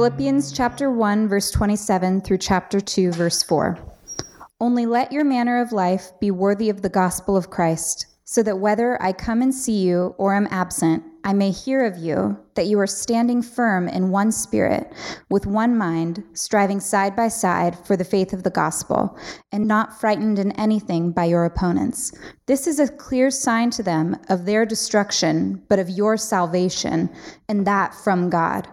Philippians 0.00 0.50
chapter 0.52 0.90
1 0.90 1.28
verse 1.28 1.50
27 1.50 2.22
through 2.22 2.38
chapter 2.38 2.80
2 2.80 3.12
verse 3.12 3.42
4. 3.42 3.78
Only 4.58 4.86
let 4.86 5.12
your 5.12 5.24
manner 5.24 5.60
of 5.60 5.72
life 5.72 6.12
be 6.18 6.30
worthy 6.30 6.70
of 6.70 6.80
the 6.80 6.88
gospel 6.88 7.36
of 7.36 7.50
Christ, 7.50 8.06
so 8.24 8.42
that 8.44 8.60
whether 8.60 8.96
I 9.02 9.12
come 9.12 9.42
and 9.42 9.54
see 9.54 9.82
you 9.82 10.14
or 10.16 10.34
am 10.34 10.48
absent, 10.50 11.02
I 11.22 11.34
may 11.34 11.50
hear 11.50 11.84
of 11.84 11.98
you 11.98 12.38
that 12.54 12.64
you 12.64 12.80
are 12.80 12.86
standing 12.86 13.42
firm 13.42 13.88
in 13.88 14.08
one 14.08 14.32
spirit, 14.32 14.90
with 15.28 15.44
one 15.44 15.76
mind, 15.76 16.24
striving 16.32 16.80
side 16.80 17.14
by 17.14 17.28
side 17.28 17.76
for 17.86 17.94
the 17.94 18.02
faith 18.02 18.32
of 18.32 18.42
the 18.42 18.48
gospel, 18.48 19.18
and 19.52 19.68
not 19.68 20.00
frightened 20.00 20.38
in 20.38 20.52
anything 20.52 21.12
by 21.12 21.26
your 21.26 21.44
opponents. 21.44 22.10
This 22.46 22.66
is 22.66 22.80
a 22.80 22.88
clear 22.88 23.30
sign 23.30 23.68
to 23.72 23.82
them 23.82 24.16
of 24.30 24.46
their 24.46 24.64
destruction, 24.64 25.62
but 25.68 25.78
of 25.78 25.90
your 25.90 26.16
salvation, 26.16 27.10
and 27.50 27.66
that 27.66 27.94
from 27.94 28.30
God. 28.30 28.66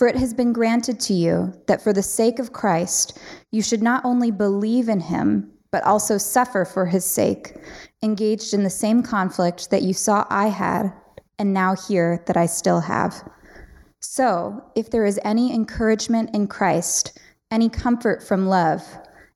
For 0.00 0.06
it 0.06 0.16
has 0.16 0.32
been 0.32 0.54
granted 0.54 0.98
to 1.00 1.12
you 1.12 1.52
that 1.66 1.82
for 1.82 1.92
the 1.92 2.02
sake 2.02 2.38
of 2.38 2.54
Christ, 2.54 3.18
you 3.50 3.60
should 3.60 3.82
not 3.82 4.02
only 4.02 4.30
believe 4.30 4.88
in 4.88 4.98
him, 4.98 5.52
but 5.70 5.84
also 5.84 6.16
suffer 6.16 6.64
for 6.64 6.86
his 6.86 7.04
sake, 7.04 7.54
engaged 8.02 8.54
in 8.54 8.62
the 8.62 8.70
same 8.70 9.02
conflict 9.02 9.68
that 9.68 9.82
you 9.82 9.92
saw 9.92 10.24
I 10.30 10.46
had 10.46 10.90
and 11.38 11.52
now 11.52 11.76
hear 11.76 12.24
that 12.26 12.38
I 12.38 12.46
still 12.46 12.80
have. 12.80 13.22
So, 14.00 14.64
if 14.74 14.88
there 14.88 15.04
is 15.04 15.20
any 15.22 15.52
encouragement 15.52 16.34
in 16.34 16.46
Christ, 16.46 17.20
any 17.50 17.68
comfort 17.68 18.22
from 18.22 18.46
love, 18.46 18.82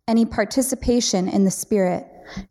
any 0.08 0.24
participation 0.24 1.28
in 1.28 1.44
the 1.44 1.50
Spirit, 1.50 2.06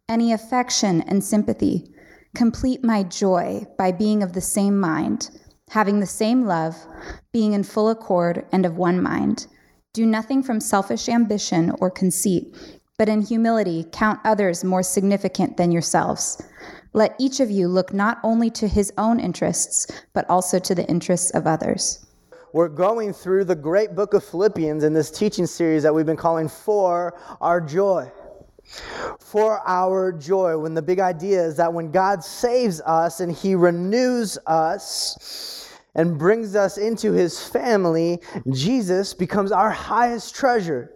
any 0.07 0.33
affection 0.33 1.01
and 1.01 1.23
sympathy, 1.23 1.91
complete 2.35 2.83
my 2.83 3.01
joy 3.01 3.65
by 3.75 3.91
being 3.91 4.21
of 4.21 4.33
the 4.33 4.39
same 4.39 4.79
mind, 4.79 5.31
having 5.73 5.99
the 5.99 6.05
same 6.05 6.45
love, 6.45 6.77
being 7.31 7.53
in 7.53 7.63
full 7.63 7.89
accord 7.89 8.45
and 8.51 8.63
of 8.63 8.77
one 8.77 9.01
mind. 9.01 9.47
Do 9.91 10.05
nothing 10.05 10.43
from 10.43 10.59
selfish 10.59 11.09
ambition 11.09 11.73
or 11.79 11.89
conceit, 11.89 12.55
but 12.99 13.09
in 13.09 13.23
humility 13.23 13.83
count 13.91 14.19
others 14.23 14.63
more 14.63 14.83
significant 14.83 15.57
than 15.57 15.71
yourselves. 15.71 16.39
Let 16.93 17.15
each 17.17 17.39
of 17.39 17.49
you 17.49 17.67
look 17.67 17.91
not 17.91 18.19
only 18.23 18.51
to 18.51 18.67
his 18.67 18.93
own 18.99 19.19
interests, 19.19 19.87
but 20.13 20.29
also 20.29 20.59
to 20.59 20.75
the 20.75 20.87
interests 20.87 21.31
of 21.31 21.47
others. 21.47 22.05
We're 22.53 22.69
going 22.69 23.11
through 23.11 23.45
the 23.45 23.55
great 23.55 23.95
book 23.95 24.13
of 24.13 24.23
Philippians 24.23 24.83
in 24.83 24.93
this 24.93 25.09
teaching 25.09 25.47
series 25.47 25.81
that 25.81 25.95
we've 25.95 26.05
been 26.05 26.15
calling 26.15 26.49
For 26.49 27.19
Our 27.41 27.59
Joy. 27.59 28.11
For 29.19 29.61
our 29.67 30.11
joy, 30.11 30.57
when 30.57 30.73
the 30.73 30.81
big 30.81 30.99
idea 30.99 31.43
is 31.43 31.57
that 31.57 31.73
when 31.73 31.91
God 31.91 32.23
saves 32.23 32.81
us 32.81 33.19
and 33.19 33.31
he 33.31 33.55
renews 33.55 34.37
us, 34.45 35.63
and 35.95 36.17
brings 36.17 36.55
us 36.55 36.77
into 36.77 37.11
his 37.11 37.43
family, 37.43 38.19
Jesus 38.51 39.13
becomes 39.13 39.51
our 39.51 39.69
highest 39.69 40.35
treasure. 40.35 40.91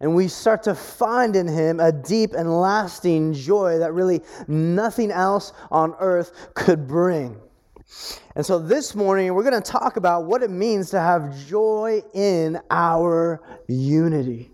And 0.00 0.14
we 0.14 0.28
start 0.28 0.64
to 0.64 0.74
find 0.74 1.36
in 1.36 1.46
him 1.46 1.78
a 1.78 1.92
deep 1.92 2.32
and 2.32 2.60
lasting 2.60 3.34
joy 3.34 3.78
that 3.78 3.92
really 3.92 4.20
nothing 4.48 5.10
else 5.10 5.52
on 5.70 5.94
earth 6.00 6.50
could 6.54 6.88
bring. 6.88 7.40
And 8.34 8.44
so 8.44 8.58
this 8.58 8.94
morning, 8.94 9.32
we're 9.34 9.48
going 9.48 9.60
to 9.60 9.72
talk 9.72 9.96
about 9.96 10.24
what 10.24 10.42
it 10.42 10.50
means 10.50 10.90
to 10.90 11.00
have 11.00 11.46
joy 11.46 12.02
in 12.14 12.58
our 12.70 13.42
unity 13.68 14.51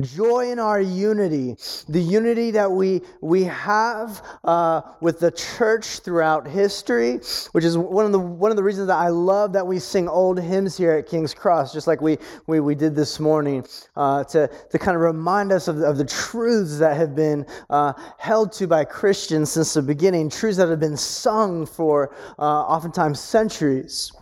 joy 0.00 0.50
in 0.50 0.58
our 0.58 0.80
unity, 0.80 1.56
the 1.88 2.00
unity 2.00 2.50
that 2.52 2.70
we, 2.70 3.02
we 3.20 3.44
have 3.44 4.22
uh, 4.44 4.82
with 5.00 5.20
the 5.20 5.30
church 5.30 6.00
throughout 6.00 6.46
history, 6.46 7.20
which 7.52 7.64
is 7.64 7.76
one 7.76 8.06
of, 8.06 8.12
the, 8.12 8.18
one 8.18 8.50
of 8.50 8.56
the 8.56 8.62
reasons 8.62 8.86
that 8.86 8.98
I 8.98 9.08
love 9.08 9.52
that 9.52 9.66
we 9.66 9.78
sing 9.78 10.08
old 10.08 10.40
hymns 10.40 10.76
here 10.76 10.92
at 10.92 11.06
King's 11.06 11.34
Cross, 11.34 11.72
just 11.72 11.86
like 11.86 12.00
we, 12.00 12.18
we, 12.46 12.60
we 12.60 12.74
did 12.74 12.94
this 12.94 13.20
morning, 13.20 13.66
uh, 13.96 14.24
to, 14.24 14.48
to 14.70 14.78
kind 14.78 14.96
of 14.96 15.02
remind 15.02 15.52
us 15.52 15.68
of, 15.68 15.80
of 15.80 15.98
the 15.98 16.04
truths 16.04 16.78
that 16.78 16.96
have 16.96 17.14
been 17.14 17.46
uh, 17.70 17.92
held 18.18 18.52
to 18.52 18.66
by 18.66 18.84
Christians 18.84 19.52
since 19.52 19.74
the 19.74 19.82
beginning, 19.82 20.30
truths 20.30 20.56
that 20.56 20.68
have 20.68 20.80
been 20.80 20.96
sung 20.96 21.66
for 21.66 22.14
uh, 22.38 22.42
oftentimes 22.42 23.20
centuries 23.20 24.12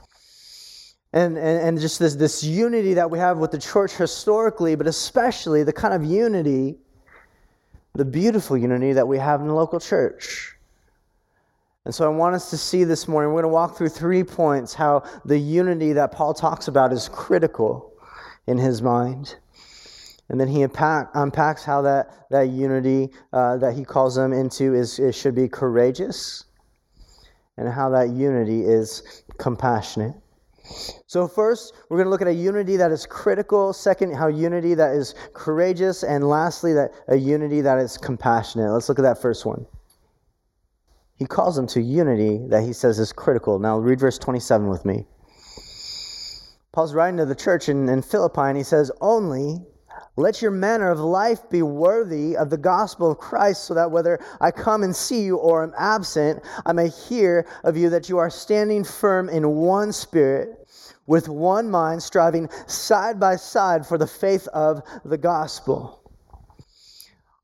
and, 1.13 1.37
and, 1.37 1.69
and 1.69 1.81
just 1.81 1.99
this, 1.99 2.15
this 2.15 2.45
unity 2.45 2.95
that 2.95 3.11
we 3.11 3.19
have 3.19 3.39
with 3.39 3.51
the 3.51 3.59
church 3.59 3.93
historically, 3.93 4.75
but 4.77 4.87
especially 4.87 5.65
the 5.65 5.73
kind 5.73 5.93
of 5.93 6.05
unity, 6.05 6.79
the 7.95 8.05
beautiful 8.05 8.57
unity 8.57 8.93
that 8.93 9.07
we 9.07 9.19
have 9.19 9.41
in 9.41 9.49
the 9.49 9.55
local 9.55 9.81
church. 9.81 10.55
And 11.85 11.95
so 11.95 12.05
I 12.05 12.15
want 12.15 12.35
us 12.35 12.51
to 12.51 12.59
see 12.59 12.85
this 12.85 13.09
morning, 13.09 13.33
we're 13.33 13.43
going 13.43 13.51
to 13.51 13.55
walk 13.55 13.77
through 13.77 13.89
three 13.89 14.23
points 14.23 14.75
how 14.75 15.03
the 15.25 15.39
unity 15.39 15.93
that 15.95 16.13
Paul 16.13 16.35
talks 16.35 16.69
about 16.69 16.93
is 16.93 17.09
critical 17.09 17.93
in 18.47 18.59
his 18.59 18.83
mind. 18.83 19.37
And 20.29 20.39
then 20.39 20.47
he 20.47 20.63
unpack, 20.63 21.09
unpacks 21.15 21.65
how 21.65 21.83
that, 21.83 22.29
that 22.31 22.51
unity 22.51 23.09
uh, 23.33 23.57
that 23.57 23.75
he 23.75 23.85
calls 23.85 24.15
them 24.15 24.33
into 24.33 24.75
is, 24.75 25.01
should 25.13 25.35
be 25.35 25.49
courageous, 25.49 26.45
and 27.57 27.69
how 27.69 27.91
that 27.91 28.11
unity 28.11 28.61
is 28.61 29.25
compassionate. 29.39 30.15
So, 31.07 31.27
first, 31.27 31.75
we're 31.89 31.97
going 31.97 32.07
to 32.07 32.11
look 32.11 32.23
at 32.23 32.29
a 32.29 32.33
unity 32.33 32.77
that 32.77 32.93
is 32.93 33.07
critical. 33.07 33.73
Second, 33.73 34.15
how 34.15 34.29
unity 34.29 34.75
that 34.75 34.95
is 34.95 35.15
courageous. 35.33 36.03
And 36.03 36.29
lastly, 36.29 36.73
that 36.75 36.93
a 37.09 37.17
unity 37.17 37.61
that 37.63 37.79
is 37.79 37.99
compassionate. 37.99 38.71
Let's 38.71 38.89
look 38.89 38.99
at 38.99 39.03
that 39.03 39.21
first 39.21 39.45
one. 39.45 39.67
He 41.17 41.27
calls 41.27 41.57
them 41.57 41.67
to 41.69 41.83
unity 41.83 42.41
that 42.49 42.63
he 42.63 42.73
says 42.73 42.99
is 42.99 43.13
critical. 43.13 43.59
Now, 43.59 43.79
read 43.79 44.01
verse 44.01 44.19
27 44.19 44.69
with 44.69 44.85
me. 44.85 45.07
Paul's 46.73 46.95
writing 46.95 47.19
to 47.19 47.27
the 47.27 47.35
church 47.35 47.69
in, 47.69 47.89
in 47.89 48.01
Philippi, 48.01 48.43
and 48.43 48.57
he 48.57 48.63
says, 48.63 48.91
Only 49.01 49.59
let 50.17 50.41
your 50.41 50.51
manner 50.51 50.91
of 50.91 51.01
life 51.01 51.49
be 51.51 51.63
worthy 51.63 52.37
of 52.37 52.51
the 52.51 52.57
gospel 52.57 53.11
of 53.11 53.19
Christ, 53.19 53.65
so 53.65 53.75
that 53.75 53.91
whether 53.91 54.21
I 54.41 54.51
come 54.51 54.83
and 54.83 54.95
see 54.95 55.23
you 55.23 55.37
or 55.37 55.63
am 55.63 55.73
absent, 55.77 56.43
I 56.65 56.73
may 56.73 56.89
hear 56.89 57.47
of 57.65 57.77
you 57.77 57.91
that 57.91 58.09
you 58.09 58.19
are 58.19 58.31
standing 58.31 58.85
firm 58.85 59.29
in 59.29 59.57
one 59.57 59.93
spirit 59.93 60.60
with 61.11 61.29
one 61.29 61.69
mind, 61.69 62.01
striving 62.01 62.49
side 62.69 63.19
by 63.19 63.35
side 63.35 63.85
for 63.85 63.99
the 63.99 64.07
faith 64.07 64.47
of 64.55 64.81
the 65.05 65.19
gospel. 65.19 66.09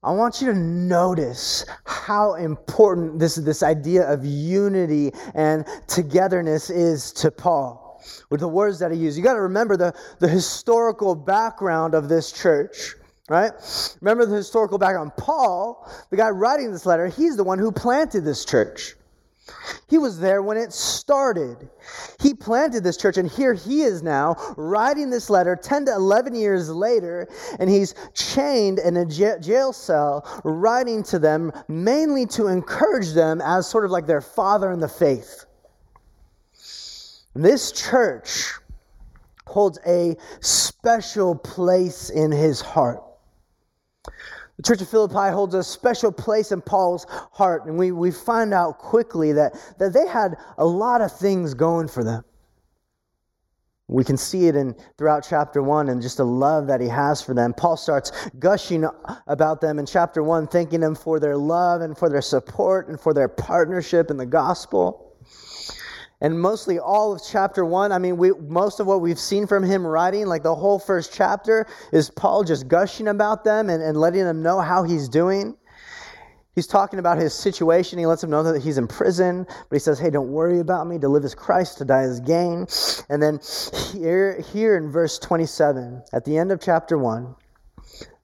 I 0.04 0.12
want 0.12 0.40
you 0.40 0.52
to 0.52 0.54
notice 0.56 1.66
how 1.84 2.34
important 2.34 3.18
this, 3.18 3.34
this 3.34 3.64
idea 3.64 4.08
of 4.08 4.24
unity 4.24 5.10
and 5.34 5.66
togetherness 5.88 6.70
is 6.70 7.10
to 7.14 7.32
Paul 7.32 8.00
with 8.30 8.38
the 8.38 8.46
words 8.46 8.78
that 8.78 8.92
he 8.92 8.98
used. 8.98 9.18
You 9.18 9.24
got 9.24 9.34
to 9.34 9.40
remember 9.40 9.76
the, 9.76 9.92
the 10.20 10.28
historical 10.28 11.16
background 11.16 11.94
of 11.94 12.08
this 12.08 12.30
church, 12.30 12.94
right? 13.28 13.50
Remember 14.00 14.26
the 14.26 14.36
historical 14.36 14.78
background. 14.78 15.10
Paul, 15.16 15.90
the 16.10 16.16
guy 16.16 16.28
writing 16.28 16.70
this 16.70 16.86
letter, 16.86 17.08
he's 17.08 17.36
the 17.36 17.42
one 17.42 17.58
who 17.58 17.72
planted 17.72 18.24
this 18.24 18.44
church. 18.44 18.94
He 19.88 19.98
was 19.98 20.18
there 20.18 20.42
when 20.42 20.56
it 20.56 20.72
started. 20.72 21.68
He 22.20 22.34
planted 22.34 22.82
this 22.82 22.96
church, 22.96 23.16
and 23.16 23.30
here 23.30 23.54
he 23.54 23.82
is 23.82 24.02
now 24.02 24.34
writing 24.56 25.10
this 25.10 25.30
letter 25.30 25.54
10 25.54 25.86
to 25.86 25.94
11 25.94 26.34
years 26.34 26.68
later, 26.68 27.28
and 27.60 27.70
he's 27.70 27.94
chained 28.14 28.80
in 28.80 28.96
a 28.96 29.06
jail 29.06 29.72
cell, 29.72 30.26
writing 30.44 31.02
to 31.04 31.18
them 31.18 31.52
mainly 31.68 32.26
to 32.26 32.48
encourage 32.48 33.12
them 33.12 33.40
as 33.40 33.68
sort 33.68 33.84
of 33.84 33.92
like 33.92 34.06
their 34.06 34.20
father 34.20 34.72
in 34.72 34.80
the 34.80 34.88
faith. 34.88 35.46
This 37.34 37.70
church 37.70 38.54
holds 39.46 39.78
a 39.86 40.16
special 40.40 41.36
place 41.36 42.10
in 42.10 42.32
his 42.32 42.60
heart. 42.60 43.05
The 44.56 44.62
Church 44.62 44.80
of 44.80 44.88
Philippi 44.88 45.30
holds 45.32 45.54
a 45.54 45.62
special 45.62 46.10
place 46.10 46.50
in 46.50 46.62
Paul's 46.62 47.06
heart, 47.08 47.66
and 47.66 47.78
we, 47.78 47.92
we 47.92 48.10
find 48.10 48.54
out 48.54 48.78
quickly 48.78 49.32
that, 49.32 49.54
that 49.78 49.92
they 49.92 50.06
had 50.06 50.36
a 50.56 50.64
lot 50.64 51.02
of 51.02 51.12
things 51.12 51.52
going 51.52 51.88
for 51.88 52.02
them. 52.02 52.24
We 53.88 54.02
can 54.02 54.16
see 54.16 54.48
it 54.48 54.56
in 54.56 54.74
throughout 54.98 55.24
chapter 55.28 55.62
one 55.62 55.88
and 55.90 56.02
just 56.02 56.16
the 56.16 56.26
love 56.26 56.66
that 56.66 56.80
he 56.80 56.88
has 56.88 57.22
for 57.22 57.34
them. 57.34 57.54
Paul 57.54 57.76
starts 57.76 58.10
gushing 58.38 58.84
about 59.28 59.60
them 59.60 59.78
in 59.78 59.86
chapter 59.86 60.24
one, 60.24 60.48
thanking 60.48 60.80
them 60.80 60.96
for 60.96 61.20
their 61.20 61.36
love 61.36 61.82
and 61.82 61.96
for 61.96 62.08
their 62.08 62.22
support 62.22 62.88
and 62.88 62.98
for 62.98 63.14
their 63.14 63.28
partnership 63.28 64.10
in 64.10 64.16
the 64.16 64.26
gospel. 64.26 65.05
And 66.20 66.40
mostly 66.40 66.78
all 66.78 67.12
of 67.12 67.20
chapter 67.28 67.64
one, 67.64 67.92
I 67.92 67.98
mean, 67.98 68.16
we, 68.16 68.32
most 68.32 68.80
of 68.80 68.86
what 68.86 69.02
we've 69.02 69.18
seen 69.18 69.46
from 69.46 69.62
him 69.62 69.86
writing, 69.86 70.26
like 70.26 70.42
the 70.42 70.54
whole 70.54 70.78
first 70.78 71.12
chapter, 71.12 71.66
is 71.92 72.10
Paul 72.10 72.42
just 72.42 72.68
gushing 72.68 73.08
about 73.08 73.44
them 73.44 73.68
and, 73.68 73.82
and 73.82 73.98
letting 73.98 74.24
them 74.24 74.42
know 74.42 74.60
how 74.60 74.82
he's 74.82 75.08
doing. 75.08 75.56
He's 76.54 76.66
talking 76.66 76.98
about 76.98 77.18
his 77.18 77.34
situation. 77.34 77.98
He 77.98 78.06
lets 78.06 78.22
them 78.22 78.30
know 78.30 78.42
that 78.42 78.62
he's 78.62 78.78
in 78.78 78.88
prison, 78.88 79.44
but 79.46 79.76
he 79.76 79.78
says, 79.78 79.98
Hey, 79.98 80.08
don't 80.08 80.30
worry 80.30 80.58
about 80.58 80.86
me. 80.86 80.98
To 81.00 81.08
live 81.08 81.22
is 81.24 81.34
Christ, 81.34 81.76
to 81.78 81.84
die 81.84 82.04
is 82.04 82.18
gain. 82.20 82.66
And 83.10 83.22
then 83.22 83.40
here, 83.92 84.40
here 84.40 84.78
in 84.78 84.90
verse 84.90 85.18
27, 85.18 86.02
at 86.14 86.24
the 86.24 86.38
end 86.38 86.50
of 86.50 86.60
chapter 86.62 86.96
1, 86.96 87.34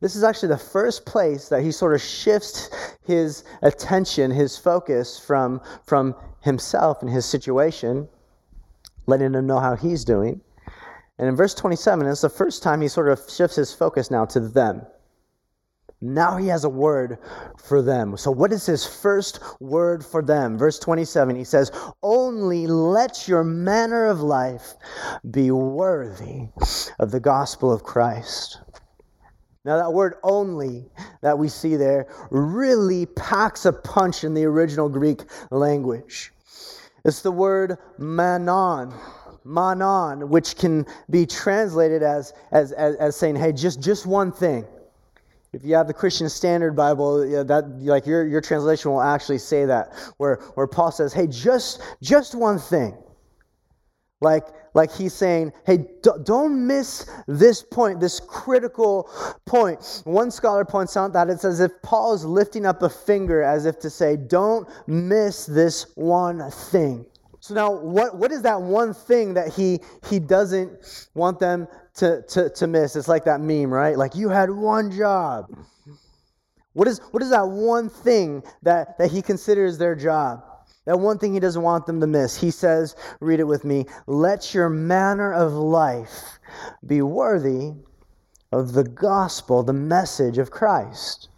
this 0.01 0.17
is 0.17 0.25
actually 0.25 0.49
the 0.49 0.59
first 0.59 1.05
place 1.05 1.51
that 1.51 1.63
he 1.63 1.71
sort 1.71 1.95
of 1.95 2.01
shifts 2.01 2.71
his 3.05 3.45
attention, 3.61 4.31
his 4.31 4.57
focus 4.57 5.19
from, 5.19 5.61
from 5.85 6.15
himself 6.43 7.03
and 7.03 7.11
his 7.11 7.25
situation, 7.25 8.09
letting 9.07 9.35
him 9.35 9.47
know 9.47 9.59
how 9.59 9.77
he's 9.77 10.05
doing. 10.05 10.41
And 11.19 11.29
in 11.29 11.37
verse 11.37 11.55
27, 11.55 12.07
it's 12.07 12.21
the 12.23 12.29
first 12.29 12.63
time 12.63 12.81
he 12.81 12.89
sort 12.89 13.09
of 13.09 13.21
shifts 13.29 13.57
his 13.57 13.73
focus 13.73 14.11
now 14.11 14.25
to 14.27 14.41
them. 14.41 14.83
Now 16.01 16.37
he 16.37 16.49
has 16.49 16.65
a 16.65 16.69
word 16.69 17.19
for 17.57 17.81
them. 17.81 18.17
So, 18.17 18.33
what 18.33 18.53
is 18.53 18.67
his 18.67 18.85
first 18.85 19.39
word 19.61 20.05
for 20.05 20.21
them? 20.21 20.59
Verse 20.59 20.81
27, 20.81 21.37
he 21.37 21.45
says, 21.45 21.71
Only 22.03 22.67
let 22.67 23.29
your 23.29 23.45
manner 23.45 24.07
of 24.07 24.21
life 24.21 24.75
be 25.31 25.53
worthy 25.53 26.49
of 26.99 27.13
the 27.13 27.21
gospel 27.21 27.73
of 27.73 27.85
Christ. 27.85 28.59
Now, 29.65 29.77
that 29.77 29.93
word 29.93 30.15
only 30.25 30.91
that 31.21 31.39
we 31.39 31.49
see 31.49 31.77
there 31.77 32.09
really 32.31 33.07
packs 33.07 33.65
a 33.65 33.73
punch 33.73 34.25
in 34.25 34.35
the 34.35 34.45
original 34.45 34.89
Greek 34.89 35.23
language. 35.53 36.32
It's 37.05 37.23
the 37.23 37.33
word 37.33 37.79
monon, 37.99 38.93
monon, 39.45 40.29
which 40.29 40.57
can 40.57 40.87
be 41.11 41.27
translated 41.27 42.03
as, 42.03 42.33
as, 42.53 42.73
as, 42.73 42.95
as 42.97 43.17
saying, 43.17 43.37
hey, 43.37 43.53
just, 43.53 43.81
just 43.81 44.07
one 44.07 44.31
thing. 44.31 44.65
If 45.53 45.65
you 45.65 45.75
have 45.75 45.87
the 45.87 45.95
Christian 45.95 46.29
Standard 46.29 46.75
Bible, 46.75 47.45
that 47.45 47.81
like 47.81 48.07
your, 48.07 48.27
your 48.27 48.41
translation 48.41 48.91
will 48.91 49.03
actually 49.03 49.39
say 49.39 49.67
that, 49.67 49.93
where, 50.17 50.37
where 50.55 50.67
Paul 50.67 50.91
says, 50.91 51.13
hey, 51.13 51.27
just, 51.27 51.83
just 52.01 52.35
one 52.35 52.59
thing. 52.59 52.97
Like, 54.21 54.47
like 54.75 54.93
he's 54.93 55.13
saying, 55.13 55.53
hey, 55.67 55.87
don't 56.25 56.67
miss 56.67 57.11
this 57.27 57.63
point, 57.63 58.01
this 58.01 58.21
critical 58.21 59.11
point. 59.45 60.03
One 60.05 60.31
scholar 60.31 60.65
points 60.65 60.97
out 60.97 61.13
that 61.13 61.29
it's 61.29 61.45
as 61.45 61.61
if 61.61 61.71
Paul 61.83 62.15
is 62.15 62.25
lifting 62.25 62.67
up 62.67 62.83
a 62.83 62.89
finger 62.89 63.43
as 63.43 63.67
if 63.67 63.79
to 63.81 63.91
say, 63.91 64.17
don't 64.17 64.69
miss 64.87 65.47
this 65.47 65.87
one 65.95 66.51
thing. 66.51 67.07
So 67.41 67.55
now, 67.55 67.73
what, 67.73 68.17
what 68.17 68.31
is 68.31 68.43
that 68.43 68.63
one 68.63 68.95
thing 68.95 69.35
that 69.35 69.53
he, 69.53 69.81
he 70.09 70.21
doesn't 70.21 71.09
want 71.15 71.41
them 71.41 71.67
to, 71.97 72.23
to, 72.29 72.51
to 72.51 72.67
miss? 72.69 72.95
It's 72.95 73.09
like 73.09 73.25
that 73.25 73.41
meme, 73.41 73.75
right? 73.75 73.99
Like, 73.99 74.15
you 74.15 74.29
had 74.29 74.49
one 74.49 74.93
job. 74.93 75.47
What 76.75 76.87
is, 76.87 77.01
what 77.11 77.21
is 77.21 77.31
that 77.31 77.47
one 77.47 77.89
thing 77.89 78.45
that, 78.63 78.97
that 78.99 79.11
he 79.11 79.23
considers 79.23 79.77
their 79.77 79.97
job? 79.97 80.45
That 80.85 80.99
one 80.99 81.19
thing 81.19 81.35
he 81.35 81.41
doesn't 81.41 81.63
want 81.63 81.87
them 81.87 82.01
to 82.01 82.07
miss. 82.07 82.37
He 82.37 82.51
says, 82.51 82.97
read 83.21 83.41
it 83.41 83.47
with 83.47 83.65
me, 83.65 83.87
let 84.07 84.53
your 84.53 84.69
manner 84.69 85.33
of 85.33 85.53
life 85.53 86.39
be 86.87 87.03
worthy 87.03 87.73
of 88.51 88.73
the 88.73 88.85
gospel, 88.85 89.63
the 89.63 89.73
message 89.73 90.39
of 90.39 90.51
Christ. 90.51 91.29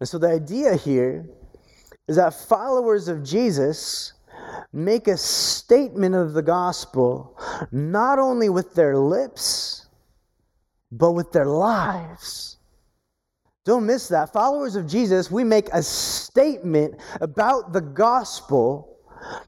And 0.00 0.08
so 0.08 0.18
the 0.18 0.28
idea 0.28 0.76
here 0.76 1.28
is 2.08 2.16
that 2.16 2.34
followers 2.34 3.08
of 3.08 3.22
Jesus 3.22 4.12
make 4.72 5.06
a 5.06 5.16
statement 5.16 6.14
of 6.14 6.32
the 6.32 6.42
gospel, 6.42 7.38
not 7.70 8.18
only 8.18 8.48
with 8.48 8.74
their 8.74 8.96
lips, 8.96 9.86
but 10.90 11.12
with 11.12 11.32
their 11.32 11.46
lives. 11.46 12.53
Don't 13.64 13.86
miss 13.86 14.08
that. 14.08 14.32
Followers 14.32 14.76
of 14.76 14.86
Jesus, 14.86 15.30
we 15.30 15.42
make 15.42 15.68
a 15.72 15.82
statement 15.82 16.96
about 17.20 17.72
the 17.72 17.80
gospel 17.80 18.94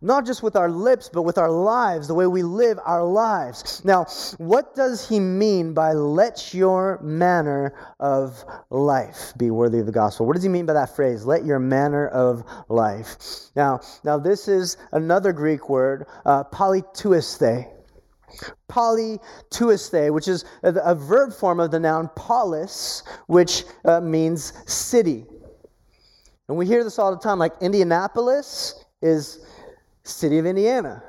not 0.00 0.24
just 0.24 0.42
with 0.42 0.56
our 0.56 0.70
lips, 0.70 1.10
but 1.12 1.22
with 1.22 1.38
our 1.38 1.50
lives, 1.50 2.08
the 2.08 2.14
way 2.14 2.26
we 2.26 2.42
live 2.42 2.78
our 2.84 3.04
lives. 3.04 3.84
Now, 3.84 4.06
what 4.38 4.74
does 4.74 5.08
he 5.08 5.20
mean 5.20 5.74
by 5.74 5.92
let 5.92 6.54
your 6.54 6.98
manner 7.02 7.74
of 8.00 8.44
life 8.70 9.32
be 9.36 9.50
worthy 9.50 9.78
of 9.78 9.86
the 9.86 9.92
gospel? 9.92 10.26
What 10.26 10.34
does 10.34 10.42
he 10.42 10.48
mean 10.48 10.66
by 10.66 10.72
that 10.74 10.94
phrase? 10.94 11.24
Let 11.24 11.44
your 11.44 11.58
manner 11.58 12.08
of 12.08 12.44
life. 12.68 13.16
Now, 13.54 13.80
now 14.04 14.18
this 14.18 14.48
is 14.48 14.76
another 14.92 15.32
Greek 15.32 15.68
word, 15.68 16.06
uh, 16.24 16.44
politeueste. 16.44 17.75
Politeueste, 18.68 20.12
which 20.12 20.28
is 20.28 20.44
a, 20.62 20.74
a, 20.74 20.94
verb 20.94 21.32
form 21.32 21.60
of 21.60 21.70
the 21.70 21.80
noun 21.80 22.10
polis, 22.16 23.02
which 23.26 23.64
uh, 23.84 24.00
means 24.00 24.52
city. 24.66 25.24
And 26.48 26.56
we 26.56 26.66
hear 26.66 26.84
this 26.84 26.98
all 26.98 27.10
the 27.10 27.20
time, 27.20 27.38
like 27.38 27.52
Indianapolis 27.60 28.84
is 29.02 29.40
city 30.04 30.38
of 30.38 30.46
Indiana. 30.46 31.02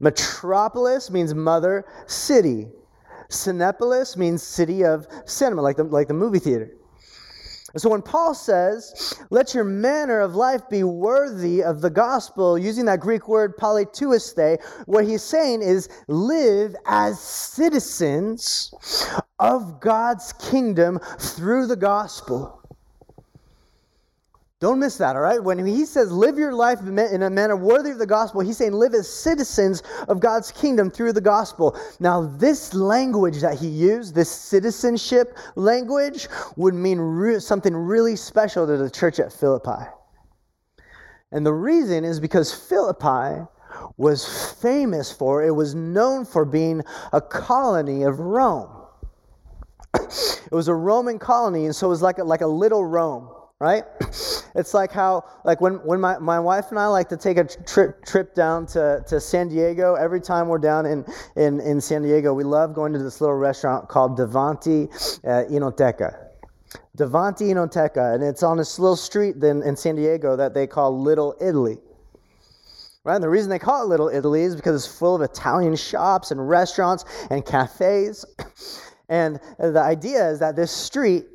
Metropolis 0.00 1.10
means 1.10 1.34
mother 1.34 1.84
city. 2.06 2.68
Cinepolis 3.28 4.16
means 4.16 4.42
city 4.42 4.84
of 4.84 5.06
cinema, 5.24 5.62
like 5.62 5.76
the, 5.76 5.84
like 5.84 6.08
the 6.08 6.14
movie 6.14 6.38
theater. 6.38 6.70
So 7.76 7.88
when 7.90 8.02
Paul 8.02 8.34
says, 8.34 9.14
let 9.30 9.54
your 9.54 9.64
manner 9.64 10.20
of 10.20 10.34
life 10.34 10.68
be 10.68 10.82
worthy 10.82 11.62
of 11.62 11.80
the 11.80 11.90
gospel, 11.90 12.58
using 12.58 12.84
that 12.86 13.00
Greek 13.00 13.28
word 13.28 13.56
politeueste, 13.56 14.60
what 14.86 15.04
he's 15.06 15.22
saying 15.22 15.62
is 15.62 15.88
live 16.08 16.74
as 16.86 17.20
citizens 17.20 18.74
of 19.38 19.80
God's 19.80 20.32
kingdom 20.34 20.98
through 21.18 21.66
the 21.66 21.76
gospel. 21.76 22.59
Don't 24.60 24.78
miss 24.78 24.98
that, 24.98 25.16
all 25.16 25.22
right? 25.22 25.42
When 25.42 25.64
he 25.64 25.86
says 25.86 26.12
live 26.12 26.36
your 26.36 26.52
life 26.52 26.80
in 26.82 27.22
a 27.22 27.30
manner 27.30 27.56
worthy 27.56 27.92
of 27.92 27.98
the 27.98 28.06
gospel, 28.06 28.42
he's 28.42 28.58
saying 28.58 28.74
live 28.74 28.92
as 28.92 29.08
citizens 29.08 29.82
of 30.06 30.20
God's 30.20 30.52
kingdom 30.52 30.90
through 30.90 31.14
the 31.14 31.20
gospel. 31.22 31.80
Now, 31.98 32.26
this 32.36 32.74
language 32.74 33.40
that 33.40 33.58
he 33.58 33.68
used, 33.68 34.14
this 34.14 34.30
citizenship 34.30 35.38
language, 35.56 36.28
would 36.56 36.74
mean 36.74 36.98
re- 36.98 37.40
something 37.40 37.74
really 37.74 38.16
special 38.16 38.66
to 38.66 38.76
the 38.76 38.90
church 38.90 39.18
at 39.18 39.32
Philippi. 39.32 39.88
And 41.32 41.46
the 41.46 41.54
reason 41.54 42.04
is 42.04 42.20
because 42.20 42.52
Philippi 42.52 43.46
was 43.96 44.52
famous 44.60 45.10
for, 45.10 45.42
it 45.42 45.52
was 45.52 45.74
known 45.74 46.26
for 46.26 46.44
being 46.44 46.82
a 47.14 47.20
colony 47.22 48.02
of 48.02 48.20
Rome. 48.20 48.68
it 49.94 50.52
was 50.52 50.68
a 50.68 50.74
Roman 50.74 51.18
colony, 51.18 51.64
and 51.64 51.74
so 51.74 51.86
it 51.86 51.90
was 51.90 52.02
like 52.02 52.18
a, 52.18 52.24
like 52.24 52.42
a 52.42 52.46
little 52.46 52.84
Rome 52.84 53.30
right? 53.60 53.84
It's 54.54 54.74
like 54.74 54.90
how, 54.90 55.24
like 55.44 55.60
when, 55.60 55.74
when 55.86 56.00
my, 56.00 56.18
my 56.18 56.40
wife 56.40 56.66
and 56.70 56.78
I 56.78 56.86
like 56.86 57.08
to 57.10 57.16
take 57.16 57.36
a 57.36 57.44
trip, 57.44 58.04
trip 58.04 58.34
down 58.34 58.66
to, 58.68 59.04
to 59.06 59.20
San 59.20 59.48
Diego, 59.48 59.94
every 59.94 60.20
time 60.20 60.48
we're 60.48 60.58
down 60.58 60.86
in, 60.86 61.04
in, 61.36 61.60
in 61.60 61.80
San 61.80 62.02
Diego, 62.02 62.34
we 62.34 62.42
love 62.42 62.74
going 62.74 62.92
to 62.94 62.98
this 62.98 63.20
little 63.20 63.36
restaurant 63.36 63.88
called 63.88 64.18
Davanti 64.18 64.88
uh, 65.24 65.48
Enoteca. 65.50 66.26
Davanti 66.96 67.52
Enoteca, 67.52 68.14
and 68.14 68.24
it's 68.24 68.42
on 68.42 68.56
this 68.56 68.78
little 68.78 68.96
street 68.96 69.38
then 69.38 69.62
in 69.62 69.76
San 69.76 69.94
Diego 69.94 70.36
that 70.36 70.54
they 70.54 70.66
call 70.66 70.98
Little 71.00 71.36
Italy. 71.40 71.78
Right? 73.04 73.14
And 73.14 73.24
the 73.24 73.28
reason 73.28 73.50
they 73.50 73.58
call 73.58 73.84
it 73.84 73.88
Little 73.88 74.08
Italy 74.08 74.42
is 74.42 74.56
because 74.56 74.84
it's 74.84 74.98
full 74.98 75.14
of 75.14 75.22
Italian 75.22 75.76
shops 75.76 76.30
and 76.30 76.48
restaurants 76.48 77.04
and 77.30 77.44
cafes. 77.44 78.24
And 79.12 79.40
the 79.58 79.80
idea 79.80 80.30
is 80.30 80.38
that 80.38 80.54
this 80.54 80.70
street 80.70 81.26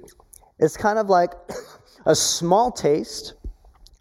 is 0.60 0.78
kind 0.78 0.98
of 0.98 1.10
like 1.10 1.34
a 2.06 2.16
small 2.16 2.72
taste, 2.72 3.34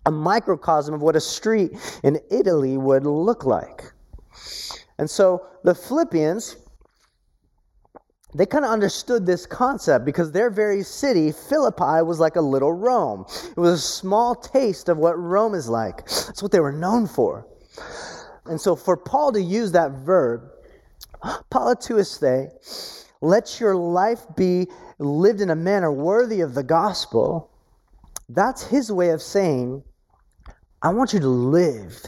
a 0.07 0.11
microcosm 0.11 0.95
of 0.95 1.03
what 1.03 1.17
a 1.17 1.21
street 1.21 1.73
in 2.03 2.21
Italy 2.31 2.77
would 2.77 3.07
look 3.07 3.45
like. 3.45 3.93
And 4.99 5.09
so 5.09 5.47
the 5.65 5.75
Philippians, 5.75 6.57
they 8.35 8.47
kind 8.47 8.65
of 8.65 8.71
understood 8.71 9.27
this 9.27 9.47
concept 9.47 10.05
because 10.05 10.33
their 10.33 10.51
very 10.51 10.83
city, 10.83 11.33
Philippi, 11.33 12.03
was 12.03 12.21
like 12.21 12.37
a 12.37 12.41
little 12.41 12.73
Rome. 12.73 13.25
It 13.51 13.57
was 13.57 13.73
a 13.75 13.79
small 13.79 14.35
taste 14.35 14.89
of 14.89 14.99
what 14.99 15.19
Rome 15.19 15.55
is 15.55 15.69
like. 15.69 16.05
That's 16.07 16.43
what 16.43 16.53
they 16.53 16.61
were 16.61 16.73
known 16.73 17.07
for. 17.07 17.47
And 18.47 18.61
so 18.61 18.77
for 18.77 18.97
Paul 18.97 19.33
to 19.33 19.41
use 19.41 19.73
that 19.73 19.93
verb, 19.93 20.43
politeueste, 21.51 22.51
let 23.21 23.59
your 23.59 23.75
life 23.75 24.23
be 24.37 24.67
lived 24.99 25.41
in 25.41 25.51
a 25.51 25.57
manner 25.57 25.91
worthy 25.91 26.41
of 26.41 26.55
the 26.55 26.63
gospel, 26.63 27.51
that's 28.29 28.65
his 28.65 28.91
way 28.91 29.11
of 29.11 29.21
saying, 29.21 29.83
I 30.83 30.89
want 30.91 31.13
you 31.13 31.21
to 31.21 31.29
live 31.29 32.03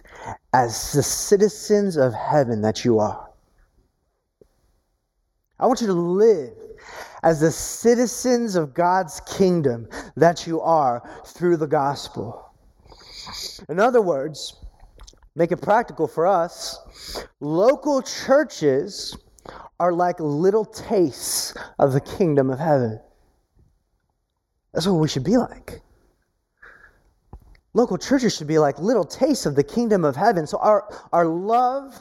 as 0.53 0.93
the 0.93 1.03
citizens 1.03 1.97
of 1.97 2.13
heaven 2.13 2.63
that 2.63 2.85
you 2.85 2.99
are. 2.99 3.31
I 5.59 5.67
want 5.67 5.81
you 5.81 5.87
to 5.87 5.95
live 5.95 6.53
as 7.23 7.41
the 7.41 7.51
citizens 7.51 8.55
of 8.55 8.75
God's 8.75 9.21
kingdom 9.21 9.89
that 10.17 10.47
you 10.47 10.61
are 10.61 11.03
through 11.25 11.57
the 11.57 11.67
gospel. 11.67 12.53
In 13.69 13.81
other 13.81 14.03
words, 14.03 14.57
make 15.35 15.53
it 15.53 15.63
practical 15.63 16.07
for 16.07 16.27
us, 16.27 16.79
local 17.41 18.03
churches 18.03 19.17
are 19.81 19.93
like 19.93 20.21
little 20.21 20.65
tastes 20.65 21.55
of 21.79 21.93
the 21.93 22.01
kingdom 22.01 22.51
of 22.51 22.59
heaven. 22.59 23.01
That's 24.73 24.87
what 24.87 25.01
we 25.01 25.09
should 25.09 25.25
be 25.25 25.39
like. 25.39 25.81
Local 27.77 27.99
churches 27.99 28.35
should 28.35 28.47
be 28.47 28.59
like 28.59 28.79
little 28.79 29.05
tastes 29.05 29.45
of 29.45 29.55
the 29.55 29.63
kingdom 29.63 30.03
of 30.03 30.17
heaven. 30.17 30.47
So, 30.47 30.57
our, 30.61 30.89
our 31.13 31.27
love, 31.27 31.95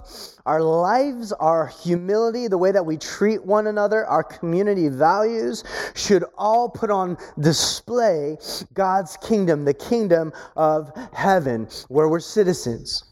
our 0.46 0.62
lives, 0.62 1.34
our 1.34 1.67
humility, 1.67 2.48
the 2.48 2.58
way 2.58 2.72
that 2.72 2.86
we 2.86 2.96
treat 2.96 3.44
one 3.44 3.67
another, 3.67 4.05
our 4.05 4.24
community 4.24 4.88
values 4.88 5.65
should 5.94 6.24
all 6.38 6.70
put 6.70 6.89
on 6.89 7.17
display 7.41 8.38
God's 8.74 9.17
kingdom, 9.17 9.65
the 9.65 9.74
kingdom 9.74 10.32
of 10.55 10.94
heaven, 11.12 11.67
where 11.89 12.08
we're 12.08 12.22
citizens. 12.22 13.03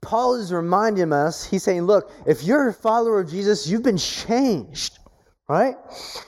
Paul 0.00 0.34
is 0.34 0.52
reminding 0.52 1.12
us, 1.12 1.44
he's 1.44 1.62
saying, 1.62 1.82
look, 1.82 2.10
if 2.26 2.42
you're 2.42 2.68
a 2.68 2.72
follower 2.72 3.20
of 3.20 3.30
Jesus, 3.30 3.68
you've 3.68 3.84
been 3.84 3.96
changed, 3.96 4.97
right? 5.48 5.76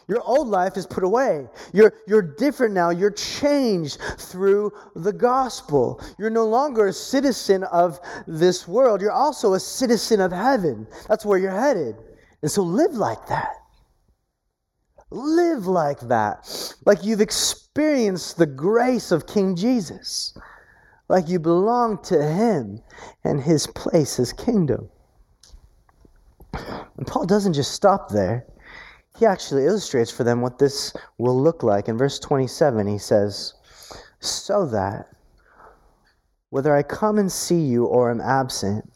Your 0.08 0.22
old 0.22 0.48
life 0.48 0.78
is 0.78 0.86
put 0.86 1.04
away. 1.04 1.46
You're, 1.74 1.92
you're 2.06 2.22
different 2.22 2.72
now. 2.72 2.88
You're 2.88 3.10
changed 3.10 3.98
through 4.18 4.72
the 4.96 5.12
gospel. 5.12 6.02
You're 6.18 6.30
no 6.30 6.46
longer 6.46 6.86
a 6.86 6.92
citizen 6.92 7.64
of 7.64 8.00
this 8.26 8.66
world. 8.66 9.02
You're 9.02 9.12
also 9.12 9.54
a 9.54 9.60
citizen 9.60 10.20
of 10.22 10.32
heaven. 10.32 10.86
That's 11.06 11.26
where 11.26 11.38
you're 11.38 11.50
headed. 11.50 11.96
And 12.40 12.50
so 12.50 12.62
live 12.62 12.94
like 12.94 13.26
that. 13.26 13.56
Live 15.10 15.66
like 15.66 16.00
that. 16.00 16.74
Like 16.86 17.04
you've 17.04 17.20
experienced 17.20 18.38
the 18.38 18.46
grace 18.46 19.12
of 19.12 19.26
King 19.26 19.54
Jesus 19.54 20.36
like 21.08 21.28
you 21.28 21.38
belong 21.38 22.02
to 22.04 22.22
Him 22.22 22.80
and 23.24 23.42
His 23.42 23.66
place, 23.66 24.16
His 24.16 24.32
kingdom. 24.32 24.88
And 26.54 27.06
Paul 27.06 27.26
doesn't 27.26 27.52
just 27.52 27.72
stop 27.72 28.08
there. 28.08 28.46
He 29.18 29.26
actually 29.26 29.66
illustrates 29.66 30.10
for 30.10 30.24
them 30.24 30.40
what 30.40 30.58
this 30.58 30.94
will 31.18 31.38
look 31.38 31.62
like. 31.62 31.88
In 31.88 31.98
verse 31.98 32.18
27, 32.18 32.86
he 32.86 32.98
says, 32.98 33.54
So 34.20 34.66
that 34.66 35.08
whether 36.50 36.74
I 36.74 36.82
come 36.82 37.18
and 37.18 37.30
see 37.30 37.60
you 37.60 37.84
or 37.84 38.10
am 38.10 38.20
absent, 38.20 38.90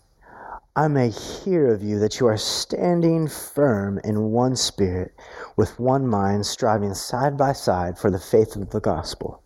I 0.76 0.88
may 0.88 1.10
hear 1.10 1.72
of 1.72 1.82
you 1.82 1.98
that 2.00 2.18
you 2.18 2.26
are 2.26 2.36
standing 2.36 3.28
firm 3.28 4.00
in 4.02 4.32
one 4.32 4.56
spirit, 4.56 5.12
with 5.56 5.78
one 5.78 6.06
mind, 6.06 6.46
striving 6.46 6.94
side 6.94 7.36
by 7.36 7.52
side 7.52 7.96
for 7.96 8.10
the 8.10 8.18
faith 8.18 8.56
of 8.56 8.70
the 8.70 8.80
gospel 8.80 9.44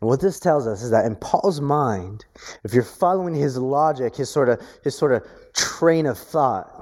and 0.00 0.08
what 0.08 0.20
this 0.20 0.38
tells 0.38 0.66
us 0.66 0.82
is 0.82 0.90
that 0.90 1.06
in 1.06 1.16
Paul's 1.16 1.60
mind, 1.60 2.24
if 2.64 2.74
you're 2.74 2.82
following 2.82 3.34
his 3.34 3.56
logic, 3.56 4.16
his 4.16 4.28
sort 4.28 4.48
of 4.48 4.60
his 4.84 4.96
sort 4.96 5.12
of 5.12 5.26
train 5.54 6.06
of 6.06 6.18
thought, 6.18 6.75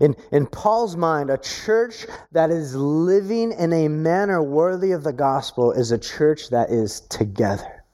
in, 0.00 0.14
in 0.32 0.46
Paul's 0.46 0.96
mind, 0.96 1.30
a 1.30 1.38
church 1.38 2.06
that 2.32 2.50
is 2.50 2.74
living 2.74 3.52
in 3.52 3.72
a 3.72 3.88
manner 3.88 4.42
worthy 4.42 4.92
of 4.92 5.02
the 5.02 5.12
gospel 5.12 5.72
is 5.72 5.92
a 5.92 5.98
church 5.98 6.50
that 6.50 6.70
is 6.70 7.00
together, 7.02 7.84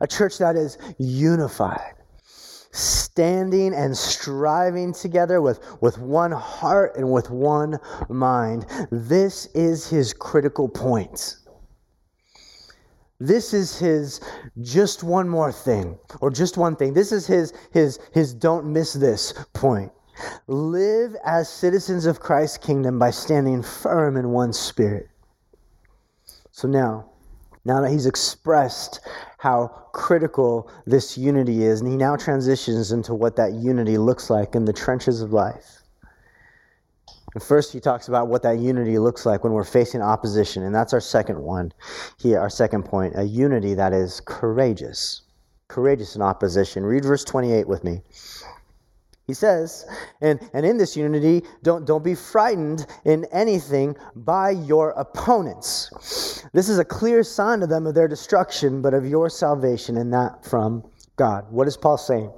a 0.00 0.06
church 0.06 0.38
that 0.38 0.56
is 0.56 0.78
unified, 0.98 1.94
standing 2.72 3.74
and 3.74 3.96
striving 3.96 4.92
together 4.92 5.40
with, 5.40 5.60
with 5.80 5.98
one 5.98 6.32
heart 6.32 6.96
and 6.96 7.10
with 7.10 7.30
one 7.30 7.78
mind. 8.08 8.66
This 8.90 9.46
is 9.54 9.88
his 9.88 10.12
critical 10.12 10.68
point. 10.68 11.36
This 13.20 13.54
is 13.54 13.78
his 13.78 14.20
just 14.60 15.02
one 15.02 15.28
more 15.28 15.52
thing, 15.52 15.98
or 16.20 16.30
just 16.30 16.56
one 16.56 16.76
thing. 16.76 16.92
This 16.94 17.12
is 17.12 17.26
his, 17.26 17.52
his, 17.72 17.98
his 18.12 18.34
don't 18.34 18.66
miss 18.66 18.92
this 18.92 19.32
point. 19.52 19.92
Live 20.46 21.16
as 21.24 21.48
citizens 21.48 22.06
of 22.06 22.20
Christ's 22.20 22.58
kingdom 22.58 22.98
by 22.98 23.10
standing 23.10 23.62
firm 23.62 24.16
in 24.16 24.30
one 24.30 24.52
spirit. 24.52 25.08
So 26.52 26.68
now, 26.68 27.10
now 27.64 27.80
that 27.80 27.90
he's 27.90 28.06
expressed 28.06 29.00
how 29.38 29.68
critical 29.92 30.70
this 30.86 31.18
unity 31.18 31.64
is, 31.64 31.80
and 31.80 31.90
he 31.90 31.96
now 31.96 32.16
transitions 32.16 32.92
into 32.92 33.14
what 33.14 33.36
that 33.36 33.54
unity 33.54 33.98
looks 33.98 34.30
like 34.30 34.54
in 34.54 34.64
the 34.64 34.72
trenches 34.72 35.20
of 35.20 35.32
life. 35.32 35.82
And 37.34 37.42
first, 37.42 37.72
he 37.72 37.80
talks 37.80 38.06
about 38.06 38.28
what 38.28 38.42
that 38.42 38.58
unity 38.58 38.98
looks 38.98 39.26
like 39.26 39.42
when 39.42 39.52
we're 39.52 39.64
facing 39.64 40.00
opposition. 40.00 40.62
And 40.62 40.74
that's 40.74 40.92
our 40.92 41.00
second 41.00 41.40
one 41.40 41.72
here, 42.16 42.38
our 42.38 42.50
second 42.50 42.84
point 42.84 43.14
a 43.16 43.24
unity 43.24 43.74
that 43.74 43.92
is 43.92 44.20
courageous. 44.24 45.22
Courageous 45.66 46.14
in 46.14 46.22
opposition. 46.22 46.84
Read 46.84 47.04
verse 47.04 47.24
28 47.24 47.66
with 47.66 47.82
me. 47.82 48.02
He 49.26 49.32
says, 49.32 49.86
and, 50.20 50.38
and 50.52 50.66
in 50.66 50.76
this 50.76 50.96
unity, 50.96 51.42
don't, 51.62 51.86
don't 51.86 52.04
be 52.04 52.14
frightened 52.14 52.86
in 53.04 53.24
anything 53.32 53.96
by 54.14 54.50
your 54.50 54.90
opponents. 54.90 56.44
This 56.52 56.68
is 56.68 56.78
a 56.78 56.84
clear 56.84 57.22
sign 57.22 57.60
to 57.60 57.66
them 57.66 57.86
of 57.86 57.94
their 57.94 58.08
destruction, 58.08 58.82
but 58.82 58.92
of 58.92 59.06
your 59.06 59.30
salvation, 59.30 59.96
and 59.96 60.12
that 60.12 60.44
from 60.44 60.84
God. 61.16 61.46
What 61.50 61.66
is 61.66 61.76
Paul 61.76 61.96
saying? 61.96 62.30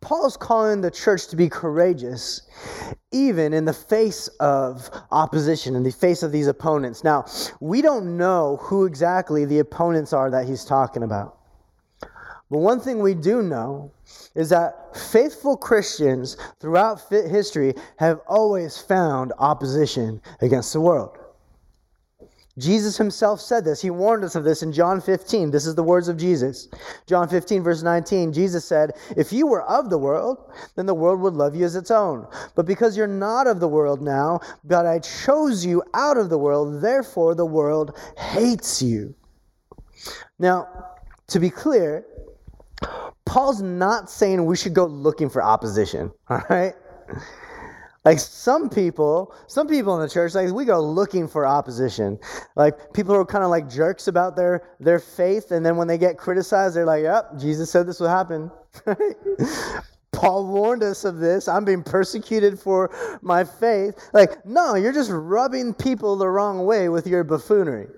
Paul's 0.00 0.36
calling 0.36 0.82
the 0.82 0.90
church 0.90 1.28
to 1.28 1.36
be 1.36 1.48
courageous, 1.48 2.42
even 3.12 3.54
in 3.54 3.64
the 3.64 3.72
face 3.72 4.28
of 4.40 4.90
opposition, 5.10 5.74
in 5.74 5.82
the 5.82 5.92
face 5.92 6.22
of 6.22 6.32
these 6.32 6.48
opponents. 6.48 7.02
Now, 7.02 7.24
we 7.60 7.80
don't 7.80 8.16
know 8.16 8.58
who 8.60 8.84
exactly 8.84 9.44
the 9.44 9.60
opponents 9.60 10.12
are 10.12 10.30
that 10.30 10.46
he's 10.46 10.64
talking 10.64 11.02
about. 11.02 11.38
But 12.50 12.58
one 12.58 12.80
thing 12.80 13.00
we 13.00 13.14
do 13.14 13.42
know 13.42 13.92
is 14.34 14.48
that 14.48 14.96
faithful 14.96 15.56
Christians 15.56 16.36
throughout 16.60 17.02
history 17.10 17.74
have 17.98 18.20
always 18.26 18.78
found 18.78 19.32
opposition 19.38 20.20
against 20.40 20.72
the 20.72 20.80
world. 20.80 21.18
Jesus 22.58 22.96
himself 22.96 23.40
said 23.40 23.64
this. 23.64 23.80
He 23.80 23.90
warned 23.90 24.24
us 24.24 24.34
of 24.34 24.42
this 24.42 24.62
in 24.62 24.72
John 24.72 25.00
15. 25.00 25.50
This 25.50 25.64
is 25.64 25.76
the 25.76 25.82
words 25.82 26.08
of 26.08 26.16
Jesus. 26.16 26.68
John 27.06 27.28
15, 27.28 27.62
verse 27.62 27.82
19, 27.82 28.32
Jesus 28.32 28.64
said, 28.64 28.92
If 29.16 29.32
you 29.32 29.46
were 29.46 29.62
of 29.62 29.90
the 29.90 29.98
world, 29.98 30.38
then 30.74 30.86
the 30.86 30.94
world 30.94 31.20
would 31.20 31.34
love 31.34 31.54
you 31.54 31.64
as 31.64 31.76
its 31.76 31.92
own. 31.92 32.26
But 32.56 32.66
because 32.66 32.96
you're 32.96 33.06
not 33.06 33.46
of 33.46 33.60
the 33.60 33.68
world 33.68 34.02
now, 34.02 34.40
but 34.64 34.86
I 34.86 34.98
chose 34.98 35.64
you 35.64 35.82
out 35.94 36.16
of 36.16 36.30
the 36.30 36.38
world, 36.38 36.82
therefore 36.82 37.36
the 37.36 37.46
world 37.46 37.96
hates 38.18 38.82
you. 38.82 39.14
Now, 40.40 40.66
to 41.28 41.38
be 41.38 41.50
clear, 41.50 42.04
Paul's 43.28 43.60
not 43.60 44.08
saying 44.08 44.46
we 44.46 44.56
should 44.56 44.72
go 44.72 44.86
looking 44.86 45.28
for 45.28 45.42
opposition, 45.42 46.10
all 46.30 46.42
right? 46.48 46.74
Like 48.06 48.18
some 48.18 48.70
people, 48.70 49.34
some 49.48 49.68
people 49.68 49.94
in 49.96 50.00
the 50.00 50.08
church, 50.08 50.34
like 50.34 50.50
we 50.50 50.64
go 50.64 50.80
looking 50.80 51.28
for 51.28 51.46
opposition. 51.46 52.18
Like 52.56 52.94
people 52.94 53.14
are 53.14 53.26
kind 53.26 53.44
of 53.44 53.50
like 53.50 53.68
jerks 53.68 54.08
about 54.08 54.34
their 54.34 54.62
their 54.80 54.98
faith, 54.98 55.50
and 55.50 55.64
then 55.64 55.76
when 55.76 55.88
they 55.88 55.98
get 55.98 56.16
criticized, 56.16 56.74
they're 56.74 56.86
like, 56.86 57.02
"Yep, 57.02 57.38
Jesus 57.38 57.70
said 57.70 57.86
this 57.86 58.00
would 58.00 58.08
happen." 58.08 58.50
Paul 60.12 60.46
warned 60.46 60.82
us 60.82 61.04
of 61.04 61.18
this. 61.18 61.48
I'm 61.48 61.66
being 61.66 61.82
persecuted 61.82 62.58
for 62.58 62.90
my 63.20 63.44
faith. 63.44 63.94
Like, 64.14 64.44
no, 64.46 64.74
you're 64.74 64.92
just 64.92 65.10
rubbing 65.12 65.74
people 65.74 66.16
the 66.16 66.28
wrong 66.28 66.64
way 66.64 66.88
with 66.88 67.06
your 67.06 67.24
buffoonery. 67.24 67.88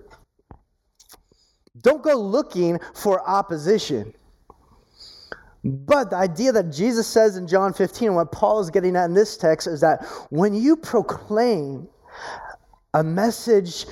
Don't 1.83 2.03
go 2.03 2.15
looking 2.21 2.81
for 2.95 3.27
opposition. 3.29 4.13
But 5.65 6.11
the 6.11 6.17
idea 6.17 6.53
that 6.53 6.73
Jesus 6.73 7.07
says 7.07 7.37
in 7.37 7.47
John 7.47 7.73
15, 7.73 8.09
and 8.09 8.17
what 8.17 8.33
Paul 8.33 8.61
is 8.61 8.71
getting 8.71 8.97
at 8.97 9.07
in 9.07 9.15
this 9.15 9.37
text, 9.37 9.67
is 9.67 9.81
that 9.81 10.05
when 10.31 10.55
you 10.55 10.77
proclaim 10.77 11.87
a 12.95 13.05
message, 13.05 13.87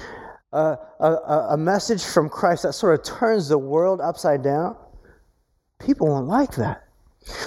uh, 0.53 0.77
a, 1.01 1.47
a 1.51 1.57
message 1.57 2.05
from 2.05 2.29
Christ 2.29 2.63
that 2.63 2.73
sort 2.73 2.99
of 2.99 3.05
turns 3.05 3.49
the 3.49 3.59
world 3.59 4.01
upside 4.01 4.43
down, 4.43 4.77
people 5.79 6.09
won't 6.09 6.27
like 6.27 6.55
that. 6.57 6.88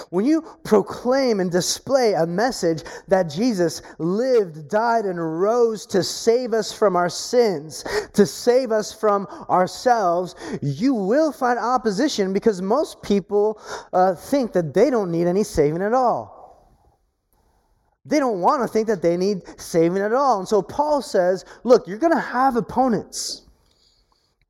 When 0.09 0.25
you 0.25 0.43
proclaim 0.63 1.39
and 1.39 1.49
display 1.49 2.13
a 2.13 2.25
message 2.25 2.83
that 3.07 3.23
Jesus 3.23 3.81
lived, 3.97 4.69
died, 4.69 5.05
and 5.05 5.41
rose 5.41 5.85
to 5.87 6.03
save 6.03 6.53
us 6.53 6.71
from 6.71 6.95
our 6.95 7.09
sins, 7.09 7.83
to 8.13 8.25
save 8.25 8.71
us 8.71 8.93
from 8.93 9.25
ourselves, 9.49 10.35
you 10.61 10.93
will 10.93 11.31
find 11.31 11.57
opposition 11.57 12.33
because 12.33 12.61
most 12.61 13.01
people 13.01 13.59
uh, 13.93 14.13
think 14.13 14.53
that 14.53 14.73
they 14.73 14.89
don't 14.89 15.11
need 15.11 15.27
any 15.27 15.43
saving 15.43 15.81
at 15.81 15.93
all. 15.93 16.41
They 18.05 18.19
don't 18.19 18.41
want 18.41 18.61
to 18.63 18.67
think 18.67 18.87
that 18.87 19.01
they 19.01 19.15
need 19.15 19.43
saving 19.59 20.01
at 20.01 20.13
all. 20.13 20.39
And 20.39 20.47
so 20.47 20.61
Paul 20.61 21.01
says, 21.01 21.45
look, 21.63 21.87
you're 21.87 21.99
going 21.99 22.13
to 22.13 22.19
have 22.19 22.55
opponents 22.55 23.43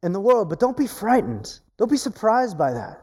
in 0.04 0.14
the 0.14 0.20
world, 0.20 0.50
but 0.50 0.60
don't 0.60 0.78
be 0.78 0.88
frightened. 0.88 1.60
Don't 1.78 1.92
be 1.92 1.98
surprised 1.98 2.58
by 2.58 2.72
that. 2.72 3.02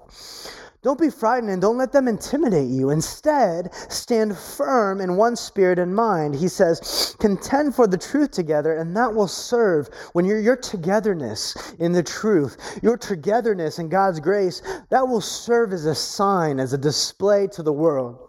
Don't 0.80 1.00
be 1.00 1.10
frightened 1.10 1.50
and 1.50 1.60
don't 1.60 1.76
let 1.76 1.90
them 1.90 2.06
intimidate 2.06 2.68
you. 2.68 2.90
Instead, 2.90 3.74
stand 3.90 4.38
firm 4.38 5.00
in 5.00 5.16
one 5.16 5.34
spirit 5.34 5.76
and 5.78 5.92
mind. 5.92 6.36
He 6.36 6.46
says, 6.46 7.16
contend 7.18 7.74
for 7.74 7.88
the 7.88 7.98
truth 7.98 8.30
together, 8.30 8.76
and 8.76 8.96
that 8.96 9.12
will 9.12 9.26
serve 9.26 9.88
when 10.12 10.24
you're 10.24 10.38
your 10.38 10.56
togetherness 10.56 11.74
in 11.80 11.90
the 11.90 12.02
truth, 12.02 12.78
your 12.80 12.96
togetherness 12.96 13.80
in 13.80 13.88
God's 13.88 14.20
grace, 14.20 14.62
that 14.90 15.06
will 15.06 15.20
serve 15.20 15.72
as 15.72 15.84
a 15.84 15.96
sign, 15.96 16.60
as 16.60 16.72
a 16.72 16.78
display 16.78 17.48
to 17.48 17.64
the 17.64 17.72
world. 17.72 18.28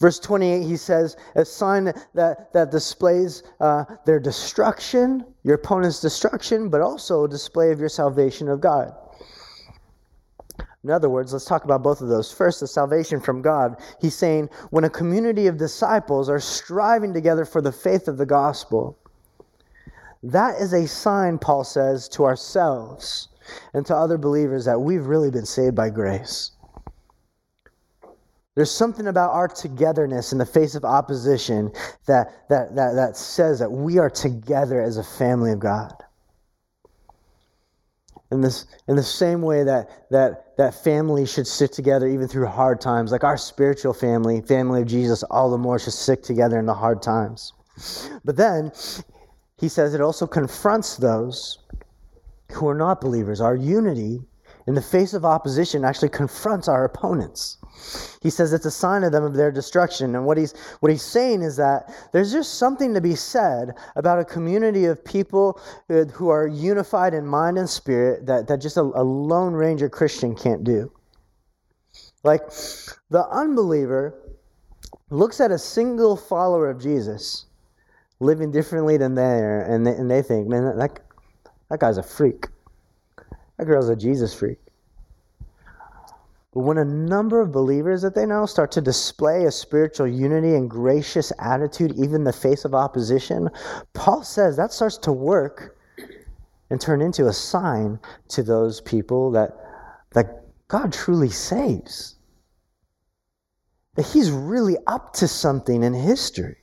Verse 0.00 0.18
28, 0.20 0.62
he 0.62 0.76
says, 0.76 1.16
a 1.34 1.44
sign 1.44 1.92
that, 2.14 2.52
that 2.52 2.70
displays 2.70 3.42
uh, 3.60 3.84
their 4.04 4.20
destruction, 4.20 5.24
your 5.44 5.56
opponent's 5.56 6.00
destruction, 6.00 6.68
but 6.68 6.82
also 6.82 7.24
a 7.24 7.28
display 7.28 7.72
of 7.72 7.80
your 7.80 7.88
salvation 7.88 8.48
of 8.48 8.60
God. 8.60 8.92
In 10.84 10.90
other 10.90 11.08
words, 11.08 11.32
let's 11.32 11.44
talk 11.44 11.64
about 11.64 11.82
both 11.82 12.00
of 12.00 12.08
those. 12.08 12.32
First, 12.32 12.60
the 12.60 12.66
salvation 12.66 13.20
from 13.20 13.42
God. 13.42 13.76
He's 14.00 14.14
saying 14.14 14.48
when 14.70 14.84
a 14.84 14.90
community 14.90 15.48
of 15.48 15.56
disciples 15.56 16.28
are 16.28 16.40
striving 16.40 17.12
together 17.12 17.44
for 17.44 17.60
the 17.60 17.72
faith 17.72 18.06
of 18.06 18.16
the 18.16 18.26
gospel, 18.26 18.96
that 20.22 20.60
is 20.60 20.72
a 20.72 20.86
sign, 20.86 21.38
Paul 21.38 21.64
says, 21.64 22.08
to 22.10 22.24
ourselves 22.24 23.28
and 23.74 23.84
to 23.86 23.96
other 23.96 24.18
believers 24.18 24.64
that 24.66 24.80
we've 24.80 25.06
really 25.06 25.30
been 25.30 25.46
saved 25.46 25.74
by 25.74 25.90
grace. 25.90 26.52
There's 28.54 28.70
something 28.70 29.06
about 29.06 29.30
our 29.30 29.46
togetherness 29.46 30.32
in 30.32 30.38
the 30.38 30.46
face 30.46 30.74
of 30.74 30.84
opposition 30.84 31.72
that, 32.06 32.48
that, 32.48 32.74
that, 32.74 32.94
that 32.94 33.16
says 33.16 33.60
that 33.60 33.70
we 33.70 33.98
are 33.98 34.10
together 34.10 34.82
as 34.82 34.96
a 34.96 35.04
family 35.04 35.52
of 35.52 35.60
God. 35.60 35.94
In, 38.30 38.42
this, 38.42 38.66
in 38.88 38.96
the 38.96 39.02
same 39.02 39.40
way 39.40 39.64
that, 39.64 40.10
that, 40.10 40.56
that 40.58 40.84
family 40.84 41.24
should 41.24 41.46
stick 41.46 41.70
together 41.70 42.06
even 42.06 42.28
through 42.28 42.46
hard 42.46 42.80
times, 42.80 43.10
like 43.10 43.24
our 43.24 43.38
spiritual 43.38 43.94
family, 43.94 44.42
family 44.42 44.82
of 44.82 44.86
Jesus, 44.86 45.22
all 45.24 45.50
the 45.50 45.56
more 45.56 45.78
should 45.78 45.94
stick 45.94 46.22
together 46.22 46.58
in 46.58 46.66
the 46.66 46.74
hard 46.74 47.00
times. 47.00 47.54
But 48.24 48.36
then 48.36 48.70
he 49.56 49.68
says 49.68 49.94
it 49.94 50.00
also 50.00 50.26
confronts 50.26 50.96
those 50.96 51.58
who 52.52 52.68
are 52.68 52.74
not 52.74 53.00
believers. 53.00 53.40
Our 53.40 53.56
unity 53.56 54.20
in 54.68 54.74
the 54.74 54.82
face 54.82 55.14
of 55.14 55.24
opposition 55.24 55.82
actually 55.82 56.10
confronts 56.10 56.68
our 56.68 56.84
opponents. 56.84 57.56
He 58.20 58.28
says 58.28 58.52
it's 58.52 58.66
a 58.66 58.70
sign 58.70 59.02
of 59.02 59.12
them 59.12 59.24
of 59.24 59.32
their 59.32 59.50
destruction. 59.50 60.14
And 60.14 60.26
what 60.26 60.36
he's, 60.36 60.52
what 60.80 60.92
he's 60.92 61.02
saying 61.02 61.40
is 61.40 61.56
that 61.56 61.90
there's 62.12 62.30
just 62.30 62.58
something 62.58 62.92
to 62.92 63.00
be 63.00 63.14
said 63.14 63.70
about 63.96 64.18
a 64.18 64.26
community 64.26 64.84
of 64.84 65.02
people 65.02 65.58
uh, 65.88 66.04
who 66.12 66.28
are 66.28 66.46
unified 66.46 67.14
in 67.14 67.26
mind 67.26 67.56
and 67.56 67.68
spirit 67.68 68.26
that, 68.26 68.46
that 68.48 68.60
just 68.60 68.76
a, 68.76 68.82
a 68.82 69.02
Lone 69.02 69.54
Ranger 69.54 69.88
Christian 69.88 70.36
can't 70.36 70.64
do. 70.64 70.92
Like 72.22 72.42
the 73.08 73.26
unbeliever 73.30 74.20
looks 75.08 75.40
at 75.40 75.50
a 75.50 75.58
single 75.58 76.14
follower 76.14 76.68
of 76.68 76.78
Jesus 76.78 77.46
living 78.20 78.50
differently 78.50 78.98
than 78.98 79.14
they 79.14 79.22
are, 79.22 79.62
and 79.62 79.86
they, 79.86 79.92
and 79.92 80.10
they 80.10 80.20
think, 80.20 80.46
man, 80.46 80.76
that, 80.76 81.00
that 81.70 81.80
guy's 81.80 81.96
a 81.96 82.02
freak. 82.02 82.48
That 83.58 83.66
girl's 83.66 83.88
a 83.88 83.96
Jesus 83.96 84.32
freak. 84.32 84.58
But 86.54 86.60
when 86.60 86.78
a 86.78 86.84
number 86.84 87.40
of 87.40 87.52
believers 87.52 88.02
that 88.02 88.14
they 88.14 88.24
know 88.24 88.46
start 88.46 88.72
to 88.72 88.80
display 88.80 89.44
a 89.44 89.50
spiritual 89.50 90.06
unity 90.06 90.54
and 90.54 90.70
gracious 90.70 91.32
attitude, 91.38 91.92
even 91.92 92.14
in 92.16 92.24
the 92.24 92.32
face 92.32 92.64
of 92.64 92.74
opposition, 92.74 93.50
Paul 93.92 94.22
says 94.22 94.56
that 94.56 94.72
starts 94.72 94.96
to 94.98 95.12
work 95.12 95.76
and 96.70 96.80
turn 96.80 97.00
into 97.00 97.26
a 97.26 97.32
sign 97.32 97.98
to 98.28 98.42
those 98.42 98.80
people 98.80 99.30
that, 99.32 99.56
that 100.12 100.44
God 100.68 100.92
truly 100.92 101.30
saves. 101.30 102.16
That 103.96 104.06
He's 104.06 104.30
really 104.30 104.76
up 104.86 105.12
to 105.14 105.28
something 105.28 105.82
in 105.82 105.92
history. 105.92 106.56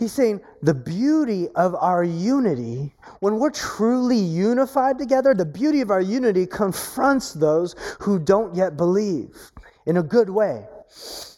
He's 0.00 0.12
saying 0.12 0.40
the 0.62 0.72
beauty 0.72 1.48
of 1.56 1.74
our 1.74 2.02
unity, 2.02 2.94
when 3.20 3.38
we're 3.38 3.50
truly 3.50 4.16
unified 4.16 4.96
together, 4.98 5.34
the 5.34 5.44
beauty 5.44 5.82
of 5.82 5.90
our 5.90 6.00
unity 6.00 6.46
confronts 6.46 7.34
those 7.34 7.76
who 8.00 8.18
don't 8.18 8.54
yet 8.54 8.78
believe 8.78 9.52
in 9.84 9.98
a 9.98 10.02
good 10.02 10.30
way. 10.30 10.64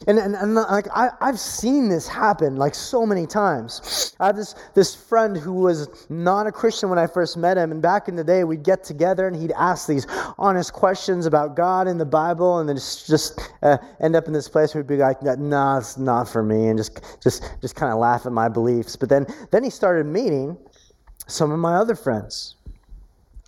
And, 0.06 0.18
and, 0.18 0.35
and 0.35 0.54
like 0.54 0.87
I, 0.92 1.11
I've 1.21 1.38
seen 1.38 1.88
this 1.88 2.09
happen 2.09 2.56
like 2.56 2.75
so 2.75 3.06
many 3.06 3.26
times. 3.26 4.14
I 4.18 4.26
have 4.26 4.37
this, 4.37 4.54
this 4.75 4.94
friend 4.94 5.37
who 5.37 5.52
was 5.52 5.88
not 6.09 6.47
a 6.47 6.52
Christian 6.52 6.88
when 6.88 6.99
I 6.99 7.06
first 7.06 7.37
met 7.37 7.56
him, 7.56 7.71
and 7.71 7.80
back 7.80 8.09
in 8.09 8.16
the 8.16 8.25
day, 8.25 8.44
we'd 8.44 8.62
get 8.62 8.82
together 8.82 9.28
and 9.28 9.37
he'd 9.37 9.52
ask 9.52 9.87
these 9.87 10.06
honest 10.38 10.73
questions 10.73 11.26
about 11.26 11.54
God 11.54 11.87
and 11.87 12.00
the 12.00 12.04
Bible, 12.04 12.59
and 12.59 12.68
then 12.68 12.76
just, 12.76 13.06
just 13.06 13.40
uh, 13.62 13.78
end 14.00 14.16
up 14.16 14.26
in 14.26 14.32
this 14.32 14.49
place 14.49 14.75
where 14.75 14.82
he'd 14.82 14.88
be 14.88 14.97
like, 14.97 15.23
"No, 15.23 15.35
nah, 15.35 15.78
it's 15.78 15.97
not 15.97 16.28
for 16.28 16.42
me," 16.42 16.68
and 16.68 16.78
just 16.78 17.00
just 17.23 17.44
just 17.61 17.76
kind 17.76 17.92
of 17.92 17.99
laugh 17.99 18.26
at 18.26 18.32
my 18.32 18.49
beliefs. 18.49 18.97
But 18.97 19.09
then 19.09 19.26
then 19.50 19.62
he 19.62 19.71
started 19.71 20.06
meeting 20.06 20.56
some 21.28 21.52
of 21.52 21.59
my 21.59 21.76
other 21.76 21.94
friends 21.94 22.56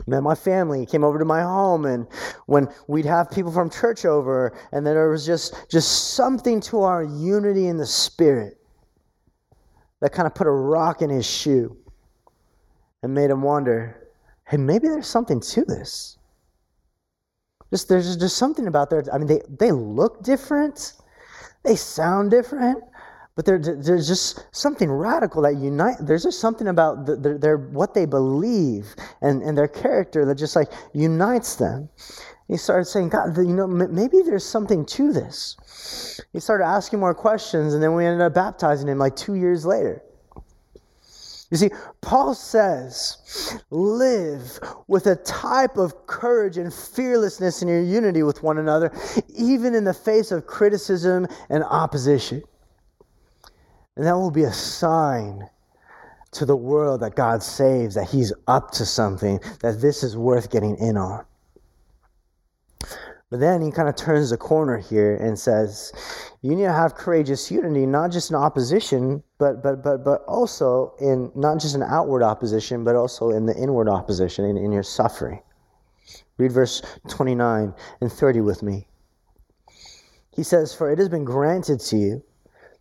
met 0.07 0.23
my 0.23 0.35
family 0.35 0.85
came 0.85 1.05
over 1.05 1.19
to 1.19 1.25
my 1.25 1.41
home 1.41 1.87
and 1.87 2.07
when 2.47 2.69
we'd 2.89 3.07
have 3.07 3.31
people 3.31 3.51
from 3.51 3.71
church 3.71 4.05
over 4.05 4.57
and 4.73 4.87
then 4.87 4.95
there 4.95 5.09
was 5.09 5.25
just 5.25 5.55
just 5.71 6.15
something 6.15 6.61
to 6.61 6.83
our 6.83 7.03
unity 7.03 7.69
in 7.69 7.77
the 7.77 7.87
spirit 7.87 8.59
that 10.01 10.13
kind 10.13 10.27
of 10.27 10.35
put 10.35 10.47
a 10.47 10.51
rock 10.51 11.01
in 11.01 11.09
his 11.09 11.27
shoe 11.27 11.77
and 13.03 13.15
made 13.15 13.31
him 13.31 13.43
wonder 13.43 14.09
hey 14.49 14.57
maybe 14.57 14.89
there's 14.89 15.07
something 15.07 15.41
to 15.41 15.65
this. 15.65 16.19
Just 17.71 17.89
there's 17.89 18.17
just 18.17 18.37
something 18.37 18.67
about 18.67 18.91
there 18.91 19.03
i 19.13 19.19
mean 19.19 19.27
they 19.27 19.41
they 19.49 19.73
look 19.73 20.23
different. 20.23 20.95
They 21.65 21.77
sound 21.77 22.31
different 22.31 22.85
but 23.37 23.45
there, 23.45 23.59
there's 23.59 24.07
just 24.07 24.47
something 24.53 24.91
radical 24.91 25.43
that 25.43 25.57
unite. 25.57 25.97
There's 26.01 26.23
just 26.23 26.41
something 26.41 26.69
about 26.69 27.07
the, 27.07 27.17
their, 27.17 27.39
their, 27.39 27.57
what 27.57 27.93
they 27.93 28.07
believe 28.07 28.95
and, 29.23 29.43
and 29.43 29.59
their 29.59 29.69
character 29.69 30.25
that 30.25 30.37
just 30.37 30.55
like 30.55 30.71
unites 30.93 31.57
them. 31.57 31.89
He 32.47 32.57
started 32.57 32.85
saying, 32.85 33.09
God, 33.09 33.37
you 33.37 33.55
know, 33.55 33.67
maybe 33.67 34.21
there's 34.23 34.45
something 34.45 34.85
to 34.87 35.13
this. 35.13 36.21
He 36.33 36.41
started 36.41 36.65
asking 36.65 37.01
more 37.01 37.15
questions, 37.15 37.75
and 37.75 37.83
then 37.83 37.95
we 37.95 38.05
ended 38.05 38.21
up 38.21 38.35
baptizing 38.35 38.87
him 38.87 38.99
like 38.99 39.17
two 39.17 39.35
years 39.35 39.65
later. 39.65 40.03
You 41.51 41.57
see, 41.57 41.71
Paul 42.03 42.35
says, 42.35 43.63
live 43.71 44.59
with 44.89 45.07
a 45.07 45.17
type 45.17 45.77
of 45.77 46.07
courage 46.07 46.59
and 46.59 46.73
fearlessness 46.73 47.63
in 47.63 47.69
your 47.69 47.83
unity 47.83 48.23
with 48.23 48.43
one 48.43 48.59
another, 48.59 48.93
even 49.29 49.75
in 49.75 49.85
the 49.85 49.95
face 49.95 50.31
of 50.31 50.47
criticism 50.47 51.27
and 51.49 51.65
opposition. 51.65 52.43
And 53.97 54.07
that 54.07 54.17
will 54.17 54.31
be 54.31 54.45
a 54.45 54.53
sign 54.53 55.49
to 56.33 56.45
the 56.45 56.57
world 56.57 57.01
that 57.01 57.15
God 57.15 57.43
saves, 57.43 57.95
that 57.95 58.11
He's 58.11 58.33
up 58.49 58.73
to 58.73 58.85
something, 58.85 59.39
that 59.61 59.81
this 59.81 60.03
is 60.03 60.17
worth 60.17 60.51
getting 60.51 60.77
in 60.79 60.97
on. 60.97 61.25
But 63.31 63.41
then 63.41 63.63
he 63.63 63.73
kind 63.73 63.89
of 63.89 63.97
turns 63.97 64.31
the 64.31 64.37
corner 64.37 64.79
here 64.79 65.17
and 65.17 65.37
says, 65.37 65.93
you 66.43 66.55
need 66.55 66.65
to 66.65 66.73
have 66.73 66.95
courageous 66.95 67.51
unity, 67.51 67.87
not 67.87 68.13
just 68.13 68.31
in 68.31 68.37
opposition, 68.37 69.25
but 69.39 69.63
but 69.63 69.83
but 69.83 70.05
but 70.05 70.23
also 70.29 70.95
in 71.01 71.33
not 71.35 71.59
just 71.59 71.75
an 71.75 71.83
outward 71.83 72.23
opposition, 72.23 72.85
but 72.85 72.95
also 72.95 73.31
in 73.31 73.47
the 73.47 73.57
inward 73.57 73.89
opposition, 73.89 74.45
in, 74.45 74.57
in 74.57 74.71
your 74.71 74.83
suffering. 74.83 75.43
Read 76.37 76.53
verse 76.53 76.83
29 77.09 77.75
and 78.01 78.13
30 78.13 78.41
with 78.43 78.63
me. 78.63 78.87
He 80.31 80.43
says, 80.43 80.75
For 80.75 80.93
it 80.93 80.99
has 80.99 81.09
been 81.09 81.25
granted 81.25 81.81
to 81.81 81.97
you 81.97 82.25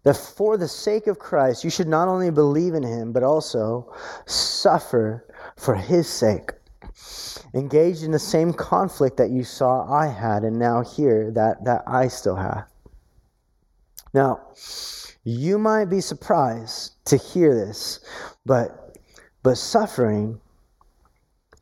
that 0.03 0.17
for 0.17 0.57
the 0.57 0.67
sake 0.67 1.07
of 1.07 1.19
Christ, 1.19 1.63
you 1.63 1.69
should 1.69 1.87
not 1.87 2.07
only 2.07 2.29
believe 2.29 2.73
in 2.73 2.83
him, 2.83 3.11
but 3.11 3.23
also 3.23 3.93
suffer 4.25 5.25
for 5.57 5.75
his 5.75 6.07
sake. 6.09 6.51
Engaged 7.53 8.03
in 8.03 8.11
the 8.11 8.19
same 8.19 8.53
conflict 8.53 9.17
that 9.17 9.29
you 9.29 9.43
saw 9.43 9.89
I 9.91 10.07
had 10.07 10.43
and 10.43 10.59
now 10.59 10.83
hear 10.83 11.31
that, 11.31 11.63
that 11.65 11.83
I 11.87 12.07
still 12.07 12.35
have. 12.35 12.65
Now, 14.13 14.41
you 15.23 15.57
might 15.57 15.85
be 15.85 16.01
surprised 16.01 16.93
to 17.05 17.17
hear 17.17 17.55
this, 17.55 17.99
but, 18.45 18.97
but 19.41 19.57
suffering, 19.57 20.39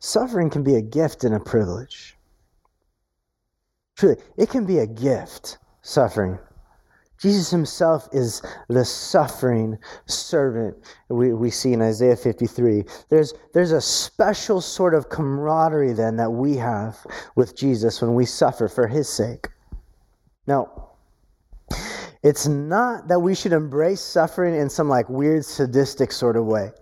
suffering 0.00 0.50
can 0.50 0.62
be 0.62 0.74
a 0.74 0.82
gift 0.82 1.24
and 1.24 1.34
a 1.34 1.40
privilege. 1.40 2.16
Truly, 3.96 4.16
it 4.36 4.50
can 4.50 4.66
be 4.66 4.78
a 4.78 4.86
gift, 4.86 5.58
suffering. 5.82 6.38
Jesus 7.22 7.50
himself 7.50 8.08
is 8.10 8.42
the 8.68 8.84
suffering 8.84 9.78
servant 10.06 10.76
we, 11.08 11.32
we 11.32 11.50
see 11.50 11.72
in 11.72 11.80
Isaiah 11.80 12.16
53. 12.16 12.84
There's, 13.10 13.32
there's 13.54 13.70
a 13.70 13.80
special 13.80 14.60
sort 14.60 14.92
of 14.92 15.08
camaraderie 15.08 15.92
then 15.92 16.16
that 16.16 16.32
we 16.32 16.56
have 16.56 16.98
with 17.36 17.56
Jesus 17.56 18.02
when 18.02 18.14
we 18.14 18.24
suffer 18.24 18.66
for 18.66 18.88
his 18.88 19.08
sake. 19.08 19.46
Now, 20.48 20.90
it's 22.24 22.48
not 22.48 23.06
that 23.06 23.20
we 23.20 23.36
should 23.36 23.52
embrace 23.52 24.00
suffering 24.00 24.56
in 24.56 24.68
some 24.68 24.88
like 24.88 25.08
weird 25.08 25.44
sadistic 25.44 26.10
sort 26.10 26.36
of 26.36 26.46
way, 26.46 26.72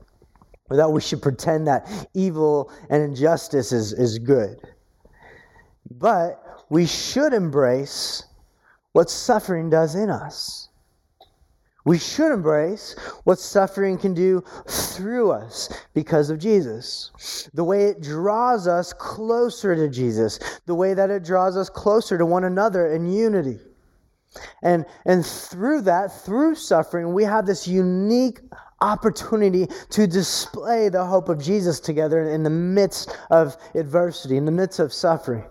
or 0.71 0.77
that 0.79 0.91
we 0.91 1.03
should 1.03 1.21
pretend 1.21 1.67
that 1.67 1.87
evil 2.15 2.73
and 2.89 3.03
injustice 3.03 3.73
is, 3.73 3.93
is 3.93 4.19
good. 4.19 4.59
But 5.91 6.43
we 6.71 6.87
should 6.87 7.35
embrace 7.35 8.25
what 8.93 9.11
suffering 9.11 9.71
does 9.71 9.95
in 9.95 10.11
us. 10.11 10.69
We 11.85 11.99
should 11.99 12.33
embrace 12.33 12.95
what 13.25 13.39
suffering 13.39 13.97
can 13.97 14.13
do 14.13 14.45
through 14.69 15.33
us 15.33 15.73
because 15.95 16.29
of 16.29 16.39
Jesus. 16.39 17.49
The 17.55 17.65
way 17.65 17.85
it 17.87 18.03
draws 18.03 18.69
us 18.69 18.93
closer 18.93 19.75
to 19.75 19.89
Jesus, 19.89 20.39
the 20.67 20.75
way 20.75 20.93
that 20.93 21.11
it 21.11 21.25
draws 21.25 21.57
us 21.57 21.71
closer 21.71 22.19
to 22.19 22.27
one 22.27 22.45
another 22.45 22.93
in 22.93 23.11
unity. 23.11 23.59
And, 24.63 24.85
and 25.07 25.25
through 25.25 25.83
that, 25.83 26.13
through 26.25 26.55
suffering, 26.55 27.15
we 27.15 27.25
have 27.25 27.47
this 27.47 27.67
unique 27.67 28.41
opportunity 28.83 29.67
to 29.91 30.07
display 30.07 30.89
the 30.89 31.05
hope 31.05 31.29
of 31.29 31.43
Jesus 31.43 31.81
together 31.81 32.31
in 32.31 32.43
the 32.43 32.51
midst 32.51 33.17
of 33.31 33.57
adversity, 33.75 34.37
in 34.37 34.45
the 34.45 34.53
midst 34.53 34.81
of 34.81 34.93
suffering. 34.93 35.45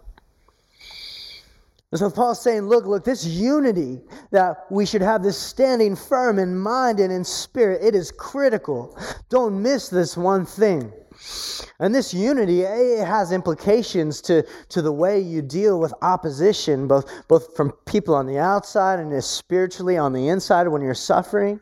And 1.91 1.97
so 1.97 2.10
Paul's 2.12 2.41
saying, 2.41 2.67
look, 2.67 2.86
look, 2.86 3.04
this 3.04 3.25
unity 3.25 3.99
that 4.30 4.65
we 4.69 4.86
should 4.86 5.02
have 5.02 5.23
this 5.23 5.38
standing 5.38 5.95
firm 5.95 6.38
in 6.38 6.56
mind 6.56 6.99
and 6.99 7.12
in 7.12 7.23
spirit, 7.23 7.84
it 7.84 7.95
is 7.95 8.12
critical. 8.12 8.95
Don't 9.30 9.60
miss 9.60 9.89
this 9.89 10.15
one 10.15 10.45
thing. 10.45 10.93
And 11.80 11.93
this 11.93 12.13
unity 12.13 12.62
it 12.62 13.06
has 13.06 13.32
implications 13.32 14.21
to, 14.21 14.45
to 14.69 14.82
the 14.84 14.91
way 14.91 15.19
you 15.19 15.41
deal 15.41 15.80
with 15.80 15.93
opposition, 16.04 16.88
both, 16.88 17.28
both 17.28 17.56
from 17.56 17.71
people 17.86 18.13
on 18.13 18.28
the 18.28 18.38
outside 18.38 18.99
and 18.99 19.23
spiritually 19.23 19.97
on 19.97 20.13
the 20.13 20.28
inside 20.28 20.67
when 20.67 20.84
you're 20.84 20.93
suffering. 20.93 21.60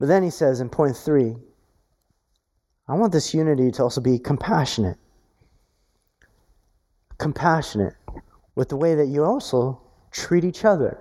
But 0.00 0.06
then 0.06 0.22
he 0.22 0.30
says 0.30 0.60
in 0.60 0.70
point 0.70 0.96
three, 0.96 1.36
I 2.88 2.94
want 2.94 3.12
this 3.12 3.34
unity 3.34 3.70
to 3.72 3.82
also 3.82 4.00
be 4.00 4.18
compassionate. 4.18 4.96
Compassionate 7.18 7.97
with 8.58 8.68
the 8.68 8.76
way 8.76 8.96
that 8.96 9.06
you 9.06 9.22
also 9.22 9.80
treat 10.10 10.42
each 10.42 10.64
other. 10.64 10.98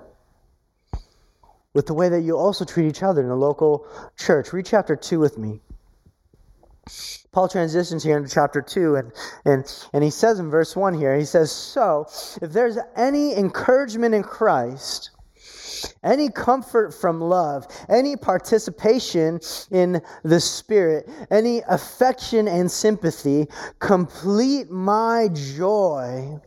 With 1.73 1.87
the 1.87 1.93
way 1.95 2.07
that 2.07 2.21
you 2.21 2.37
also 2.37 2.63
treat 2.63 2.87
each 2.87 3.01
other 3.01 3.19
in 3.21 3.29
the 3.29 3.35
local 3.35 3.87
church. 4.15 4.53
Read 4.53 4.67
chapter 4.67 4.95
2 4.95 5.19
with 5.19 5.39
me. 5.39 5.59
Paul 7.31 7.49
transitions 7.49 8.03
here 8.03 8.15
into 8.15 8.29
chapter 8.29 8.61
2, 8.61 8.97
and, 8.97 9.11
and, 9.43 9.87
and 9.91 10.03
he 10.03 10.11
says 10.11 10.37
in 10.37 10.51
verse 10.51 10.75
1 10.75 10.93
here, 10.93 11.17
he 11.17 11.25
says, 11.25 11.51
So, 11.51 12.05
if 12.43 12.53
there's 12.53 12.77
any 12.95 13.35
encouragement 13.35 14.13
in 14.13 14.21
Christ, 14.21 15.09
any 16.03 16.29
comfort 16.29 16.93
from 16.93 17.21
love, 17.21 17.67
any 17.89 18.15
participation 18.15 19.39
in 19.71 20.01
the 20.23 20.39
Spirit, 20.39 21.09
any 21.31 21.61
affection 21.67 22.47
and 22.47 22.69
sympathy, 22.69 23.47
complete 23.79 24.69
my 24.69 25.29
joy 25.33 26.37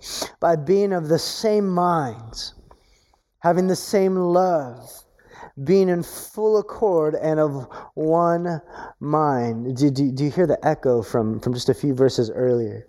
by 0.40 0.56
being 0.56 0.92
of 0.92 1.08
the 1.08 1.18
same 1.18 1.68
mind, 1.68 2.52
having 3.40 3.66
the 3.66 3.76
same 3.76 4.16
love 4.16 4.90
being 5.64 5.88
in 5.88 6.02
full 6.02 6.58
accord 6.58 7.14
and 7.14 7.38
of 7.38 7.68
one 7.94 8.60
mind. 9.00 9.76
Do, 9.76 9.90
do, 9.90 10.10
do 10.10 10.24
you 10.24 10.30
hear 10.30 10.46
the 10.46 10.64
echo 10.66 11.02
from, 11.02 11.40
from 11.40 11.54
just 11.54 11.68
a 11.68 11.74
few 11.74 11.94
verses 11.94 12.30
earlier? 12.30 12.88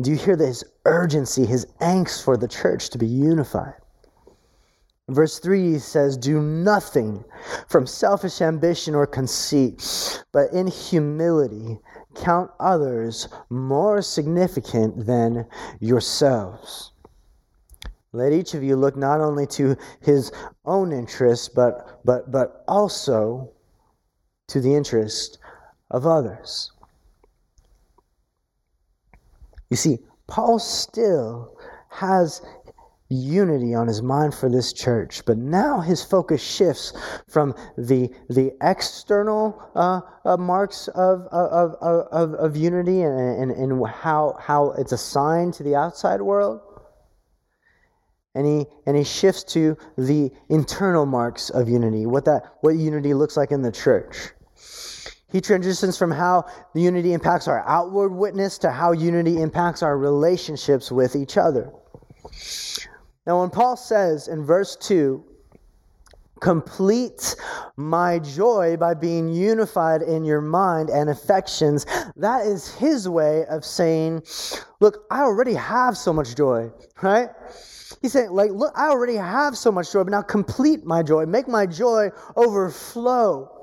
Do 0.00 0.10
you 0.10 0.16
hear 0.16 0.36
his 0.36 0.64
urgency, 0.84 1.46
his 1.46 1.66
angst 1.80 2.22
for 2.24 2.36
the 2.36 2.48
church 2.48 2.90
to 2.90 2.98
be 2.98 3.06
unified? 3.06 3.74
Verse 5.08 5.38
3 5.38 5.78
says, 5.78 6.16
Do 6.16 6.40
nothing 6.40 7.24
from 7.68 7.86
selfish 7.86 8.40
ambition 8.40 8.94
or 8.94 9.06
conceit, 9.06 10.24
but 10.32 10.52
in 10.52 10.66
humility 10.66 11.78
count 12.16 12.50
others 12.58 13.28
more 13.48 14.02
significant 14.02 15.06
than 15.06 15.46
yourselves. 15.78 16.92
Let 18.12 18.32
each 18.32 18.54
of 18.54 18.64
you 18.64 18.76
look 18.76 18.96
not 18.96 19.20
only 19.20 19.46
to 19.48 19.76
his 20.00 20.32
own 20.64 20.92
interest, 20.92 21.54
but, 21.54 22.00
but, 22.04 22.32
but 22.32 22.64
also 22.66 23.52
to 24.48 24.60
the 24.60 24.74
interest 24.74 25.38
of 25.90 26.06
others. 26.06 26.72
You 29.70 29.76
see, 29.76 29.98
Paul 30.26 30.58
still 30.58 31.56
has 31.90 32.42
unity 33.08 33.74
on 33.74 33.86
his 33.86 34.02
mind 34.02 34.34
for 34.34 34.48
this 34.48 34.72
church, 34.72 35.24
but 35.26 35.38
now 35.38 35.80
his 35.80 36.02
focus 36.02 36.42
shifts 36.42 36.92
from 37.28 37.54
the, 37.78 38.10
the 38.28 38.52
external 38.62 39.62
uh, 39.74 40.00
uh, 40.24 40.36
marks 40.36 40.88
of, 40.88 41.22
of, 41.30 41.74
of, 41.80 42.34
of, 42.34 42.56
unity 42.56 43.02
and, 43.02 43.18
and, 43.18 43.50
and 43.52 43.86
how, 43.86 44.36
how 44.40 44.72
it's 44.72 44.92
assigned 44.92 45.54
to 45.54 45.62
the 45.62 45.76
outside 45.76 46.20
world. 46.20 46.60
And 48.34 48.46
he 48.46 48.66
and 48.84 48.94
he 48.98 49.04
shifts 49.04 49.44
to 49.54 49.78
the 49.96 50.30
internal 50.50 51.06
marks 51.06 51.48
of 51.48 51.70
unity 51.70 52.04
what 52.04 52.26
that 52.26 52.42
what 52.60 52.72
unity 52.72 53.14
looks 53.14 53.34
like 53.34 53.50
in 53.50 53.62
the 53.62 53.72
church. 53.72 54.14
He 55.32 55.40
transitions 55.40 55.96
from 55.96 56.10
how 56.10 56.44
the 56.74 56.82
unity 56.82 57.14
impacts 57.14 57.48
our 57.48 57.66
outward 57.66 58.10
witness 58.10 58.58
to 58.58 58.70
how 58.70 58.92
unity 58.92 59.40
impacts 59.40 59.82
our 59.82 59.96
relationships 59.96 60.92
with 60.92 61.16
each 61.16 61.38
other 61.38 61.72
now 63.26 63.40
when 63.40 63.50
paul 63.50 63.76
says 63.76 64.28
in 64.28 64.44
verse 64.44 64.76
2 64.76 65.22
complete 66.40 67.34
my 67.76 68.18
joy 68.18 68.76
by 68.76 68.92
being 68.92 69.28
unified 69.28 70.02
in 70.02 70.24
your 70.24 70.42
mind 70.42 70.90
and 70.90 71.08
affections 71.08 71.86
that 72.16 72.46
is 72.46 72.74
his 72.74 73.08
way 73.08 73.44
of 73.46 73.64
saying 73.64 74.22
look 74.80 75.04
i 75.10 75.20
already 75.20 75.54
have 75.54 75.96
so 75.96 76.12
much 76.12 76.36
joy 76.36 76.70
right 77.02 77.30
He's 78.02 78.12
saying, 78.12 78.30
like, 78.30 78.50
look, 78.50 78.72
I 78.76 78.88
already 78.88 79.14
have 79.14 79.56
so 79.56 79.70
much 79.70 79.92
joy, 79.92 80.04
but 80.04 80.10
now 80.10 80.22
complete 80.22 80.84
my 80.84 81.02
joy, 81.02 81.24
make 81.24 81.48
my 81.48 81.66
joy 81.66 82.10
overflow. 82.36 83.55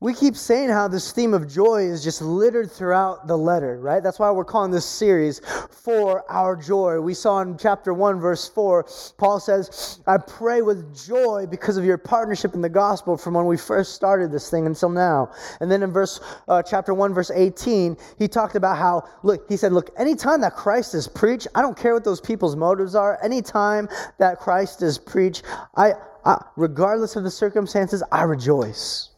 We 0.00 0.14
keep 0.14 0.36
saying 0.36 0.68
how 0.68 0.86
this 0.86 1.10
theme 1.10 1.34
of 1.34 1.48
joy 1.48 1.82
is 1.82 2.04
just 2.04 2.22
littered 2.22 2.70
throughout 2.70 3.26
the 3.26 3.36
letter, 3.36 3.80
right? 3.80 4.00
That's 4.00 4.20
why 4.20 4.30
we're 4.30 4.44
calling 4.44 4.70
this 4.70 4.86
series 4.86 5.40
For 5.72 6.24
Our 6.30 6.54
Joy. 6.54 7.00
We 7.00 7.14
saw 7.14 7.40
in 7.40 7.58
chapter 7.58 7.92
1, 7.92 8.20
verse 8.20 8.48
4, 8.48 8.86
Paul 9.16 9.40
says, 9.40 9.98
I 10.06 10.18
pray 10.18 10.62
with 10.62 10.96
joy 10.96 11.46
because 11.50 11.76
of 11.76 11.84
your 11.84 11.98
partnership 11.98 12.54
in 12.54 12.60
the 12.60 12.68
gospel 12.68 13.16
from 13.16 13.34
when 13.34 13.46
we 13.46 13.56
first 13.56 13.96
started 13.96 14.30
this 14.30 14.48
thing 14.48 14.66
until 14.66 14.88
now. 14.88 15.32
And 15.60 15.68
then 15.68 15.82
in 15.82 15.90
verse 15.90 16.20
uh, 16.46 16.62
chapter 16.62 16.94
1, 16.94 17.12
verse 17.12 17.32
18, 17.34 17.96
he 18.20 18.28
talked 18.28 18.54
about 18.54 18.78
how, 18.78 19.02
look, 19.24 19.48
he 19.48 19.56
said, 19.56 19.72
look, 19.72 19.90
anytime 19.98 20.40
that 20.42 20.54
Christ 20.54 20.94
is 20.94 21.08
preached, 21.08 21.48
I 21.56 21.60
don't 21.60 21.76
care 21.76 21.94
what 21.94 22.04
those 22.04 22.20
people's 22.20 22.54
motives 22.54 22.94
are, 22.94 23.18
anytime 23.20 23.88
that 24.18 24.38
Christ 24.38 24.80
is 24.80 24.96
preached, 24.96 25.42
I, 25.74 25.94
I 26.24 26.40
regardless 26.54 27.16
of 27.16 27.24
the 27.24 27.32
circumstances, 27.32 28.04
I 28.12 28.22
rejoice. 28.22 29.10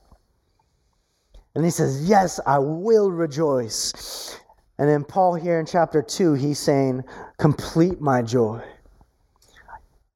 And 1.55 1.65
he 1.65 1.71
says, 1.71 2.09
Yes, 2.09 2.41
I 2.47 2.59
will 2.59 3.11
rejoice. 3.11 4.39
And 4.79 4.89
then 4.89 5.05
Paul 5.05 5.35
here 5.35 5.61
in 5.61 5.67
chapter 5.67 6.03
2, 6.03 6.35
he's 6.35 6.59
saying, 6.59 7.05
Complete 7.39 8.01
my 8.01 8.23
joy. 8.23 8.63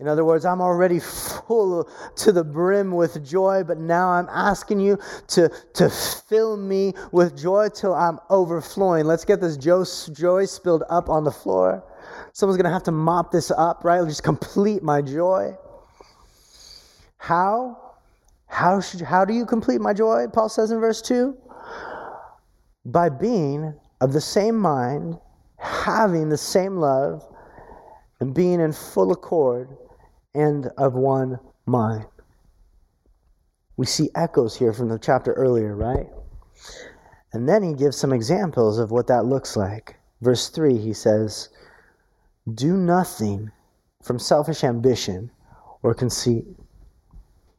In 0.00 0.08
other 0.08 0.24
words, 0.24 0.44
I'm 0.44 0.60
already 0.60 0.98
full 0.98 1.88
to 2.16 2.32
the 2.32 2.42
brim 2.42 2.90
with 2.90 3.24
joy, 3.24 3.62
but 3.64 3.78
now 3.78 4.08
I'm 4.08 4.28
asking 4.28 4.80
you 4.80 4.98
to, 5.28 5.50
to 5.74 5.88
fill 5.88 6.56
me 6.56 6.94
with 7.12 7.38
joy 7.38 7.68
till 7.68 7.94
I'm 7.94 8.18
overflowing. 8.28 9.04
Let's 9.04 9.24
get 9.24 9.40
this 9.40 9.56
joy 9.56 10.44
spilled 10.44 10.82
up 10.90 11.08
on 11.08 11.24
the 11.24 11.30
floor. 11.30 11.84
Someone's 12.32 12.56
going 12.56 12.68
to 12.68 12.72
have 12.72 12.82
to 12.84 12.92
mop 12.92 13.30
this 13.30 13.50
up, 13.52 13.84
right? 13.84 14.06
Just 14.06 14.24
complete 14.24 14.82
my 14.82 15.00
joy. 15.00 15.56
How? 17.18 17.83
How, 18.54 18.80
should, 18.80 19.00
how 19.00 19.24
do 19.24 19.34
you 19.34 19.46
complete 19.46 19.80
my 19.80 19.92
joy? 19.92 20.26
Paul 20.32 20.48
says 20.48 20.70
in 20.70 20.78
verse 20.78 21.02
2 21.02 21.36
by 22.84 23.08
being 23.08 23.74
of 24.00 24.12
the 24.12 24.20
same 24.20 24.56
mind, 24.56 25.18
having 25.58 26.28
the 26.28 26.38
same 26.38 26.76
love, 26.76 27.26
and 28.20 28.32
being 28.32 28.60
in 28.60 28.72
full 28.72 29.10
accord 29.10 29.76
and 30.36 30.66
of 30.78 30.94
one 30.94 31.40
mind. 31.66 32.06
We 33.76 33.86
see 33.86 34.10
echoes 34.14 34.56
here 34.56 34.72
from 34.72 34.88
the 34.88 35.00
chapter 35.00 35.32
earlier, 35.32 35.74
right? 35.74 36.06
And 37.32 37.48
then 37.48 37.64
he 37.64 37.74
gives 37.74 37.96
some 37.96 38.12
examples 38.12 38.78
of 38.78 38.92
what 38.92 39.08
that 39.08 39.24
looks 39.24 39.56
like. 39.56 39.96
Verse 40.20 40.48
3, 40.48 40.78
he 40.78 40.92
says, 40.92 41.48
Do 42.54 42.76
nothing 42.76 43.50
from 44.04 44.20
selfish 44.20 44.62
ambition 44.62 45.32
or 45.82 45.92
conceit 45.92 46.46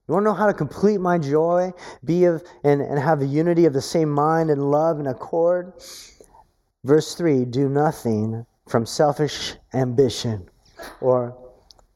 you 0.08 0.14
want 0.14 0.24
to 0.24 0.30
know 0.30 0.36
how 0.36 0.48
to 0.48 0.54
complete 0.54 1.00
my 1.00 1.18
joy, 1.18 1.72
be 2.04 2.26
of 2.26 2.44
and, 2.64 2.82
and 2.82 3.00
have 3.00 3.22
a 3.22 3.26
unity 3.26 3.66
of 3.66 3.74
the 3.74 3.82
same 3.82 4.10
mind 4.10 4.50
and 4.50 4.72
love 4.72 5.00
and 5.00 5.08
accord? 5.08 5.74
Verse 6.84 7.16
3 7.16 7.46
do 7.46 7.68
nothing 7.68 8.46
from 8.70 8.86
selfish 8.86 9.56
ambition 9.74 10.48
or 11.02 11.36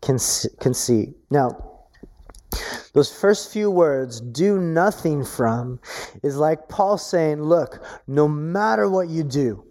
conceit. 0.01 1.15
Now, 1.29 1.69
those 2.93 3.11
first 3.11 3.53
few 3.53 3.69
words, 3.69 4.19
do 4.19 4.59
nothing 4.59 5.23
from, 5.23 5.79
is 6.23 6.37
like 6.37 6.67
Paul 6.69 6.97
saying, 6.97 7.41
look, 7.41 7.83
no 8.07 8.27
matter 8.27 8.89
what 8.89 9.09
you 9.09 9.23
do, 9.23 9.63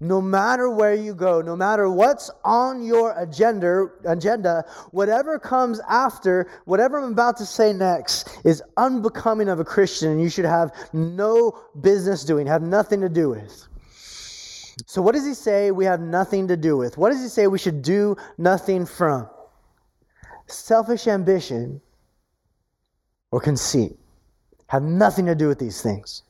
no 0.00 0.20
matter 0.20 0.70
where 0.70 0.94
you 0.94 1.14
go, 1.14 1.40
no 1.40 1.56
matter 1.56 1.88
what's 1.90 2.30
on 2.44 2.82
your 2.82 3.18
agenda, 3.18 3.86
agenda, 4.06 4.64
whatever 4.90 5.38
comes 5.38 5.80
after, 5.88 6.50
whatever 6.64 6.98
I'm 6.98 7.12
about 7.12 7.36
to 7.38 7.46
say 7.46 7.72
next 7.72 8.40
is 8.44 8.62
unbecoming 8.76 9.48
of 9.48 9.60
a 9.60 9.64
Christian 9.64 10.10
and 10.10 10.20
you 10.20 10.30
should 10.30 10.44
have 10.44 10.72
no 10.92 11.58
business 11.80 12.24
doing, 12.24 12.46
have 12.46 12.62
nothing 12.62 13.00
to 13.00 13.08
do 13.08 13.30
with. 13.30 13.66
So 14.86 15.02
what 15.02 15.14
does 15.14 15.26
he 15.26 15.34
say 15.34 15.70
we 15.70 15.84
have 15.84 16.00
nothing 16.00 16.48
to 16.48 16.56
do 16.56 16.76
with? 16.76 16.96
What 16.96 17.10
does 17.10 17.22
he 17.22 17.28
say 17.28 17.46
we 17.46 17.58
should 17.58 17.82
do 17.82 18.16
nothing 18.38 18.86
from? 18.86 19.28
Selfish 20.46 21.06
ambition 21.06 21.80
or 23.30 23.40
conceit. 23.40 23.96
Have 24.68 24.82
nothing 24.82 25.26
to 25.26 25.34
do 25.34 25.48
with 25.48 25.58
these 25.58 25.82
things. 25.82 26.22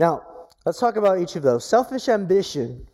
Now, 0.00 0.22
Let's 0.68 0.80
talk 0.80 0.96
about 0.96 1.18
each 1.18 1.34
of 1.34 1.42
those. 1.42 1.64
Selfish 1.64 2.10
ambition 2.10 2.86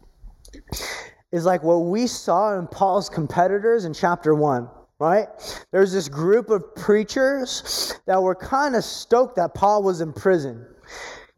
is 1.33 1.45
like 1.45 1.65
what 1.65 1.79
we 1.79 2.07
saw 2.07 2.57
in 2.57 2.69
Paul's 2.69 3.09
competitors 3.09 3.85
in 3.85 3.93
chapter 3.93 4.33
1, 4.33 4.71
right? 5.01 5.27
There's 5.73 5.93
this 5.93 6.09
group 6.09 6.51
of 6.51 6.77
preachers 6.77 7.99
that 8.07 8.23
were 8.23 8.37
kind 8.37 8.77
of 8.77 8.85
stoked 8.85 9.35
that 9.35 9.55
Paul 9.55 9.83
was 9.83 10.01
in 10.01 10.13
prison 10.13 10.65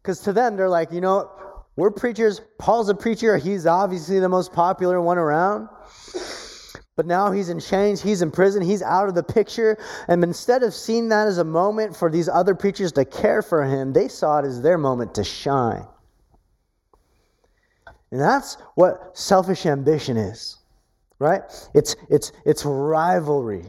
Because 0.03 0.21
to 0.21 0.35
them, 0.35 0.59
they're 0.59 0.69
like, 0.69 0.93
you 0.93 1.01
know, 1.01 1.31
we're 1.77 1.91
preachers. 1.91 2.43
Paul's 2.59 2.91
a 2.91 2.95
preacher. 2.95 3.39
He's 3.39 3.65
obviously 3.65 4.21
the 4.21 4.29
most 4.29 4.53
popular 4.53 5.01
one 5.01 5.17
around. 5.17 5.71
But 6.97 7.07
now 7.07 7.33
he's 7.33 7.49
in 7.49 7.61
chains, 7.61 8.03
he's 8.03 8.21
in 8.21 8.31
prison, 8.31 8.61
he's 8.61 8.83
out 8.83 9.09
of 9.09 9.15
the 9.15 9.23
picture. 9.23 9.79
And 10.07 10.23
instead 10.23 10.63
of 10.63 10.75
seeing 10.75 11.09
that 11.09 11.29
as 11.29 11.39
a 11.39 11.45
moment 11.45 11.97
for 11.97 12.11
these 12.11 12.29
other 12.29 12.55
preachers 12.55 12.93
to 12.93 13.07
care 13.07 13.41
for 13.41 13.65
him, 13.65 13.95
they 13.95 14.09
saw 14.09 14.41
it 14.41 14.45
as 14.45 14.61
their 14.61 14.77
moment 14.77 15.15
to 15.15 15.25
shine. 15.25 15.87
And 18.11 18.21
that's 18.21 18.57
what 18.75 19.17
selfish 19.17 19.67
ambition 19.67 20.17
is, 20.17 20.59
right? 21.19 21.43
It's, 21.75 21.97
it's, 22.09 22.33
it's 22.45 22.65
rivalry. 22.65 23.65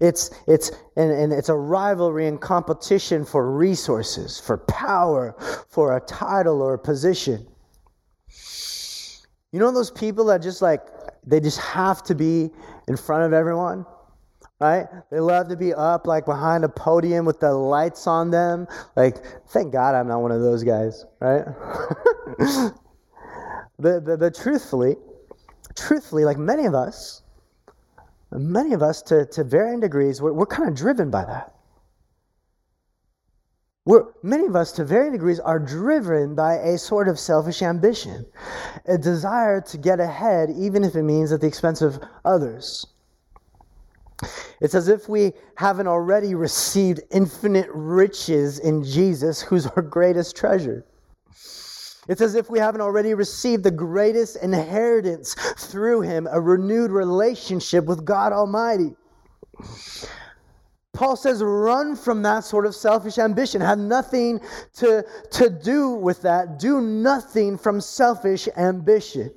It's, 0.00 0.30
it's, 0.48 0.72
and, 0.96 1.12
and 1.12 1.32
it's 1.32 1.48
a 1.48 1.54
rivalry 1.54 2.26
and 2.26 2.40
competition 2.40 3.24
for 3.24 3.56
resources, 3.56 4.40
for 4.40 4.58
power, 4.58 5.36
for 5.68 5.96
a 5.96 6.00
title 6.00 6.60
or 6.62 6.74
a 6.74 6.78
position. 6.78 7.46
You 9.52 9.58
know 9.58 9.72
those 9.72 9.90
people 9.90 10.24
that 10.26 10.42
just 10.42 10.62
like 10.62 10.80
they 11.26 11.40
just 11.40 11.58
have 11.58 12.02
to 12.04 12.14
be 12.14 12.50
in 12.86 12.96
front 12.96 13.24
of 13.24 13.32
everyone, 13.32 13.84
right? 14.60 14.86
They 15.10 15.18
love 15.18 15.48
to 15.48 15.56
be 15.56 15.74
up 15.74 16.06
like 16.06 16.24
behind 16.24 16.64
a 16.64 16.68
podium 16.68 17.24
with 17.24 17.40
the 17.40 17.52
lights 17.52 18.06
on 18.06 18.30
them. 18.30 18.68
Like, 18.94 19.16
thank 19.48 19.72
God 19.72 19.96
I'm 19.96 20.06
not 20.06 20.20
one 20.20 20.30
of 20.30 20.40
those 20.40 20.62
guys, 20.62 21.04
right? 21.20 21.44
but, 23.80 24.04
but, 24.04 24.20
but 24.20 24.34
truthfully, 24.34 24.96
truthfully, 25.76 26.24
like 26.24 26.38
many 26.38 26.66
of 26.66 26.74
us, 26.74 27.22
many 28.32 28.72
of 28.72 28.82
us 28.82 29.02
to, 29.02 29.26
to 29.26 29.44
varying 29.44 29.80
degrees, 29.80 30.20
we're, 30.20 30.32
we're 30.32 30.46
kind 30.46 30.68
of 30.68 30.74
driven 30.74 31.10
by 31.10 31.24
that. 31.24 31.54
We're, 33.86 34.06
many 34.22 34.46
of 34.46 34.54
us, 34.54 34.72
to 34.72 34.84
varying 34.84 35.12
degrees, 35.12 35.40
are 35.40 35.58
driven 35.58 36.34
by 36.34 36.56
a 36.56 36.78
sort 36.78 37.08
of 37.08 37.18
selfish 37.18 37.62
ambition, 37.62 38.26
a 38.86 38.98
desire 38.98 39.60
to 39.62 39.78
get 39.78 40.00
ahead, 40.00 40.50
even 40.56 40.84
if 40.84 40.94
it 40.94 41.02
means 41.02 41.32
at 41.32 41.40
the 41.40 41.46
expense 41.46 41.80
of 41.80 41.98
others. 42.24 42.86
It's 44.60 44.74
as 44.74 44.88
if 44.88 45.08
we 45.08 45.32
haven't 45.56 45.86
already 45.86 46.34
received 46.34 47.00
infinite 47.10 47.70
riches 47.72 48.58
in 48.58 48.84
Jesus, 48.84 49.40
who's 49.40 49.66
our 49.66 49.82
greatest 49.82 50.36
treasure. 50.36 50.84
It's 52.10 52.20
as 52.20 52.34
if 52.34 52.50
we 52.50 52.58
haven't 52.58 52.80
already 52.80 53.14
received 53.14 53.62
the 53.62 53.70
greatest 53.70 54.34
inheritance 54.42 55.34
through 55.58 56.00
him, 56.00 56.26
a 56.28 56.40
renewed 56.40 56.90
relationship 56.90 57.84
with 57.84 58.04
God 58.04 58.32
Almighty. 58.32 58.96
Paul 60.92 61.14
says, 61.14 61.40
run 61.40 61.94
from 61.94 62.22
that 62.22 62.42
sort 62.42 62.66
of 62.66 62.74
selfish 62.74 63.16
ambition. 63.18 63.60
Have 63.60 63.78
nothing 63.78 64.40
to, 64.74 65.04
to 65.30 65.50
do 65.50 65.90
with 65.90 66.20
that. 66.22 66.58
Do 66.58 66.80
nothing 66.80 67.56
from 67.56 67.80
selfish 67.80 68.48
ambition. 68.56 69.32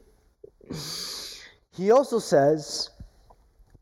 He 1.76 1.92
also 1.92 2.18
says, 2.18 2.90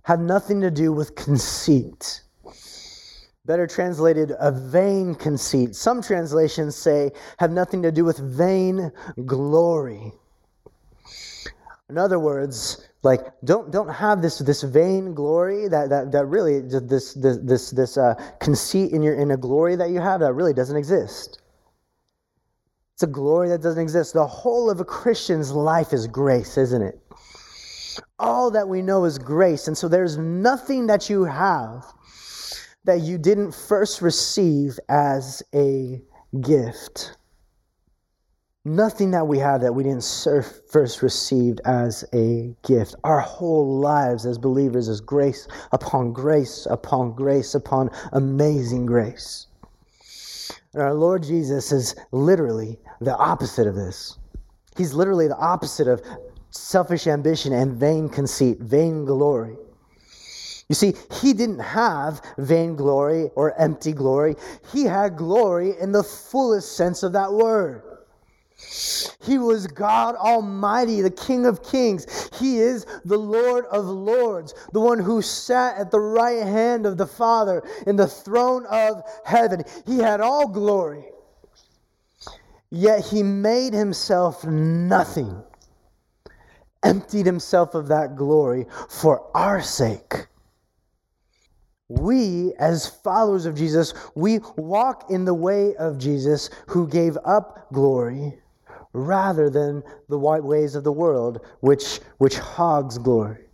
have 0.03 0.19
nothing 0.19 0.59
to 0.59 0.69
do 0.69 0.91
with 0.91 1.15
conceit. 1.15 2.23
Better 3.51 3.67
translated, 3.67 4.31
a 4.39 4.49
vain 4.49 5.13
conceit. 5.13 5.75
Some 5.75 6.01
translations 6.01 6.73
say, 6.73 7.11
have 7.37 7.51
nothing 7.51 7.81
to 7.81 7.91
do 7.91 8.05
with 8.05 8.17
vain 8.17 8.93
glory. 9.25 10.13
In 11.89 11.97
other 11.97 12.17
words, 12.17 12.87
like 13.03 13.19
don't 13.43 13.69
don't 13.69 13.89
have 13.89 14.21
this 14.21 14.39
this 14.39 14.63
vain 14.63 15.13
glory 15.13 15.67
that 15.67 15.89
that, 15.89 16.13
that 16.13 16.27
really 16.27 16.61
this 16.61 17.13
this 17.13 17.39
this 17.43 17.71
this 17.71 17.97
uh, 17.97 18.13
conceit 18.39 18.93
in 18.93 19.03
your 19.03 19.15
in 19.15 19.31
a 19.31 19.37
glory 19.37 19.75
that 19.75 19.89
you 19.89 19.99
have 19.99 20.21
that 20.21 20.31
really 20.31 20.53
doesn't 20.53 20.77
exist 20.77 21.41
it's 22.93 23.03
a 23.03 23.07
glory 23.07 23.49
that 23.49 23.61
doesn't 23.61 23.81
exist 23.81 24.13
the 24.13 24.25
whole 24.25 24.69
of 24.69 24.79
a 24.79 24.85
christian's 24.85 25.51
life 25.51 25.91
is 25.91 26.07
grace 26.07 26.57
isn't 26.57 26.83
it 26.83 27.01
all 28.19 28.51
that 28.51 28.69
we 28.69 28.81
know 28.81 29.03
is 29.03 29.17
grace 29.17 29.67
and 29.67 29.77
so 29.77 29.89
there's 29.89 30.17
nothing 30.17 30.87
that 30.87 31.09
you 31.09 31.25
have 31.25 31.83
that 32.85 33.01
you 33.01 33.17
didn't 33.17 33.53
first 33.53 34.01
receive 34.01 34.79
as 34.89 35.43
a 35.53 36.01
gift 36.41 37.15
Nothing 38.63 39.09
that 39.11 39.25
we 39.27 39.39
have 39.39 39.61
that 39.61 39.73
we 39.73 39.81
didn't 39.81 40.05
first 40.69 41.01
received 41.01 41.61
as 41.65 42.05
a 42.13 42.55
gift. 42.63 42.93
Our 43.03 43.19
whole 43.19 43.79
lives 43.79 44.23
as 44.27 44.37
believers 44.37 44.87
is 44.87 45.01
grace 45.01 45.47
upon 45.71 46.13
grace 46.13 46.67
upon 46.69 47.13
grace 47.13 47.55
upon 47.55 47.89
amazing 48.11 48.85
grace. 48.85 49.47
And 50.73 50.83
our 50.83 50.93
Lord 50.93 51.23
Jesus 51.23 51.71
is 51.71 51.95
literally 52.11 52.77
the 52.99 53.17
opposite 53.17 53.65
of 53.65 53.73
this. 53.73 54.19
He's 54.77 54.93
literally 54.93 55.27
the 55.27 55.37
opposite 55.37 55.87
of 55.87 56.03
selfish 56.51 57.07
ambition 57.07 57.53
and 57.53 57.73
vain 57.73 58.09
conceit, 58.09 58.59
vain 58.59 59.05
glory. 59.05 59.55
You 60.71 60.75
see, 60.75 60.93
he 61.19 61.33
didn't 61.33 61.59
have 61.59 62.21
vain 62.37 62.77
glory 62.77 63.29
or 63.35 63.53
empty 63.59 63.91
glory. 63.91 64.37
He 64.71 64.85
had 64.85 65.17
glory 65.17 65.73
in 65.81 65.91
the 65.91 66.01
fullest 66.01 66.77
sense 66.77 67.03
of 67.03 67.11
that 67.11 67.33
word. 67.33 67.83
He 69.21 69.37
was 69.37 69.67
God 69.67 70.15
Almighty, 70.15 71.01
the 71.01 71.11
King 71.11 71.45
of 71.45 71.61
Kings. 71.61 72.29
He 72.39 72.59
is 72.59 72.85
the 73.03 73.17
Lord 73.17 73.65
of 73.65 73.83
Lords, 73.83 74.53
the 74.71 74.79
one 74.79 74.97
who 74.97 75.21
sat 75.21 75.77
at 75.77 75.91
the 75.91 75.99
right 75.99 76.43
hand 76.43 76.85
of 76.85 76.97
the 76.97 77.05
Father 77.05 77.61
in 77.85 77.97
the 77.97 78.07
throne 78.07 78.65
of 78.67 79.03
heaven. 79.25 79.65
He 79.85 79.97
had 79.97 80.21
all 80.21 80.47
glory. 80.47 81.03
Yet 82.69 83.07
he 83.07 83.23
made 83.23 83.73
himself 83.73 84.45
nothing, 84.45 85.43
emptied 86.81 87.25
himself 87.25 87.75
of 87.75 87.89
that 87.89 88.15
glory 88.15 88.67
for 88.87 89.29
our 89.35 89.61
sake. 89.61 90.27
We, 91.99 92.53
as 92.57 92.87
followers 92.87 93.45
of 93.45 93.55
Jesus, 93.55 93.93
we 94.15 94.39
walk 94.55 95.11
in 95.11 95.25
the 95.25 95.33
way 95.33 95.75
of 95.75 95.97
Jesus 95.97 96.49
who 96.67 96.87
gave 96.87 97.17
up 97.25 97.67
glory 97.73 98.39
rather 98.93 99.49
than 99.49 99.83
the 100.07 100.17
white 100.17 100.43
ways 100.43 100.75
of 100.75 100.83
the 100.83 100.91
world, 100.91 101.45
which, 101.59 101.99
which 102.17 102.37
hogs 102.37 102.97
glory? 102.97 103.45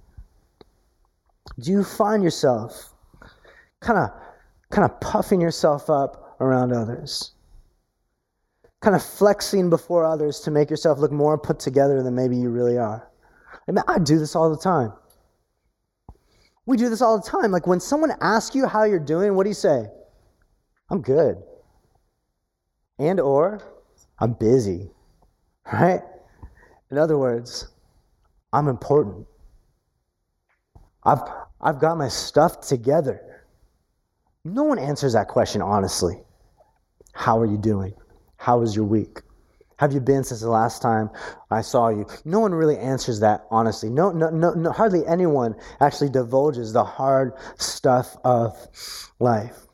Do 1.59 1.71
you 1.71 1.83
find 1.83 2.23
yourself 2.23 2.93
kind 3.81 3.99
of 3.99 4.11
kind 4.69 4.85
of 4.85 4.99
puffing 4.99 5.41
yourself 5.41 5.89
up 5.89 6.35
around 6.39 6.73
others? 6.73 7.31
Kind 8.81 8.95
of 8.95 9.03
flexing 9.03 9.71
before 9.71 10.05
others 10.05 10.41
to 10.41 10.51
make 10.51 10.69
yourself 10.69 10.99
look 10.99 11.11
more 11.11 11.37
put 11.37 11.59
together 11.59 12.03
than 12.03 12.13
maybe 12.13 12.37
you 12.37 12.49
really 12.49 12.77
are. 12.77 13.09
I 13.67 13.71
mean, 13.71 13.83
I 13.87 13.97
do 13.97 14.19
this 14.19 14.35
all 14.35 14.51
the 14.51 14.61
time. 14.61 14.93
We 16.67 16.77
do 16.77 16.89
this 16.89 17.01
all 17.01 17.19
the 17.19 17.27
time. 17.27 17.49
Like 17.49 17.65
when 17.65 17.79
someone 17.79 18.11
asks 18.21 18.55
you 18.55 18.67
how 18.67 18.83
you're 18.83 18.99
doing, 18.99 19.33
what 19.33 19.43
do 19.43 19.49
you 19.49 19.55
say? 19.55 19.87
I'm 20.91 21.01
good. 21.01 21.37
And 22.99 23.19
or 23.19 23.61
I'm 24.19 24.33
busy 24.33 24.91
right? 25.71 26.01
In 26.91 26.97
other 26.97 27.17
words, 27.17 27.67
I'm 28.53 28.67
important. 28.67 29.27
I've, 31.03 31.21
I've 31.61 31.79
got 31.79 31.97
my 31.97 32.07
stuff 32.07 32.61
together. 32.61 33.45
No 34.43 34.63
one 34.63 34.79
answers 34.79 35.13
that 35.13 35.27
question 35.27 35.61
honestly. 35.61 36.21
How 37.13 37.39
are 37.39 37.45
you 37.45 37.57
doing? 37.57 37.93
How 38.37 38.59
was 38.59 38.75
your 38.75 38.85
week? 38.85 39.19
Have 39.77 39.93
you 39.93 39.99
been 39.99 40.23
since 40.23 40.41
the 40.41 40.49
last 40.49 40.81
time 40.81 41.09
I 41.51 41.61
saw 41.61 41.89
you? 41.89 42.05
No 42.25 42.39
one 42.39 42.53
really 42.53 42.77
answers 42.77 43.19
that 43.19 43.45
honestly. 43.51 43.89
No, 43.89 44.11
no, 44.11 44.29
no, 44.29 44.51
no 44.53 44.71
hardly 44.71 45.05
anyone 45.07 45.55
actually 45.79 46.09
divulges 46.09 46.73
the 46.73 46.83
hard 46.83 47.33
stuff 47.57 48.17
of 48.23 48.55
life 49.19 49.67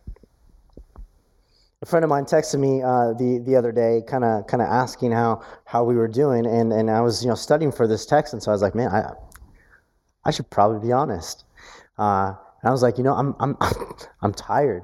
a 1.83 1.85
friend 1.85 2.05
of 2.05 2.09
mine 2.09 2.23
texted 2.23 2.59
me 2.59 2.81
uh, 2.81 3.11
the 3.13 3.43
the 3.45 3.57
other 3.57 3.73
day, 3.73 4.01
kind 4.07 4.23
of 4.23 4.47
kind 4.47 4.61
of 4.61 4.69
asking 4.69 5.11
how 5.11 5.41
how 5.65 5.83
we 5.83 5.95
were 5.95 6.07
doing, 6.07 6.45
and 6.45 6.71
and 6.71 6.89
I 6.89 7.01
was 7.01 7.21
you 7.21 7.29
know 7.29 7.35
studying 7.35 7.73
for 7.73 7.87
this 7.87 8.05
text, 8.05 8.31
and 8.31 8.41
so 8.41 8.51
I 8.51 8.53
was 8.53 8.61
like, 8.61 8.73
man, 8.73 8.89
I 8.89 9.11
I 10.23 10.31
should 10.31 10.49
probably 10.49 10.87
be 10.87 10.93
honest. 10.93 11.43
Uh, 11.99 12.35
and 12.61 12.69
I 12.69 12.71
was 12.71 12.81
like, 12.81 12.97
you 12.97 13.03
know, 13.03 13.13
I'm 13.13 13.35
I'm 13.37 13.57
I'm 14.21 14.33
tired. 14.33 14.83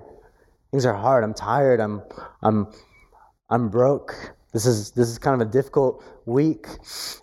Things 0.72 0.86
are 0.86 0.94
hard. 0.94 1.24
I'm 1.24 1.34
tired. 1.34 1.80
I'm 1.80 2.04
I'm 2.44 2.68
I'm 3.50 3.70
broke. 3.70 4.34
This 4.54 4.66
is 4.66 4.92
this 4.92 5.10
is 5.10 5.20
kind 5.20 5.40
of 5.40 5.48
a 5.48 5.52
difficult 5.52 6.04
week, 6.26 6.68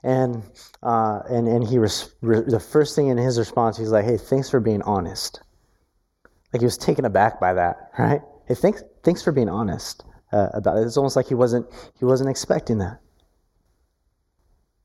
and 0.05 0.43
uh, 0.83 1.21
and 1.29 1.49
and 1.49 1.67
he 1.67 1.79
was 1.79 2.15
re- 2.21 2.45
the 2.47 2.61
first 2.61 2.95
thing 2.95 3.09
in 3.09 3.17
his 3.17 3.39
response, 3.39 3.77
he's 3.77 3.91
like, 3.91 4.05
hey, 4.05 4.17
thanks 4.17 4.49
for 4.49 4.61
being 4.61 4.83
honest. 4.83 5.41
Like 6.53 6.61
he 6.61 6.65
was 6.65 6.79
taken 6.79 7.05
aback 7.05 7.41
by 7.41 7.53
that, 7.55 7.91
right? 7.99 8.23
Hey, 8.47 8.55
thanks, 8.55 8.83
thanks 9.03 9.23
for 9.23 9.33
being 9.33 9.49
honest 9.49 10.05
uh, 10.33 10.49
about 10.55 10.79
it. 10.79 10.87
It's 10.87 10.97
almost 10.97 11.17
like 11.17 11.27
he 11.27 11.35
wasn't, 11.35 11.67
he 11.99 12.05
wasn't 12.05 12.31
expecting 12.31 12.79
that. 12.79 13.01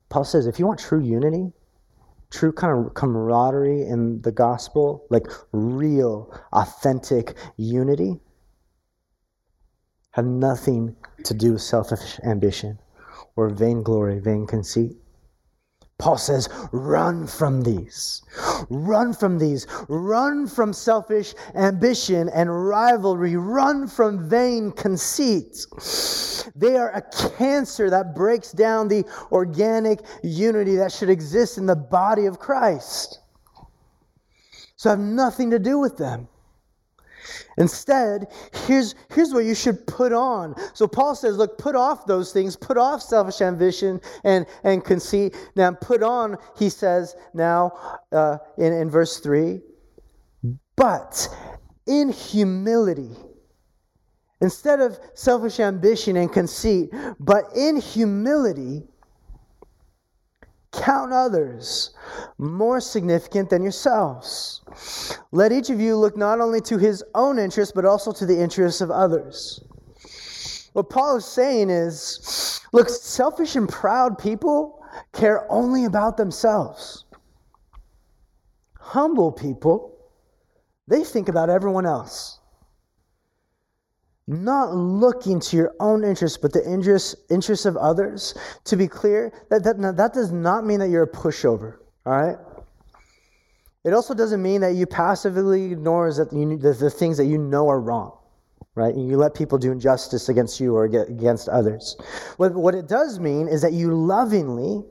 Paul 0.08 0.24
says 0.24 0.46
if 0.46 0.58
you 0.58 0.66
want 0.66 0.80
true 0.80 1.00
unity, 1.00 1.52
true 2.30 2.52
kind 2.52 2.86
of 2.86 2.94
camaraderie 2.94 3.82
in 3.82 4.20
the 4.22 4.32
gospel, 4.32 5.06
like 5.10 5.26
real, 5.52 6.34
authentic 6.52 7.36
unity, 7.56 8.20
have 10.12 10.26
nothing 10.26 10.96
to 11.24 11.34
do 11.34 11.52
with 11.52 11.62
selfish 11.62 12.20
ambition 12.24 12.78
or 13.36 13.48
vainglory, 13.48 14.18
vain 14.18 14.46
conceit. 14.46 14.96
Paul 15.98 16.18
says, 16.18 16.48
run 16.72 17.28
from 17.28 17.62
these. 17.62 18.22
Run 18.68 19.12
from 19.12 19.38
these. 19.38 19.68
Run 19.88 20.48
from 20.48 20.72
selfish 20.72 21.32
ambition 21.54 22.28
and 22.30 22.66
rivalry. 22.68 23.36
Run 23.36 23.86
from 23.86 24.28
vain 24.28 24.72
conceit. 24.72 25.64
They 26.56 26.76
are 26.76 26.90
a 26.90 27.02
cancer 27.36 27.88
that 27.88 28.16
breaks 28.16 28.50
down 28.50 28.88
the 28.88 29.04
organic 29.30 30.00
unity 30.24 30.74
that 30.76 30.90
should 30.90 31.08
exist 31.08 31.56
in 31.56 31.66
the 31.66 31.76
body 31.76 32.26
of 32.26 32.40
Christ. 32.40 33.20
So 34.74 34.90
have 34.90 34.98
nothing 34.98 35.50
to 35.52 35.60
do 35.60 35.78
with 35.78 35.96
them. 35.98 36.26
Instead, 37.58 38.26
here's, 38.66 38.94
here's 39.12 39.32
what 39.32 39.44
you 39.44 39.54
should 39.54 39.86
put 39.86 40.12
on. 40.12 40.54
So 40.74 40.86
Paul 40.86 41.14
says, 41.14 41.36
look, 41.36 41.58
put 41.58 41.74
off 41.74 42.06
those 42.06 42.32
things, 42.32 42.56
put 42.56 42.76
off 42.76 43.02
selfish 43.02 43.40
ambition 43.40 44.00
and, 44.24 44.46
and 44.64 44.84
conceit. 44.84 45.36
Now, 45.56 45.72
put 45.72 46.02
on, 46.02 46.38
he 46.58 46.68
says 46.68 47.16
now 47.34 47.72
uh, 48.12 48.38
in, 48.58 48.72
in 48.72 48.90
verse 48.90 49.18
3, 49.18 49.60
but 50.76 51.28
in 51.86 52.10
humility. 52.10 53.10
Instead 54.40 54.80
of 54.80 54.98
selfish 55.14 55.60
ambition 55.60 56.16
and 56.16 56.32
conceit, 56.32 56.90
but 57.20 57.44
in 57.54 57.80
humility, 57.80 58.82
count 60.72 61.12
others 61.12 61.90
more 62.38 62.80
significant 62.80 63.50
than 63.50 63.62
yourselves. 63.62 64.62
Let 65.30 65.52
each 65.52 65.70
of 65.70 65.80
you 65.80 65.96
look 65.96 66.16
not 66.16 66.40
only 66.40 66.60
to 66.62 66.78
his 66.78 67.04
own 67.14 67.38
interests, 67.38 67.72
but 67.74 67.84
also 67.84 68.12
to 68.12 68.26
the 68.26 68.40
interests 68.40 68.80
of 68.80 68.90
others. 68.90 69.62
What 70.72 70.88
Paul 70.88 71.16
is 71.16 71.24
saying 71.24 71.70
is 71.70 72.60
look, 72.72 72.88
selfish 72.88 73.56
and 73.56 73.68
proud 73.68 74.18
people 74.18 74.82
care 75.12 75.50
only 75.50 75.84
about 75.84 76.16
themselves. 76.16 77.04
Humble 78.78 79.32
people, 79.32 79.96
they 80.88 81.04
think 81.04 81.28
about 81.28 81.50
everyone 81.50 81.86
else 81.86 82.40
not 84.26 84.74
looking 84.74 85.40
to 85.40 85.56
your 85.56 85.74
own 85.80 86.04
interests, 86.04 86.38
but 86.38 86.52
the 86.52 86.64
interests, 86.68 87.16
interests 87.30 87.66
of 87.66 87.76
others. 87.76 88.34
To 88.64 88.76
be 88.76 88.86
clear, 88.86 89.32
that, 89.50 89.64
that, 89.64 89.96
that 89.96 90.12
does 90.12 90.32
not 90.32 90.64
mean 90.64 90.78
that 90.80 90.88
you're 90.88 91.02
a 91.02 91.10
pushover, 91.10 91.78
all 92.06 92.12
right? 92.12 92.36
It 93.84 93.92
also 93.92 94.14
doesn't 94.14 94.40
mean 94.40 94.60
that 94.60 94.74
you 94.74 94.86
passively 94.86 95.72
ignore 95.72 96.12
that 96.14 96.32
you, 96.32 96.56
the, 96.56 96.72
the 96.72 96.90
things 96.90 97.16
that 97.16 97.24
you 97.24 97.36
know 97.36 97.68
are 97.68 97.80
wrong, 97.80 98.16
right? 98.76 98.94
And 98.94 99.08
you 99.08 99.16
let 99.16 99.34
people 99.34 99.58
do 99.58 99.72
injustice 99.72 100.28
against 100.28 100.60
you 100.60 100.76
or 100.76 100.84
against 100.84 101.48
others. 101.48 101.96
What, 102.36 102.54
what 102.54 102.76
it 102.76 102.86
does 102.86 103.18
mean 103.18 103.48
is 103.48 103.60
that 103.62 103.72
you 103.72 103.92
lovingly 103.92 104.84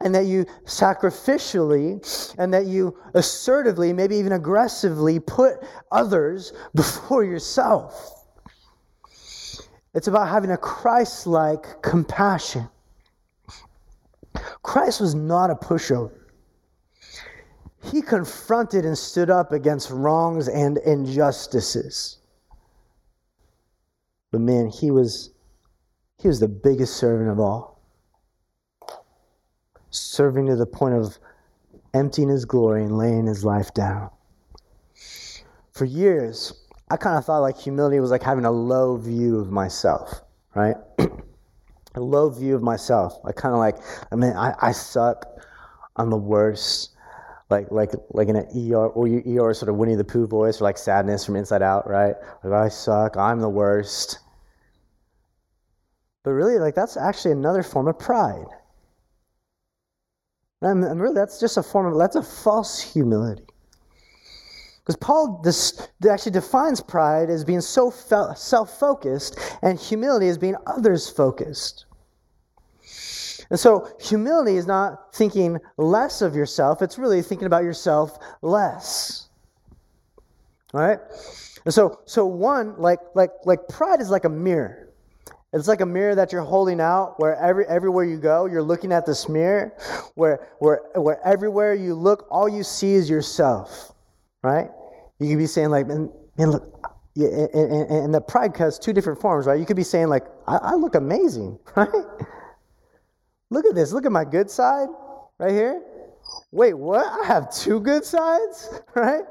and 0.00 0.14
that 0.14 0.24
you 0.24 0.46
sacrificially 0.64 2.34
and 2.38 2.54
that 2.54 2.64
you 2.64 2.96
assertively, 3.14 3.92
maybe 3.92 4.16
even 4.16 4.32
aggressively, 4.32 5.20
put 5.20 5.56
others 5.92 6.54
before 6.74 7.22
yourself. 7.22 8.15
It's 9.96 10.08
about 10.08 10.28
having 10.28 10.50
a 10.50 10.58
Christ 10.58 11.26
like 11.26 11.80
compassion. 11.80 12.68
Christ 14.62 15.00
was 15.00 15.14
not 15.14 15.50
a 15.50 15.54
pushover. 15.54 16.12
He 17.82 18.02
confronted 18.02 18.84
and 18.84 18.96
stood 18.96 19.30
up 19.30 19.52
against 19.52 19.90
wrongs 19.90 20.48
and 20.48 20.76
injustices. 20.76 22.18
But 24.32 24.42
man, 24.42 24.66
he 24.68 24.90
was 24.90 25.30
he 26.18 26.28
was 26.28 26.40
the 26.40 26.48
biggest 26.48 26.98
servant 26.98 27.30
of 27.30 27.40
all. 27.40 27.80
Serving 29.88 30.44
to 30.48 30.56
the 30.56 30.66
point 30.66 30.94
of 30.94 31.18
emptying 31.94 32.28
his 32.28 32.44
glory 32.44 32.84
and 32.84 32.98
laying 32.98 33.26
his 33.26 33.46
life 33.46 33.72
down. 33.72 34.10
For 35.72 35.86
years, 35.86 36.65
I 36.88 36.96
kind 36.96 37.18
of 37.18 37.24
thought 37.24 37.40
like 37.40 37.58
humility 37.58 37.98
was 37.98 38.10
like 38.10 38.22
having 38.22 38.44
a 38.44 38.50
low 38.50 38.96
view 38.96 39.38
of 39.38 39.50
myself, 39.50 40.22
right? 40.54 40.76
a 41.96 42.00
low 42.00 42.30
view 42.30 42.54
of 42.54 42.62
myself. 42.62 43.18
I 43.24 43.32
kind 43.32 43.52
of 43.54 43.58
like, 43.58 43.76
I 44.12 44.16
mean, 44.16 44.32
I, 44.32 44.54
I 44.60 44.72
suck. 44.72 45.26
I'm 45.96 46.10
the 46.10 46.16
worst. 46.16 46.90
Like, 47.48 47.70
like, 47.70 47.92
like 48.10 48.28
in 48.28 48.36
an 48.36 48.46
ER 48.54 48.86
or 48.88 49.06
your 49.08 49.48
ER 49.48 49.54
sort 49.54 49.68
of 49.68 49.76
Winnie 49.76 49.94
the 49.94 50.04
Pooh 50.04 50.26
voice, 50.26 50.60
or 50.60 50.64
like 50.64 50.78
sadness 50.78 51.24
from 51.24 51.36
inside 51.36 51.62
out, 51.62 51.88
right? 51.88 52.14
Like, 52.44 52.52
I 52.52 52.68
suck. 52.68 53.16
I'm 53.16 53.40
the 53.40 53.48
worst. 53.48 54.18
But 56.22 56.32
really, 56.32 56.58
like, 56.58 56.74
that's 56.74 56.96
actually 56.96 57.32
another 57.32 57.62
form 57.62 57.86
of 57.88 57.98
pride. 57.98 58.46
And, 60.60 60.84
And 60.84 61.00
really, 61.00 61.14
that's 61.14 61.38
just 61.38 61.56
a 61.56 61.62
form 61.62 61.86
of, 61.86 61.98
that's 61.98 62.16
a 62.16 62.22
false 62.22 62.80
humility. 62.80 63.44
Because 64.86 64.96
Paul 64.98 65.40
this, 65.42 65.88
actually 66.08 66.30
defines 66.30 66.80
pride 66.80 67.28
as 67.28 67.44
being 67.44 67.60
so 67.60 67.90
self 67.90 68.78
focused 68.78 69.36
and 69.62 69.76
humility 69.80 70.28
as 70.28 70.38
being 70.38 70.54
others 70.64 71.10
focused. 71.10 71.86
And 73.50 73.58
so 73.58 73.88
humility 74.00 74.56
is 74.56 74.66
not 74.68 75.12
thinking 75.12 75.58
less 75.76 76.22
of 76.22 76.36
yourself, 76.36 76.82
it's 76.82 76.98
really 76.98 77.20
thinking 77.20 77.46
about 77.46 77.64
yourself 77.64 78.16
less. 78.42 79.28
All 80.72 80.80
right? 80.80 81.00
And 81.64 81.74
so 81.74 82.02
so 82.04 82.24
one 82.24 82.76
like 82.78 83.00
like 83.16 83.30
like 83.44 83.66
pride 83.66 84.00
is 84.00 84.08
like 84.10 84.24
a 84.24 84.28
mirror. 84.28 84.92
It's 85.52 85.66
like 85.66 85.80
a 85.80 85.86
mirror 85.86 86.14
that 86.14 86.30
you're 86.30 86.42
holding 86.42 86.80
out 86.80 87.18
where 87.18 87.34
every, 87.36 87.66
everywhere 87.66 88.04
you 88.04 88.18
go, 88.18 88.46
you're 88.46 88.62
looking 88.62 88.92
at 88.92 89.06
this 89.06 89.28
mirror, 89.28 89.72
where, 90.14 90.48
where, 90.58 90.82
where 90.96 91.24
everywhere 91.26 91.72
you 91.72 91.94
look, 91.94 92.26
all 92.30 92.48
you 92.48 92.62
see 92.62 92.92
is 92.92 93.08
yourself 93.08 93.95
right? 94.46 94.70
You 95.18 95.28
could 95.28 95.38
be 95.38 95.46
saying 95.46 95.70
like, 95.70 95.86
man, 95.88 96.10
man 96.38 96.50
look, 96.52 96.86
and, 97.16 97.54
and, 97.54 97.90
and, 97.90 98.14
the 98.14 98.20
pride 98.20 98.56
has 98.58 98.78
two 98.78 98.92
different 98.92 99.20
forms, 99.20 99.46
right? 99.46 99.58
You 99.58 99.66
could 99.66 99.76
be 99.76 99.82
saying 99.82 100.08
like, 100.08 100.24
I, 100.46 100.56
I 100.56 100.74
look 100.74 100.94
amazing, 100.94 101.58
right? 101.76 101.88
Look 103.50 103.66
at 103.66 103.74
this. 103.74 103.92
Look 103.92 104.06
at 104.06 104.12
my 104.12 104.24
good 104.24 104.50
side 104.50 104.88
right 105.38 105.52
here. 105.52 105.82
Wait, 106.50 106.74
what? 106.74 107.06
I 107.06 107.26
have 107.26 107.52
two 107.52 107.80
good 107.80 108.04
sides, 108.04 108.80
right? 108.94 109.22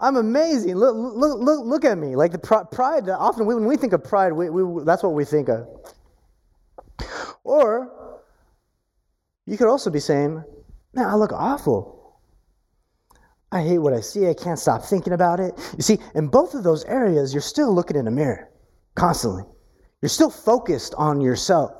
I'm 0.00 0.16
amazing. 0.16 0.76
Look, 0.76 0.94
look, 0.96 1.40
look, 1.40 1.64
look 1.64 1.84
at 1.84 1.98
me. 1.98 2.16
Like 2.16 2.32
the 2.32 2.38
pride. 2.38 3.08
Often 3.08 3.46
when 3.46 3.66
we 3.66 3.76
think 3.76 3.92
of 3.92 4.02
pride, 4.02 4.32
we, 4.32 4.50
we, 4.50 4.84
that's 4.84 5.02
what 5.02 5.12
we 5.12 5.24
think 5.24 5.48
of. 5.48 5.66
Or 7.42 8.20
you 9.46 9.58
could 9.58 9.68
also 9.68 9.90
be 9.90 10.00
saying, 10.00 10.42
"Man, 10.94 11.06
I 11.06 11.14
look 11.16 11.32
awful." 11.32 11.94
I 13.54 13.62
hate 13.62 13.78
what 13.78 13.92
I 13.92 14.00
see. 14.00 14.28
I 14.28 14.34
can't 14.34 14.58
stop 14.58 14.82
thinking 14.84 15.12
about 15.12 15.38
it. 15.38 15.54
You 15.76 15.82
see, 15.82 16.00
in 16.16 16.26
both 16.26 16.54
of 16.54 16.64
those 16.64 16.84
areas, 16.86 17.32
you're 17.32 17.40
still 17.40 17.72
looking 17.72 17.96
in 17.96 18.08
a 18.08 18.10
mirror 18.10 18.50
constantly. 18.96 19.44
You're 20.02 20.08
still 20.08 20.28
focused 20.28 20.92
on 20.98 21.20
yourself. 21.20 21.70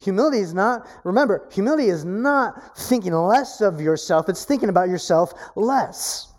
Humility 0.00 0.38
is 0.38 0.54
not, 0.54 0.86
remember, 1.04 1.46
humility 1.52 1.90
is 1.90 2.06
not 2.06 2.78
thinking 2.78 3.12
less 3.12 3.60
of 3.60 3.78
yourself, 3.78 4.30
it's 4.30 4.46
thinking 4.46 4.70
about 4.70 4.88
yourself 4.88 5.34
less. 5.54 6.32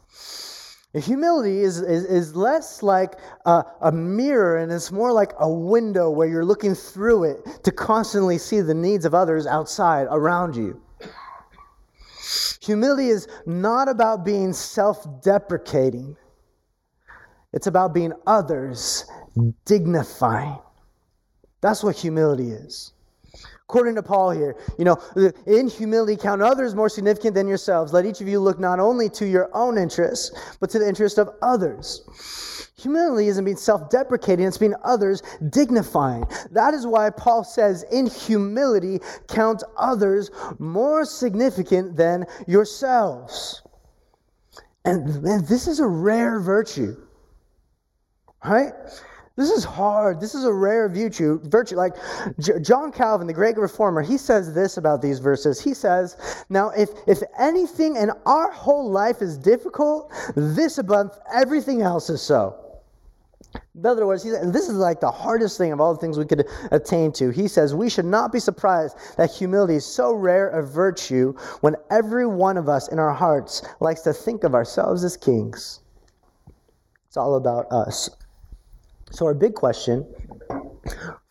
Humility 0.96 1.60
is, 1.60 1.80
is, 1.80 2.04
is 2.06 2.36
less 2.36 2.82
like 2.82 3.14
a, 3.46 3.64
a, 3.82 3.92
mirror 3.92 4.58
and 4.58 4.72
it's 4.72 4.92
more 4.92 5.12
like 5.12 5.34
a 5.38 5.48
window 5.48 6.10
where 6.10 6.28
you're 6.28 6.46
looking 6.46 6.74
through 6.74 7.26
it 7.26 7.64
to 7.64 7.72
constantly 7.72 8.40
see 8.40 8.62
the 8.62 8.74
needs 8.74 9.06
of 9.06 9.14
others 9.14 9.46
outside 9.46 10.08
around 10.10 10.56
you. 10.56 10.82
Humility 12.62 13.08
is 13.08 13.28
not 13.46 13.90
about 13.90 14.24
being 14.26 14.54
self 14.54 15.06
deprecating, 15.22 16.16
it's 17.54 17.68
about 17.68 17.94
being 17.94 18.14
others 18.28 19.06
dignifying. 19.66 20.60
That's 21.62 21.84
what 21.84 21.96
humility 21.96 22.52
is. 22.52 22.94
According 23.70 23.94
to 23.96 24.04
Paul 24.04 24.32
here, 24.32 24.56
you 24.80 24.86
know, 24.86 24.98
in 25.46 25.68
humility, 25.68 26.18
count 26.18 26.42
others 26.42 26.74
more 26.74 26.90
significant 26.90 27.36
than 27.36 27.48
yourselves. 27.48 27.94
Let 27.94 28.04
each 28.04 28.20
of 28.20 28.28
you 28.28 28.40
look 28.40 28.58
not 28.58 28.80
only 28.80 29.10
to 29.10 29.28
your 29.28 29.48
own 29.54 29.78
interests, 29.78 30.36
but 30.60 30.72
to 30.72 30.80
the 30.80 30.88
interest 30.88 31.20
of 31.20 31.30
others. 31.44 32.02
Humility 32.80 33.28
isn't 33.28 33.46
being 33.46 33.58
self 33.58 33.92
deprecating, 33.92 34.48
it's 34.48 34.58
being 34.58 34.74
others 34.84 35.22
dignifying. 35.52 36.26
That 36.50 36.74
is 36.74 36.88
why 36.88 37.12
Paul 37.12 37.44
says, 37.44 37.84
in 37.92 38.08
humility, 38.08 39.02
count 39.28 39.62
others 39.78 40.32
more 40.58 41.06
significant 41.06 41.96
than 41.96 42.26
yourselves. 42.48 43.62
And 44.84 45.22
man, 45.22 45.46
this 45.46 45.68
is 45.68 45.80
a 45.80 45.88
rare 45.88 46.40
virtue, 46.40 46.98
right? 48.44 48.74
This 49.40 49.52
is 49.52 49.64
hard. 49.64 50.20
This 50.20 50.36
is 50.36 50.44
a 50.44 50.52
rare 50.52 50.90
virtue. 50.90 51.40
Virtue, 51.46 51.78
like 51.78 51.94
J- 52.40 52.60
John 52.60 52.92
Calvin, 52.92 53.26
the 53.26 53.32
great 53.32 53.56
reformer, 53.56 54.02
he 54.02 54.18
says 54.18 54.54
this 54.54 54.76
about 54.76 55.02
these 55.02 55.20
verses. 55.20 55.62
He 55.62 55.74
says, 55.74 56.18
"Now, 56.50 56.72
if 56.72 56.90
if 57.08 57.24
anything 57.38 57.96
in 57.96 58.12
our 58.26 58.52
whole 58.52 58.92
life 58.92 59.22
is 59.22 59.38
difficult, 59.38 60.12
this 60.36 60.78
above 60.78 61.18
everything 61.34 61.82
else 61.82 62.10
is 62.10 62.22
so." 62.22 62.54
In 63.76 63.86
other 63.86 64.06
words, 64.06 64.24
this 64.24 64.68
is 64.68 64.76
like 64.76 65.00
the 65.00 65.10
hardest 65.10 65.58
thing 65.58 65.72
of 65.72 65.80
all 65.80 65.94
the 65.94 66.02
things 66.02 66.18
we 66.18 66.26
could 66.26 66.46
attain 66.72 67.14
to. 67.14 67.30
He 67.30 67.48
says, 67.48 67.74
We 67.74 67.90
should 67.90 68.04
not 68.04 68.34
be 68.34 68.42
surprised 68.42 68.98
that 69.16 69.32
humility 69.32 69.76
is 69.76 69.86
so 69.86 70.12
rare 70.12 70.50
a 70.50 70.62
virtue 70.62 71.34
when 71.62 71.78
every 71.90 72.28
one 72.28 72.58
of 72.58 72.68
us 72.68 72.90
in 72.90 73.00
our 73.00 73.14
hearts 73.14 73.62
likes 73.80 74.02
to 74.02 74.12
think 74.12 74.44
of 74.44 74.54
ourselves 74.54 75.06
as 75.06 75.16
kings. 75.16 75.80
It's 77.08 77.16
all 77.16 77.36
about 77.36 77.72
us. 77.72 78.10
So, 79.12 79.26
our 79.26 79.34
big 79.34 79.56
question 79.56 80.06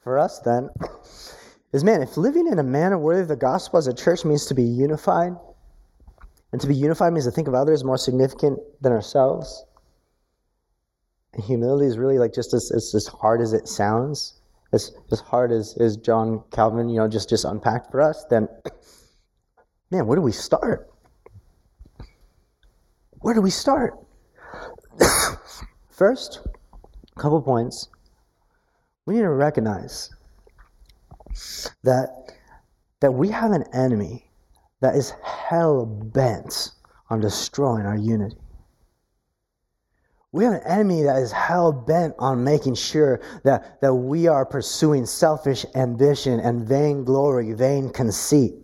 for 0.02 0.18
us 0.18 0.40
then 0.40 0.68
is 1.72 1.84
man, 1.84 2.02
if 2.02 2.16
living 2.16 2.48
in 2.48 2.58
a 2.58 2.62
manner 2.62 2.98
worthy 2.98 3.22
of 3.22 3.28
the 3.28 3.36
gospel 3.36 3.78
as 3.78 3.86
a 3.86 3.94
church 3.94 4.24
means 4.24 4.46
to 4.46 4.54
be 4.54 4.62
unified, 4.62 5.32
and 6.52 6.60
to 6.60 6.66
be 6.66 6.74
unified 6.74 7.12
means 7.12 7.26
to 7.26 7.30
think 7.30 7.46
of 7.46 7.54
others 7.54 7.84
more 7.84 7.98
significant 7.98 8.58
than 8.80 8.92
ourselves, 8.92 9.64
humility 11.44 11.86
is 11.86 11.98
really 11.98 12.18
like 12.18 12.32
just 12.32 12.54
as, 12.54 12.70
as, 12.74 12.94
as 12.94 13.06
hard 13.06 13.40
as 13.40 13.52
it 13.52 13.68
sounds, 13.68 14.40
as, 14.72 14.92
as 15.12 15.20
hard 15.20 15.52
as, 15.52 15.76
as 15.78 15.96
John 15.96 16.42
Calvin, 16.50 16.88
you 16.88 16.98
know, 16.98 17.08
just, 17.08 17.28
just 17.28 17.44
unpacked 17.44 17.90
for 17.90 18.00
us, 18.00 18.24
then 18.30 18.48
man, 19.90 20.06
where 20.06 20.16
do 20.16 20.22
we 20.22 20.32
start? 20.32 20.90
Where 23.20 23.34
do 23.34 23.40
we 23.40 23.50
start? 23.50 23.98
First, 25.90 26.40
a 27.18 27.22
couple 27.22 27.40
points. 27.42 27.88
We 29.06 29.14
need 29.14 29.22
to 29.22 29.30
recognize 29.30 30.10
that, 31.82 32.32
that 33.00 33.12
we 33.12 33.28
have 33.28 33.52
an 33.52 33.64
enemy 33.72 34.24
that 34.80 34.94
is 34.94 35.12
hell 35.24 35.84
bent 35.86 36.72
on 37.10 37.20
destroying 37.20 37.86
our 37.86 37.96
unity. 37.96 38.36
We 40.30 40.44
have 40.44 40.54
an 40.54 40.62
enemy 40.66 41.02
that 41.04 41.16
is 41.16 41.32
hell 41.32 41.72
bent 41.72 42.14
on 42.18 42.44
making 42.44 42.74
sure 42.74 43.20
that, 43.44 43.80
that 43.80 43.94
we 43.94 44.28
are 44.28 44.44
pursuing 44.44 45.06
selfish 45.06 45.64
ambition 45.74 46.38
and 46.38 46.68
vainglory, 46.68 47.54
vain 47.54 47.90
conceit. 47.90 48.54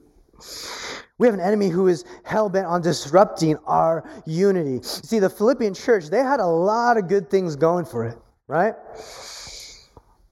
We 1.19 1.27
have 1.27 1.35
an 1.35 1.41
enemy 1.41 1.71
who 1.71 1.89
is 1.89 2.05
hell 2.25 2.51
bent 2.51 2.67
on 2.67 2.83
disrupting 2.83 3.57
our 3.67 4.05
unity. 4.27 4.81
See, 4.83 5.21
the 5.21 5.31
Philippian 5.31 5.73
church, 5.73 6.11
they 6.11 6.19
had 6.19 6.41
a 6.41 6.47
lot 6.47 6.99
of 6.99 7.09
good 7.09 7.31
things 7.31 7.57
going 7.57 7.87
for 7.87 8.05
it, 8.05 8.19
right? 8.47 8.75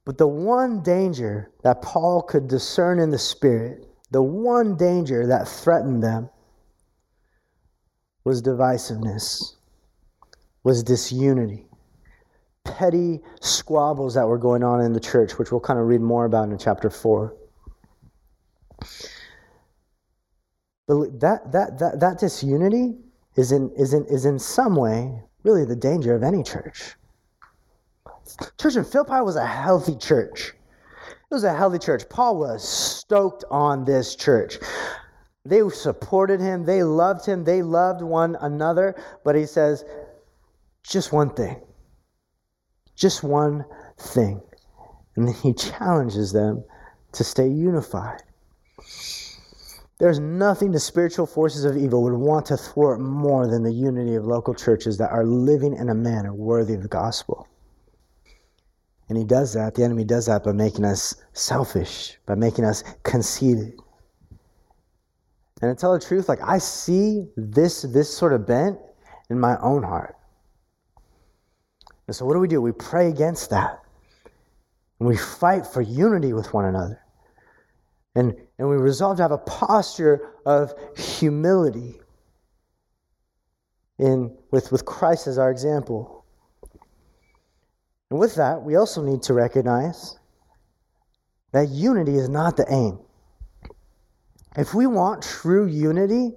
But 0.04 0.18
the 0.18 0.26
one 0.26 0.82
danger 0.82 1.50
that 1.62 1.82
Paul 1.82 2.22
could 2.22 2.48
discern 2.48 2.98
in 2.98 3.10
the 3.10 3.18
Spirit, 3.18 3.86
the 4.10 4.22
one 4.22 4.76
danger 4.76 5.26
that 5.26 5.48
threatened 5.48 6.02
them, 6.02 6.28
was 8.24 8.42
divisiveness, 8.42 9.56
was 10.64 10.82
disunity, 10.82 11.66
petty 12.64 13.20
squabbles 13.40 14.14
that 14.14 14.26
were 14.26 14.38
going 14.38 14.62
on 14.62 14.80
in 14.80 14.92
the 14.92 15.00
church, 15.00 15.38
which 15.38 15.50
we'll 15.50 15.60
kind 15.60 15.78
of 15.78 15.86
read 15.86 16.00
more 16.00 16.24
about 16.24 16.48
in 16.48 16.58
chapter 16.58 16.88
4. 16.90 17.34
But 20.86 21.20
that, 21.20 21.52
that, 21.52 21.78
that, 21.78 22.00
that 22.00 22.18
disunity 22.18 22.96
is 23.36 23.52
in, 23.52 23.70
is, 23.76 23.94
in, 23.94 24.04
is 24.06 24.24
in 24.24 24.38
some 24.38 24.76
way 24.76 25.22
really 25.42 25.64
the 25.64 25.76
danger 25.76 26.14
of 26.14 26.22
any 26.22 26.42
church. 26.42 26.94
Church 28.58 28.76
in 28.76 28.84
Philippi 28.84 29.20
was 29.20 29.36
a 29.36 29.46
healthy 29.46 29.96
church. 29.96 30.54
It 31.30 31.34
was 31.34 31.44
a 31.44 31.54
healthy 31.54 31.78
church. 31.78 32.08
Paul 32.08 32.38
was 32.38 32.66
stoked 32.66 33.44
on 33.50 33.84
this 33.84 34.14
church. 34.14 34.58
They 35.44 35.68
supported 35.70 36.40
him, 36.40 36.64
they 36.64 36.84
loved 36.84 37.26
him, 37.26 37.42
they 37.42 37.62
loved 37.62 38.00
one 38.00 38.36
another, 38.40 38.94
but 39.24 39.34
he 39.34 39.46
says, 39.46 39.84
just 40.84 41.12
one 41.12 41.30
thing. 41.30 41.60
Just 42.94 43.24
one 43.24 43.64
thing. 43.98 44.40
And 45.16 45.28
he 45.28 45.52
challenges 45.54 46.32
them 46.32 46.64
to 47.12 47.24
stay 47.24 47.48
unified. 47.48 48.22
There's 49.98 50.18
nothing 50.18 50.72
the 50.72 50.80
spiritual 50.80 51.26
forces 51.26 51.64
of 51.64 51.76
evil 51.76 52.02
would 52.02 52.12
want 52.14 52.46
to 52.46 52.56
thwart 52.56 53.00
more 53.00 53.46
than 53.46 53.62
the 53.62 53.72
unity 53.72 54.14
of 54.16 54.24
local 54.24 54.54
churches 54.54 54.98
that 54.98 55.10
are 55.10 55.24
living 55.24 55.74
in 55.74 55.88
a 55.90 55.94
manner 55.94 56.34
worthy 56.34 56.74
of 56.74 56.82
the 56.82 56.88
gospel. 56.88 57.46
And 59.12 59.18
he 59.18 59.26
does 59.26 59.52
that, 59.52 59.74
the 59.74 59.84
enemy 59.84 60.04
does 60.04 60.24
that 60.24 60.42
by 60.42 60.52
making 60.52 60.86
us 60.86 61.14
selfish, 61.34 62.16
by 62.24 62.34
making 62.34 62.64
us 62.64 62.82
conceited. 63.02 63.78
And 65.60 65.76
to 65.76 65.78
tell 65.78 65.92
the 65.92 66.00
truth, 66.00 66.30
like 66.30 66.40
I 66.40 66.56
see 66.56 67.28
this 67.36 67.82
this 67.82 68.08
sort 68.08 68.32
of 68.32 68.46
bent 68.46 68.78
in 69.28 69.38
my 69.38 69.58
own 69.60 69.82
heart. 69.82 70.16
And 72.06 72.16
so 72.16 72.24
what 72.24 72.32
do 72.32 72.38
we 72.38 72.48
do? 72.48 72.62
We 72.62 72.72
pray 72.72 73.10
against 73.10 73.50
that. 73.50 73.82
And 74.98 75.06
we 75.06 75.18
fight 75.18 75.66
for 75.66 75.82
unity 75.82 76.32
with 76.32 76.54
one 76.54 76.64
another. 76.64 77.02
And, 78.14 78.34
and 78.58 78.66
we 78.66 78.76
resolve 78.76 79.18
to 79.18 79.24
have 79.24 79.30
a 79.30 79.36
posture 79.36 80.36
of 80.46 80.72
humility 80.96 82.00
in, 83.98 84.34
with, 84.50 84.72
with 84.72 84.86
Christ 84.86 85.26
as 85.26 85.36
our 85.36 85.50
example. 85.50 86.21
And 88.12 88.20
with 88.20 88.34
that, 88.34 88.62
we 88.62 88.76
also 88.76 89.02
need 89.02 89.22
to 89.22 89.32
recognize 89.32 90.18
that 91.54 91.70
unity 91.70 92.14
is 92.14 92.28
not 92.28 92.58
the 92.58 92.66
aim. 92.70 92.98
If 94.54 94.74
we 94.74 94.86
want 94.86 95.22
true 95.22 95.66
unity, 95.66 96.34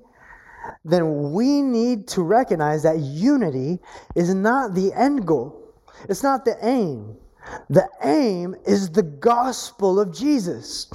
then 0.86 1.34
we 1.34 1.62
need 1.62 2.08
to 2.08 2.24
recognize 2.24 2.84
that 2.84 3.00
unity 3.00 3.80
is 4.16 4.34
not 4.34 4.74
the 4.74 4.94
end 4.94 5.28
goal. 5.28 5.76
It's 6.08 6.24
not 6.24 6.46
the 6.46 6.56
aim. 6.62 7.18
The 7.70 7.90
aim 8.06 8.56
is 8.66 8.90
the 8.92 9.04
gospel 9.04 10.00
of 10.00 10.14
Jesus. 10.14 10.88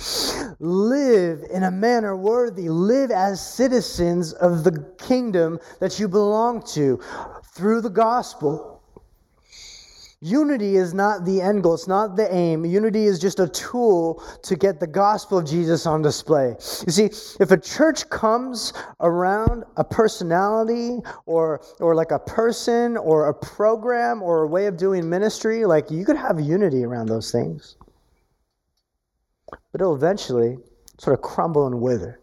Live 0.61 1.43
in 1.53 1.65
a 1.65 1.71
manner 1.71 2.17
worthy. 2.17 2.71
Live 2.71 3.11
as 3.11 3.47
citizens 3.47 4.33
of 4.33 4.65
the 4.65 4.95
kingdom 4.97 5.59
that 5.79 6.01
you 6.01 6.09
belong 6.09 6.63
to 6.69 6.99
through 7.55 7.83
the 7.83 7.91
gospel. 7.91 8.80
Unity 10.23 10.77
is 10.77 10.93
not 10.93 11.25
the 11.25 11.41
end 11.41 11.63
goal, 11.63 11.73
it's 11.73 11.89
not 11.89 12.15
the 12.15 12.33
aim. 12.35 12.67
Unity 12.67 13.07
is 13.07 13.19
just 13.19 13.41
a 13.41 13.49
tool 13.49 14.23
to 14.43 14.55
get 14.55 14.79
the 14.79 14.87
gospel 14.87 15.39
of 15.39 15.47
Jesus 15.47 15.87
on 15.87 16.03
display. 16.03 16.51
You 16.87 16.93
see, 16.93 17.05
if 17.41 17.51
a 17.51 17.57
church 17.57 18.07
comes 18.11 18.75
around 19.01 19.65
a 19.79 19.85
personality 19.85 20.99
or 21.25 21.63
or 21.81 21.95
like 21.95 22.11
a 22.11 22.19
person 22.19 22.99
or 22.99 23.31
a 23.31 23.35
program 23.35 24.23
or 24.23 24.43
a 24.43 24.47
way 24.47 24.67
of 24.67 24.77
doing 24.77 25.09
ministry, 25.09 25.65
like 25.65 25.91
you 25.91 26.05
could 26.05 26.17
have 26.17 26.39
unity 26.39 26.85
around 26.85 27.07
those 27.07 27.33
things. 27.33 27.77
But 29.73 29.81
it'll 29.81 29.95
eventually 29.95 30.59
sort 30.99 31.19
of 31.19 31.23
crumble 31.23 31.67
and 31.67 31.81
wither. 31.81 32.21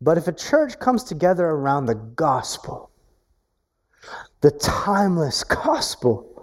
But 0.00 0.18
if 0.18 0.28
a 0.28 0.32
church 0.32 0.78
comes 0.78 1.02
together 1.02 1.46
around 1.46 1.86
the 1.86 1.96
gospel, 1.96 2.92
the 4.40 4.52
timeless 4.52 5.42
gospel, 5.42 6.35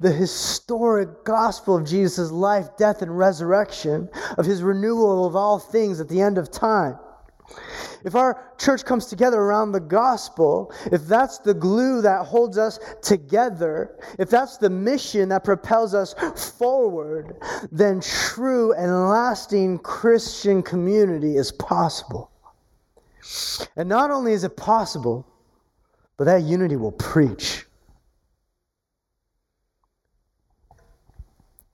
the 0.00 0.12
historic 0.12 1.24
gospel 1.24 1.76
of 1.76 1.86
Jesus' 1.86 2.30
life, 2.30 2.76
death, 2.76 3.02
and 3.02 3.16
resurrection, 3.16 4.08
of 4.38 4.46
his 4.46 4.62
renewal 4.62 5.26
of 5.26 5.36
all 5.36 5.58
things 5.58 6.00
at 6.00 6.08
the 6.08 6.20
end 6.20 6.38
of 6.38 6.50
time. 6.50 6.98
If 8.04 8.14
our 8.16 8.52
church 8.58 8.84
comes 8.84 9.06
together 9.06 9.40
around 9.40 9.72
the 9.72 9.80
gospel, 9.80 10.72
if 10.90 11.02
that's 11.06 11.38
the 11.38 11.54
glue 11.54 12.02
that 12.02 12.26
holds 12.26 12.58
us 12.58 12.78
together, 13.00 13.96
if 14.18 14.28
that's 14.28 14.56
the 14.56 14.70
mission 14.70 15.28
that 15.28 15.44
propels 15.44 15.94
us 15.94 16.14
forward, 16.58 17.36
then 17.70 18.00
true 18.00 18.72
and 18.72 19.08
lasting 19.08 19.78
Christian 19.80 20.62
community 20.62 21.36
is 21.36 21.52
possible. 21.52 22.30
And 23.76 23.88
not 23.88 24.10
only 24.10 24.32
is 24.32 24.42
it 24.44 24.56
possible, 24.56 25.26
but 26.16 26.24
that 26.24 26.42
unity 26.42 26.76
will 26.76 26.92
preach. 26.92 27.66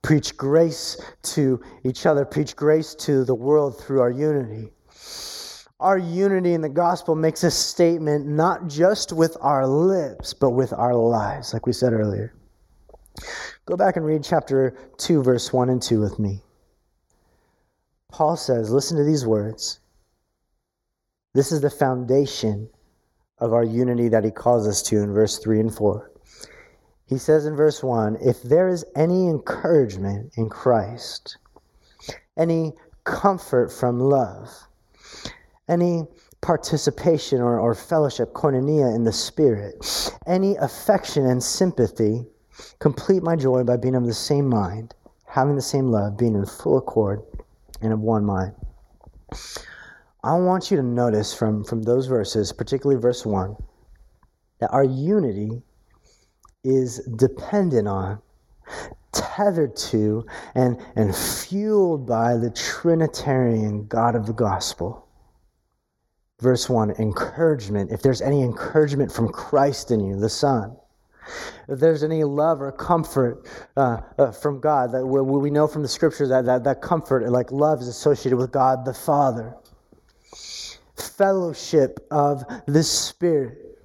Preach 0.09 0.35
grace 0.37 0.99
to 1.21 1.61
each 1.83 2.07
other, 2.07 2.25
preach 2.25 2.55
grace 2.55 2.95
to 2.95 3.23
the 3.23 3.35
world 3.35 3.79
through 3.79 4.01
our 4.01 4.09
unity. 4.09 4.71
Our 5.79 5.99
unity 5.99 6.55
in 6.55 6.61
the 6.61 6.67
gospel 6.67 7.13
makes 7.13 7.43
a 7.43 7.51
statement 7.51 8.25
not 8.25 8.67
just 8.67 9.13
with 9.13 9.37
our 9.39 9.67
lips, 9.67 10.33
but 10.33 10.49
with 10.49 10.73
our 10.73 10.95
lives, 10.95 11.53
like 11.53 11.67
we 11.67 11.73
said 11.73 11.93
earlier. 11.93 12.33
Go 13.67 13.77
back 13.77 13.97
and 13.97 14.03
read 14.03 14.23
chapter 14.23 14.75
2, 14.97 15.21
verse 15.21 15.53
1 15.53 15.69
and 15.69 15.79
2 15.79 16.01
with 16.01 16.17
me. 16.17 16.41
Paul 18.11 18.35
says, 18.35 18.71
Listen 18.71 18.97
to 18.97 19.03
these 19.03 19.27
words. 19.27 19.79
This 21.35 21.51
is 21.51 21.61
the 21.61 21.69
foundation 21.69 22.67
of 23.37 23.53
our 23.53 23.63
unity 23.63 24.09
that 24.09 24.25
he 24.25 24.31
calls 24.31 24.67
us 24.67 24.81
to 24.89 25.03
in 25.03 25.13
verse 25.13 25.37
3 25.37 25.59
and 25.59 25.71
4. 25.71 26.08
He 27.09 27.17
says 27.17 27.45
in 27.45 27.55
verse 27.55 27.83
1 27.83 28.17
if 28.21 28.41
there 28.43 28.69
is 28.69 28.85
any 28.95 29.27
encouragement 29.27 30.31
in 30.37 30.47
Christ, 30.49 31.37
any 32.37 32.73
comfort 33.03 33.71
from 33.71 33.99
love, 33.99 34.49
any 35.67 36.05
participation 36.41 37.41
or, 37.41 37.59
or 37.59 37.75
fellowship, 37.75 38.33
koinonia 38.33 38.95
in 38.95 39.03
the 39.03 39.11
Spirit, 39.11 40.15
any 40.27 40.55
affection 40.55 41.25
and 41.25 41.43
sympathy, 41.43 42.25
Complete 42.79 43.23
my 43.23 43.35
joy 43.35 43.63
by 43.63 43.77
being 43.77 43.95
of 43.95 44.05
the 44.05 44.13
same 44.13 44.47
mind, 44.47 44.93
having 45.25 45.55
the 45.55 45.61
same 45.61 45.87
love, 45.87 46.17
being 46.17 46.35
in 46.35 46.45
full 46.45 46.77
accord, 46.77 47.21
and 47.81 47.93
of 47.93 47.99
one 48.01 48.25
mind. 48.25 48.53
I 50.23 50.37
want 50.37 50.69
you 50.69 50.77
to 50.77 50.83
notice 50.83 51.33
from, 51.33 51.63
from 51.63 51.83
those 51.83 52.07
verses, 52.07 52.51
particularly 52.51 53.01
verse 53.01 53.25
1, 53.25 53.55
that 54.59 54.71
our 54.71 54.83
unity 54.83 55.61
is 56.63 56.99
dependent 57.15 57.87
on, 57.87 58.21
tethered 59.11 59.75
to, 59.75 60.25
and, 60.55 60.77
and 60.95 61.15
fueled 61.15 62.05
by 62.05 62.37
the 62.37 62.51
Trinitarian 62.51 63.87
God 63.87 64.15
of 64.15 64.25
the 64.25 64.33
gospel. 64.33 65.07
Verse 66.39 66.69
1 66.69 66.91
encouragement. 66.91 67.91
If 67.91 68.01
there's 68.01 68.21
any 68.21 68.43
encouragement 68.43 69.11
from 69.11 69.29
Christ 69.29 69.91
in 69.91 69.99
you, 69.99 70.17
the 70.17 70.29
Son, 70.29 70.75
if 71.67 71.79
there's 71.79 72.03
any 72.03 72.23
love 72.23 72.61
or 72.61 72.71
comfort 72.71 73.47
uh, 73.77 74.01
uh, 74.17 74.31
from 74.31 74.59
God, 74.59 74.91
that 74.93 75.05
we, 75.05 75.21
we 75.21 75.49
know 75.49 75.67
from 75.67 75.81
the 75.81 75.87
scriptures 75.87 76.29
that, 76.29 76.45
that 76.45 76.63
that 76.63 76.81
comfort, 76.81 77.29
like 77.29 77.51
love, 77.51 77.81
is 77.81 77.87
associated 77.87 78.37
with 78.37 78.51
God 78.51 78.85
the 78.85 78.93
Father. 78.93 79.55
Fellowship 80.95 81.99
of 82.11 82.43
the 82.65 82.83
Spirit. 82.83 83.78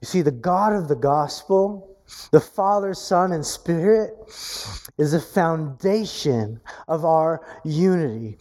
You 0.00 0.06
see, 0.06 0.22
the 0.22 0.30
God 0.30 0.72
of 0.74 0.88
the 0.88 0.96
gospel, 0.96 1.96
the 2.30 2.40
Father, 2.40 2.94
Son, 2.94 3.32
and 3.32 3.44
Spirit, 3.44 4.14
is 4.98 5.12
the 5.12 5.20
foundation 5.20 6.60
of 6.86 7.04
our 7.04 7.44
unity. 7.64 8.38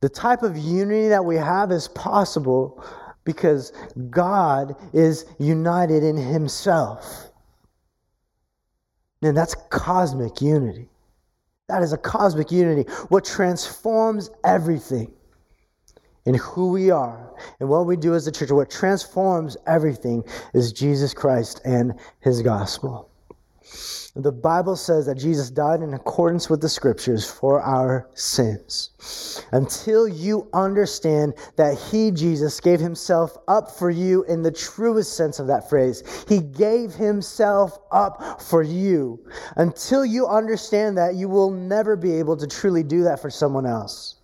The 0.00 0.08
type 0.08 0.42
of 0.42 0.56
unity 0.56 1.08
that 1.08 1.24
we 1.24 1.36
have 1.36 1.70
is 1.70 1.88
possible 1.88 2.84
because 3.24 3.72
God 4.10 4.74
is 4.92 5.26
united 5.38 6.02
in 6.02 6.16
Himself. 6.16 7.30
And 9.22 9.36
that's 9.36 9.54
cosmic 9.70 10.40
unity. 10.40 10.88
That 11.68 11.82
is 11.82 11.92
a 11.92 11.98
cosmic 11.98 12.50
unity. 12.50 12.90
What 13.08 13.24
transforms 13.24 14.30
everything 14.44 15.12
in 16.24 16.34
who 16.34 16.70
we 16.70 16.90
are 16.90 17.30
and 17.60 17.68
what 17.68 17.86
we 17.86 17.96
do 17.96 18.14
as 18.14 18.26
a 18.26 18.32
church, 18.32 18.50
what 18.50 18.70
transforms 18.70 19.56
everything 19.66 20.22
is 20.54 20.72
Jesus 20.72 21.14
Christ 21.14 21.60
and 21.64 21.94
His 22.20 22.42
gospel. 22.42 23.08
The 24.14 24.32
Bible 24.32 24.76
says 24.76 25.06
that 25.06 25.16
Jesus 25.16 25.48
died 25.48 25.80
in 25.80 25.94
accordance 25.94 26.50
with 26.50 26.60
the 26.60 26.68
scriptures 26.68 27.24
for 27.24 27.62
our 27.62 28.10
sins. 28.12 28.90
Until 29.52 30.06
you 30.06 30.50
understand 30.52 31.32
that 31.56 31.78
He, 31.78 32.10
Jesus, 32.10 32.60
gave 32.60 32.78
Himself 32.78 33.38
up 33.48 33.70
for 33.70 33.88
you 33.90 34.24
in 34.24 34.42
the 34.42 34.50
truest 34.50 35.16
sense 35.16 35.38
of 35.38 35.46
that 35.46 35.70
phrase, 35.70 36.26
He 36.28 36.40
gave 36.40 36.92
Himself 36.92 37.78
up 37.90 38.42
for 38.42 38.62
you. 38.62 39.18
Until 39.56 40.04
you 40.04 40.26
understand 40.26 40.98
that, 40.98 41.14
you 41.14 41.30
will 41.30 41.50
never 41.50 41.96
be 41.96 42.12
able 42.12 42.36
to 42.36 42.46
truly 42.46 42.82
do 42.82 43.02
that 43.04 43.18
for 43.18 43.30
someone 43.30 43.64
else. 43.64 44.16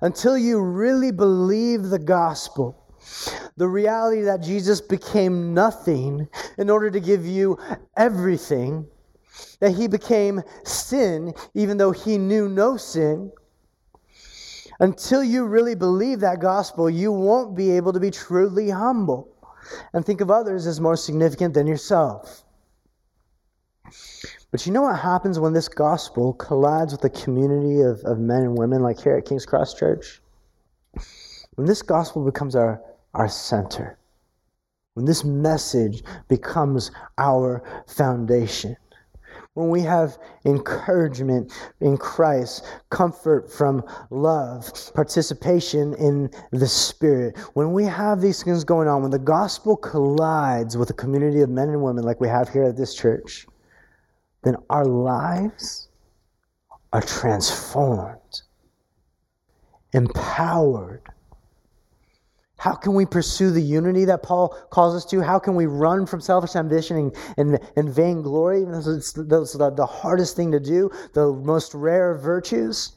Until 0.00 0.36
you 0.36 0.60
really 0.60 1.12
believe 1.12 1.84
the 1.84 1.98
gospel, 1.98 2.78
the 3.56 3.68
reality 3.68 4.22
that 4.22 4.42
Jesus 4.42 4.80
became 4.80 5.54
nothing 5.54 6.28
in 6.58 6.70
order 6.70 6.90
to 6.90 7.00
give 7.00 7.26
you 7.26 7.58
everything, 7.96 8.86
that 9.60 9.72
he 9.72 9.86
became 9.88 10.42
sin 10.64 11.32
even 11.54 11.76
though 11.76 11.92
he 11.92 12.18
knew 12.18 12.48
no 12.48 12.76
sin. 12.76 13.30
Until 14.80 15.22
you 15.22 15.46
really 15.46 15.74
believe 15.74 16.20
that 16.20 16.40
gospel, 16.40 16.90
you 16.90 17.12
won't 17.12 17.56
be 17.56 17.70
able 17.70 17.92
to 17.92 18.00
be 18.00 18.10
truly 18.10 18.70
humble 18.70 19.28
and 19.92 20.04
think 20.04 20.20
of 20.20 20.30
others 20.30 20.66
as 20.66 20.80
more 20.80 20.96
significant 20.96 21.54
than 21.54 21.66
yourself. 21.66 22.44
But 24.50 24.66
you 24.66 24.72
know 24.72 24.82
what 24.82 24.98
happens 24.98 25.38
when 25.38 25.52
this 25.52 25.68
gospel 25.68 26.34
collides 26.34 26.92
with 26.92 27.04
a 27.04 27.10
community 27.10 27.80
of, 27.80 28.00
of 28.04 28.18
men 28.18 28.42
and 28.42 28.58
women 28.58 28.82
like 28.82 29.00
here 29.00 29.16
at 29.16 29.24
King's 29.24 29.46
Cross 29.46 29.74
Church? 29.74 30.20
When 31.54 31.66
this 31.66 31.82
gospel 31.82 32.24
becomes 32.24 32.56
our 32.56 32.82
our 33.14 33.28
center. 33.28 33.98
When 34.94 35.06
this 35.06 35.24
message 35.24 36.02
becomes 36.28 36.90
our 37.18 37.62
foundation. 37.86 38.76
When 39.54 39.68
we 39.68 39.82
have 39.82 40.16
encouragement 40.46 41.52
in 41.80 41.98
Christ, 41.98 42.64
comfort 42.88 43.52
from 43.52 43.82
love, 44.10 44.72
participation 44.94 45.94
in 45.94 46.30
the 46.52 46.68
Spirit, 46.68 47.38
when 47.52 47.72
we 47.72 47.84
have 47.84 48.22
these 48.22 48.42
things 48.42 48.64
going 48.64 48.88
on, 48.88 49.02
when 49.02 49.10
the 49.10 49.18
gospel 49.18 49.76
collides 49.76 50.76
with 50.76 50.88
a 50.88 50.94
community 50.94 51.42
of 51.42 51.50
men 51.50 51.68
and 51.68 51.82
women 51.82 52.04
like 52.04 52.20
we 52.20 52.28
have 52.28 52.48
here 52.48 52.64
at 52.64 52.78
this 52.78 52.94
church, 52.94 53.46
then 54.42 54.56
our 54.70 54.84
lives 54.84 55.88
are 56.92 57.02
transformed, 57.02 58.42
empowered, 59.92 61.02
how 62.62 62.74
can 62.74 62.94
we 62.94 63.04
pursue 63.04 63.50
the 63.50 63.60
unity 63.60 64.04
that 64.04 64.22
Paul 64.22 64.50
calls 64.70 64.94
us 64.94 65.04
to? 65.06 65.20
How 65.20 65.40
can 65.40 65.56
we 65.56 65.66
run 65.66 66.06
from 66.06 66.20
selfish 66.20 66.54
ambition 66.54 66.96
and, 66.96 67.16
and, 67.36 67.58
and 67.74 67.92
vainglory? 67.92 68.62
It's 68.62 69.10
the, 69.14 69.72
the 69.74 69.84
hardest 69.84 70.36
thing 70.36 70.52
to 70.52 70.60
do, 70.60 70.88
the 71.12 71.32
most 71.32 71.74
rare 71.74 72.14
virtues. 72.14 72.92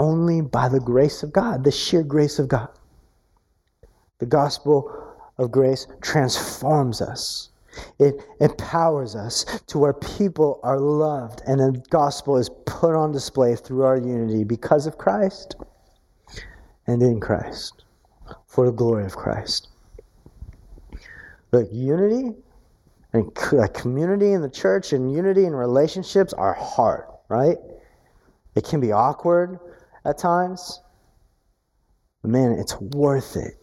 Only 0.00 0.40
by 0.40 0.68
the 0.68 0.80
grace 0.80 1.22
of 1.22 1.32
God, 1.32 1.62
the 1.62 1.70
sheer 1.70 2.02
grace 2.02 2.40
of 2.40 2.48
God. 2.48 2.70
The 4.18 4.26
gospel 4.26 4.92
of 5.38 5.52
grace 5.52 5.86
transforms 6.02 7.00
us. 7.00 7.50
It 7.98 8.14
empowers 8.40 9.16
us 9.16 9.44
to 9.66 9.78
where 9.78 9.92
people 9.92 10.60
are 10.62 10.78
loved 10.78 11.42
and 11.46 11.60
the 11.60 11.82
gospel 11.90 12.36
is 12.36 12.50
put 12.66 12.94
on 12.94 13.12
display 13.12 13.56
through 13.56 13.82
our 13.82 13.96
unity 13.96 14.44
because 14.44 14.86
of 14.86 14.98
Christ 14.98 15.56
and 16.86 17.02
in 17.02 17.20
Christ 17.20 17.84
for 18.46 18.66
the 18.66 18.72
glory 18.72 19.04
of 19.04 19.16
Christ. 19.16 19.68
Look, 21.52 21.68
unity 21.72 22.32
and 23.12 23.32
community 23.74 24.32
in 24.32 24.42
the 24.42 24.50
church 24.50 24.92
and 24.92 25.12
unity 25.12 25.44
in 25.44 25.54
relationships 25.54 26.32
are 26.32 26.54
hard, 26.54 27.04
right? 27.28 27.56
It 28.56 28.64
can 28.64 28.80
be 28.80 28.92
awkward 28.92 29.58
at 30.04 30.18
times. 30.18 30.80
But 32.22 32.30
man, 32.30 32.52
it's 32.52 32.80
worth 32.80 33.36
it. 33.36 33.54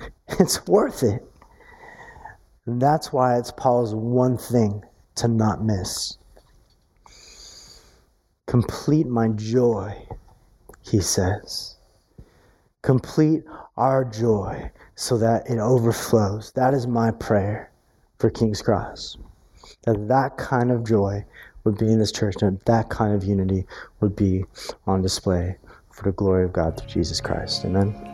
It's 0.40 0.66
worth 0.66 1.04
it. 1.04 1.22
And 2.66 2.80
that's 2.80 3.12
why 3.12 3.38
it's 3.38 3.50
Paul's 3.50 3.94
one 3.94 4.38
thing 4.38 4.82
to 5.16 5.28
not 5.28 5.62
miss. 5.62 6.18
Complete 8.46 9.06
my 9.06 9.28
joy, 9.28 10.06
he 10.82 11.00
says 11.00 11.74
complete 12.84 13.42
our 13.78 14.04
joy 14.04 14.70
so 14.94 15.18
that 15.18 15.48
it 15.50 15.58
overflows. 15.58 16.52
That 16.52 16.74
is 16.74 16.86
my 16.86 17.10
prayer 17.10 17.72
for 18.18 18.30
King's 18.30 18.62
Cross. 18.62 19.16
That 19.84 20.06
that 20.08 20.36
kind 20.36 20.70
of 20.70 20.84
joy 20.86 21.24
would 21.64 21.78
be 21.78 21.90
in 21.90 21.98
this 21.98 22.12
church 22.12 22.36
and 22.42 22.60
that 22.66 22.90
kind 22.90 23.14
of 23.14 23.24
unity 23.24 23.66
would 24.00 24.14
be 24.14 24.44
on 24.86 25.00
display 25.00 25.56
for 25.90 26.04
the 26.04 26.12
glory 26.12 26.44
of 26.44 26.52
God 26.52 26.78
through 26.78 26.90
Jesus 26.90 27.20
Christ. 27.20 27.64
Amen. 27.64 28.13